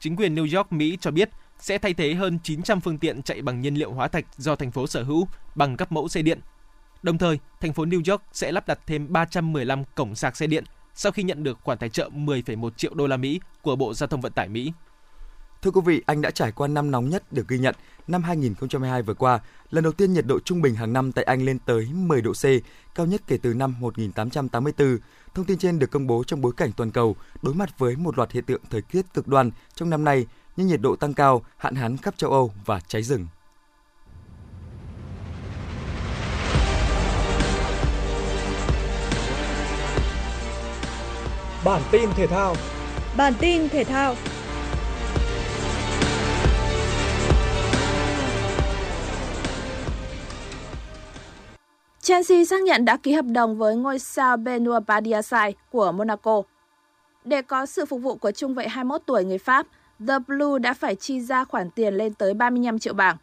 Chính 0.00 0.16
quyền 0.16 0.34
New 0.34 0.56
York, 0.56 0.72
Mỹ 0.72 0.98
cho 1.00 1.10
biết 1.10 1.30
sẽ 1.62 1.78
thay 1.78 1.94
thế 1.94 2.14
hơn 2.14 2.38
900 2.42 2.80
phương 2.80 2.98
tiện 2.98 3.22
chạy 3.22 3.42
bằng 3.42 3.60
nhiên 3.60 3.74
liệu 3.74 3.92
hóa 3.92 4.08
thạch 4.08 4.24
do 4.36 4.56
thành 4.56 4.70
phố 4.70 4.86
sở 4.86 5.02
hữu 5.02 5.28
bằng 5.54 5.76
các 5.76 5.92
mẫu 5.92 6.08
xe 6.08 6.22
điện. 6.22 6.40
Đồng 7.02 7.18
thời, 7.18 7.38
thành 7.60 7.72
phố 7.72 7.84
New 7.84 8.12
York 8.12 8.22
sẽ 8.32 8.52
lắp 8.52 8.68
đặt 8.68 8.78
thêm 8.86 9.12
315 9.12 9.84
cổng 9.94 10.14
sạc 10.14 10.36
xe 10.36 10.46
điện 10.46 10.64
sau 10.94 11.12
khi 11.12 11.22
nhận 11.22 11.42
được 11.42 11.58
khoản 11.62 11.78
tài 11.78 11.88
trợ 11.88 12.08
10,1 12.08 12.70
triệu 12.70 12.94
đô 12.94 13.06
la 13.06 13.16
Mỹ 13.16 13.40
của 13.62 13.76
Bộ 13.76 13.94
Giao 13.94 14.06
thông 14.06 14.20
Vận 14.20 14.32
tải 14.32 14.48
Mỹ. 14.48 14.72
Thưa 15.62 15.70
quý 15.70 15.80
vị, 15.84 16.02
Anh 16.06 16.22
đã 16.22 16.30
trải 16.30 16.52
qua 16.52 16.68
năm 16.68 16.90
nóng 16.90 17.08
nhất 17.08 17.32
được 17.32 17.48
ghi 17.48 17.58
nhận 17.58 17.74
năm 18.08 18.22
2022 18.22 19.02
vừa 19.02 19.14
qua. 19.14 19.40
Lần 19.70 19.84
đầu 19.84 19.92
tiên 19.92 20.12
nhiệt 20.12 20.26
độ 20.26 20.40
trung 20.40 20.62
bình 20.62 20.74
hàng 20.74 20.92
năm 20.92 21.12
tại 21.12 21.24
Anh 21.24 21.42
lên 21.42 21.58
tới 21.58 21.88
10 21.92 22.22
độ 22.22 22.32
C, 22.32 22.44
cao 22.94 23.06
nhất 23.06 23.22
kể 23.26 23.38
từ 23.42 23.54
năm 23.54 23.80
1884. 23.80 24.98
Thông 25.34 25.44
tin 25.44 25.58
trên 25.58 25.78
được 25.78 25.90
công 25.90 26.06
bố 26.06 26.24
trong 26.24 26.40
bối 26.40 26.52
cảnh 26.56 26.72
toàn 26.76 26.90
cầu 26.90 27.16
đối 27.42 27.54
mặt 27.54 27.78
với 27.78 27.96
một 27.96 28.18
loạt 28.18 28.32
hiện 28.32 28.44
tượng 28.44 28.62
thời 28.70 28.82
tiết 28.82 29.14
cực 29.14 29.28
đoan 29.28 29.50
trong 29.74 29.90
năm 29.90 30.04
nay 30.04 30.26
như 30.56 30.64
nhiệt 30.64 30.80
độ 30.80 30.96
tăng 30.96 31.14
cao, 31.14 31.42
hạn 31.56 31.74
hán 31.74 31.96
khắp 31.96 32.18
châu 32.18 32.30
Âu 32.30 32.52
và 32.64 32.80
cháy 32.80 33.02
rừng. 33.02 33.26
Bản 41.64 41.82
tin 41.90 42.10
thể 42.16 42.26
thao 42.26 42.54
Bản 43.16 43.32
tin 43.40 43.68
thể 43.68 43.84
thao 43.84 44.14
Chelsea 52.00 52.44
xác 52.44 52.62
nhận 52.62 52.84
đã 52.84 52.96
ký 52.96 53.12
hợp 53.12 53.24
đồng 53.24 53.58
với 53.58 53.76
ngôi 53.76 53.98
sao 53.98 54.36
Benoit 54.36 54.82
Badiashile 54.86 55.52
của 55.70 55.92
Monaco. 55.92 56.42
Để 57.24 57.42
có 57.42 57.66
sự 57.66 57.86
phục 57.86 58.02
vụ 58.02 58.14
của 58.16 58.30
trung 58.30 58.54
vệ 58.54 58.68
21 58.68 59.02
tuổi 59.06 59.24
người 59.24 59.38
Pháp, 59.38 59.66
The 60.08 60.18
Blue 60.18 60.58
đã 60.58 60.74
phải 60.74 60.94
chi 60.94 61.20
ra 61.20 61.44
khoản 61.44 61.70
tiền 61.70 61.94
lên 61.94 62.14
tới 62.14 62.34
35 62.34 62.78
triệu 62.78 62.94
bảng. 62.94 63.16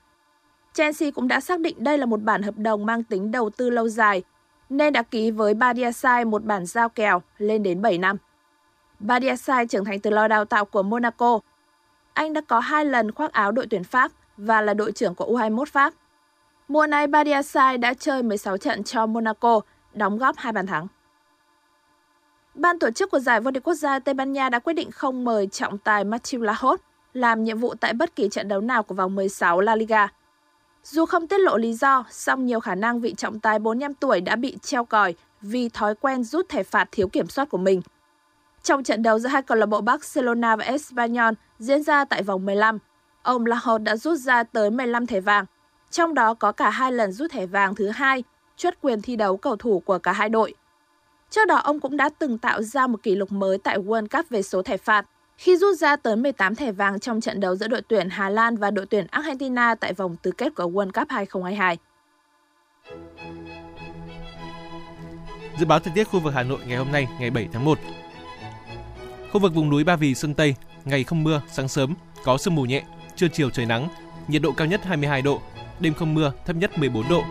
Chelsea 0.74 1.12
cũng 1.12 1.28
đã 1.28 1.40
xác 1.40 1.60
định 1.60 1.84
đây 1.84 1.98
là 1.98 2.06
một 2.06 2.22
bản 2.22 2.42
hợp 2.42 2.58
đồng 2.58 2.86
mang 2.86 3.04
tính 3.04 3.32
đầu 3.32 3.50
tư 3.50 3.70
lâu 3.70 3.90
dài, 3.90 4.24
nên 4.70 4.94
đã 4.94 5.04
ký 5.04 5.32
với 5.32 5.54
Badiasai 5.54 6.26
một 6.26 6.44
bản 6.44 6.66
giao 6.66 6.90
kèo 6.90 7.22
lên 7.38 7.64
đến 7.64 7.82
7 7.82 7.98
năm. 7.98 8.18
Badiasai 9.00 9.68
trưởng 9.68 9.86
thành 9.86 10.00
từ 10.00 10.10
lò 10.10 10.28
đào 10.28 10.46
tạo 10.46 10.66
của 10.66 10.84
Monaco. 10.84 11.40
Anh 12.14 12.34
đã 12.34 12.42
có 12.48 12.60
hai 12.60 12.86
lần 12.86 13.12
khoác 13.12 13.34
áo 13.34 13.52
đội 13.52 13.68
tuyển 13.70 13.84
Pháp 13.84 14.12
và 14.38 14.62
là 14.62 14.74
đội 14.74 14.92
trưởng 14.92 15.16
của 15.16 15.26
U21 15.26 15.66
Pháp. 15.66 15.94
Mùa 16.68 16.88
này 16.88 17.08
Badiasai 17.08 17.78
đã 17.78 17.94
chơi 17.94 18.24
16 18.24 18.58
trận 18.58 18.84
cho 18.84 19.06
Monaco, 19.06 19.62
đóng 19.94 20.18
góp 20.18 20.38
hai 20.38 20.54
bàn 20.54 20.68
thắng. 20.68 20.88
Ban 22.60 22.80
tổ 22.80 22.92
chức 22.92 23.12
của 23.12 23.20
giải 23.20 23.42
vô 23.42 23.52
địch 23.52 23.64
quốc 23.64 23.74
gia 23.74 24.00
Tây 24.00 24.14
Ban 24.14 24.34
Nha 24.34 24.50
đã 24.50 24.60
quyết 24.60 24.74
định 24.74 24.92
không 24.92 25.24
mời 25.24 25.48
trọng 25.48 25.78
tài 25.78 26.04
Matthew 26.04 26.42
Lahoz 26.42 26.78
làm 27.14 27.44
nhiệm 27.44 27.58
vụ 27.58 27.74
tại 27.76 27.94
bất 27.94 28.16
kỳ 28.16 28.30
trận 28.30 28.48
đấu 28.48 28.62
nào 28.62 28.84
của 28.84 28.96
vòng 28.96 29.16
16 29.16 29.62
La 29.62 29.76
Liga. 29.76 30.08
Dù 30.84 31.06
không 31.06 31.28
tiết 31.28 31.40
lộ 31.40 31.58
lý 31.58 31.74
do, 31.74 32.06
song 32.10 32.46
nhiều 32.46 32.60
khả 32.60 32.76
năng 32.76 33.00
vị 33.02 33.14
trọng 33.18 33.40
tài 33.40 33.60
45 33.60 33.94
tuổi 33.94 34.22
đã 34.22 34.36
bị 34.36 34.58
treo 34.62 34.86
còi 34.86 35.16
vì 35.42 35.70
thói 35.70 35.96
quen 35.96 36.24
rút 36.24 36.50
thẻ 36.50 36.64
phạt 36.64 36.88
thiếu 36.92 37.08
kiểm 37.08 37.28
soát 37.28 37.50
của 37.50 37.58
mình. 37.58 37.82
Trong 38.64 38.84
trận 38.84 39.04
đấu 39.04 39.20
giữa 39.20 39.30
hai 39.30 39.42
câu 39.42 39.58
lạc 39.58 39.66
bộ 39.66 39.82
Barcelona 39.82 40.56
và 40.56 40.64
Espanyol 40.64 41.34
diễn 41.60 41.84
ra 41.84 42.06
tại 42.06 42.24
vòng 42.24 42.46
15, 42.46 42.80
ông 43.22 43.46
Lahoz 43.46 43.84
đã 43.84 43.96
rút 43.96 44.18
ra 44.18 44.44
tới 44.44 44.70
15 44.70 45.08
thẻ 45.08 45.20
vàng, 45.20 45.46
trong 45.92 46.14
đó 46.14 46.34
có 46.34 46.52
cả 46.52 46.70
hai 46.70 46.92
lần 46.92 47.12
rút 47.12 47.32
thẻ 47.32 47.46
vàng 47.46 47.76
thứ 47.76 47.90
hai, 47.90 48.24
chuất 48.58 48.82
quyền 48.82 49.02
thi 49.02 49.16
đấu 49.16 49.38
cầu 49.38 49.56
thủ 49.56 49.80
của 49.80 49.98
cả 49.98 50.12
hai 50.12 50.30
đội. 50.30 50.54
Trước 51.30 51.46
đó, 51.48 51.56
ông 51.56 51.80
cũng 51.80 51.98
đã 51.98 52.10
từng 52.20 52.38
tạo 52.38 52.62
ra 52.62 52.88
một 52.88 53.04
kỷ 53.04 53.16
lục 53.16 53.32
mới 53.32 53.58
tại 53.58 53.78
World 53.78 54.08
Cup 54.08 54.30
về 54.30 54.42
số 54.42 54.62
thẻ 54.62 54.78
phạt 54.78 55.06
khi 55.38 55.58
rút 55.58 55.78
ra 55.78 55.96
tới 55.96 56.16
18 56.16 56.56
thẻ 56.56 56.72
vàng 56.72 57.00
trong 57.00 57.22
trận 57.22 57.40
đấu 57.40 57.56
giữa 57.56 57.68
đội 57.68 57.82
tuyển 57.88 58.10
Hà 58.10 58.30
Lan 58.30 58.58
và 58.58 58.72
đội 58.72 58.86
tuyển 58.86 59.08
Argentina 59.12 59.76
tại 59.76 59.94
vòng 59.94 60.16
tứ 60.22 60.32
kết 60.32 60.56
của 60.56 60.64
World 60.64 60.92
Cup 60.92 61.10
2022. 61.10 61.78
Dự 65.60 65.66
báo 65.66 65.80
thời 65.80 65.94
tiết 65.96 66.04
khu 66.04 66.20
vực 66.20 66.34
Hà 66.34 66.44
Nội 66.44 66.60
ngày 66.68 66.78
hôm 66.78 66.92
nay, 66.92 67.08
ngày 67.20 67.30
7 67.30 67.48
tháng 67.54 67.66
1. 67.66 67.80
Khu 69.32 69.40
vực 69.40 69.54
vùng 69.56 69.70
núi 69.70 69.84
Ba 69.84 69.96
Vì, 69.96 70.16
Sơn 70.16 70.34
Tây, 70.34 70.56
ngày 70.86 71.04
không 71.04 71.24
mưa, 71.24 71.42
sáng 71.52 71.68
sớm, 71.68 71.94
có 72.24 72.38
sương 72.38 72.56
mù 72.56 72.64
nhẹ, 72.64 72.84
trưa 73.16 73.28
chiều 73.34 73.50
trời 73.50 73.66
nắng, 73.66 73.88
nhiệt 74.28 74.42
độ 74.42 74.52
cao 74.52 74.68
nhất 74.68 74.82
22 74.84 75.22
độ, 75.22 75.42
đêm 75.80 75.94
không 75.94 76.14
mưa, 76.14 76.32
thấp 76.46 76.56
nhất 76.56 76.78
14 76.78 77.10
độ. 77.10 77.24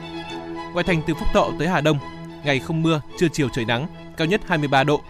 Ngoại 0.73 0.85
thành 0.85 1.03
từ 1.07 1.15
Phúc 1.15 1.29
Thọ 1.35 1.51
tới 1.59 1.69
Hà 1.69 1.81
Đông, 1.81 1.99
ngày 2.45 2.59
không 2.59 2.83
mưa, 2.83 3.01
trưa 3.19 3.29
chiều 3.33 3.49
trời 3.49 3.65
nắng, 3.65 3.87
cao 4.17 4.27
nhất 4.27 4.41
23 4.47 4.85
độ, 4.85 5.01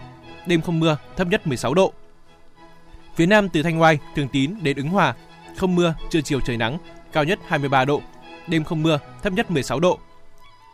đêm 0.45 0.61
không 0.61 0.79
mưa, 0.79 0.97
thấp 1.17 1.27
nhất 1.27 1.47
16 1.47 1.73
độ. 1.73 1.93
Phía 3.15 3.25
Nam 3.25 3.49
từ 3.49 3.63
Thanh 3.63 3.81
Oai, 3.81 3.99
Thường 4.15 4.27
Tín 4.27 4.55
đến 4.61 4.77
Ứng 4.77 4.89
Hòa, 4.89 5.15
không 5.57 5.75
mưa, 5.75 5.93
trưa 6.09 6.21
chiều 6.21 6.39
trời 6.39 6.57
nắng, 6.57 6.77
cao 7.13 7.23
nhất 7.23 7.39
23 7.47 7.85
độ, 7.85 8.01
đêm 8.47 8.63
không 8.63 8.83
mưa, 8.83 8.99
thấp 9.23 9.33
nhất 9.33 9.51
16 9.51 9.79
độ. 9.79 9.99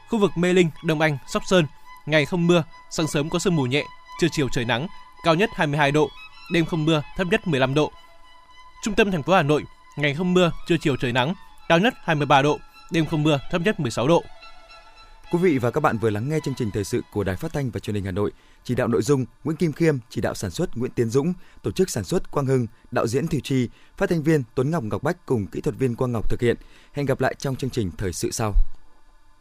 Khu 0.10 0.20
vực 0.20 0.32
Mê 0.36 0.54
Linh, 0.54 0.70
Đông 0.84 1.02
Anh, 1.02 1.18
Sóc 1.28 1.44
Sơn, 1.46 1.66
ngày 2.06 2.26
không 2.26 2.48
mưa, 2.48 2.64
sáng 2.90 3.08
sớm 3.08 3.30
có 3.30 3.40
sương 3.40 3.56
mù 3.56 3.64
nhẹ, 3.64 3.84
trưa 4.22 4.28
chiều 4.32 4.50
trời 4.52 4.66
nắng, 4.66 4.88
cao 5.24 5.36
nhất 5.36 5.50
22 5.54 5.92
độ, 5.92 6.10
đêm 6.52 6.66
không 6.66 6.86
mưa, 6.86 7.02
thấp 7.18 7.28
nhất 7.32 7.48
15 7.48 7.74
độ. 7.74 7.92
Trung 8.84 8.94
tâm 8.94 9.12
thành 9.12 9.24
phố 9.24 9.34
Hà 9.34 9.44
Nội, 9.44 9.64
ngày 9.98 10.14
không 10.14 10.34
mưa, 10.34 10.52
trưa 10.68 10.78
chiều 10.82 10.96
trời 10.96 11.12
nắng, 11.12 11.34
cao 11.70 11.80
nhất 11.80 11.94
23 12.04 12.42
độ, 12.42 12.60
đêm 12.92 13.06
không 13.06 13.24
mưa, 13.24 13.40
thấp 13.52 13.62
nhất 13.62 13.80
16 13.80 14.08
độ. 14.08 14.24
Quý 15.32 15.40
vị 15.42 15.58
và 15.58 15.72
các 15.72 15.82
bạn 15.82 15.98
vừa 15.98 16.10
lắng 16.10 16.30
nghe 16.30 16.40
chương 16.44 16.54
trình 16.58 16.72
thời 16.72 16.84
sự 16.84 17.02
của 17.12 17.24
Đài 17.24 17.36
Phát 17.36 17.54
thanh 17.54 17.70
và 17.70 17.80
Truyền 17.80 17.96
hình 17.96 18.06
Hà 18.06 18.12
Nội. 18.12 18.32
Chỉ 18.64 18.76
đạo 18.76 18.88
nội 18.88 19.02
dung 19.02 19.26
Nguyễn 19.44 19.58
Kim 19.58 19.72
Khiêm, 19.72 19.98
chỉ 20.10 20.22
đạo 20.22 20.34
sản 20.36 20.52
xuất 20.52 20.78
Nguyễn 20.78 20.92
Tiến 20.92 21.10
Dũng, 21.10 21.34
tổ 21.62 21.72
chức 21.72 21.90
sản 21.90 22.04
xuất 22.04 22.32
Quang 22.32 22.46
Hưng, 22.46 22.68
đạo 22.92 23.08
diễn 23.08 23.28
Thùy 23.28 23.42
Chi, 23.44 23.70
phát 23.98 24.10
thanh 24.10 24.24
viên 24.24 24.44
Tuấn 24.56 24.72
Ngọc 24.72 24.84
Ngọc 24.84 25.04
Bách 25.04 25.26
cùng 25.26 25.48
kỹ 25.48 25.62
thuật 25.62 25.76
viên 25.78 25.96
Quang 25.96 26.12
Ngọc 26.12 26.30
thực 26.30 26.42
hiện. 26.42 26.58
Hẹn 26.94 27.06
gặp 27.06 27.22
lại 27.22 27.36
trong 27.40 27.56
chương 27.56 27.70
trình 27.70 27.92
thời 27.98 28.14
sự 28.14 28.32
sau. 28.32 28.54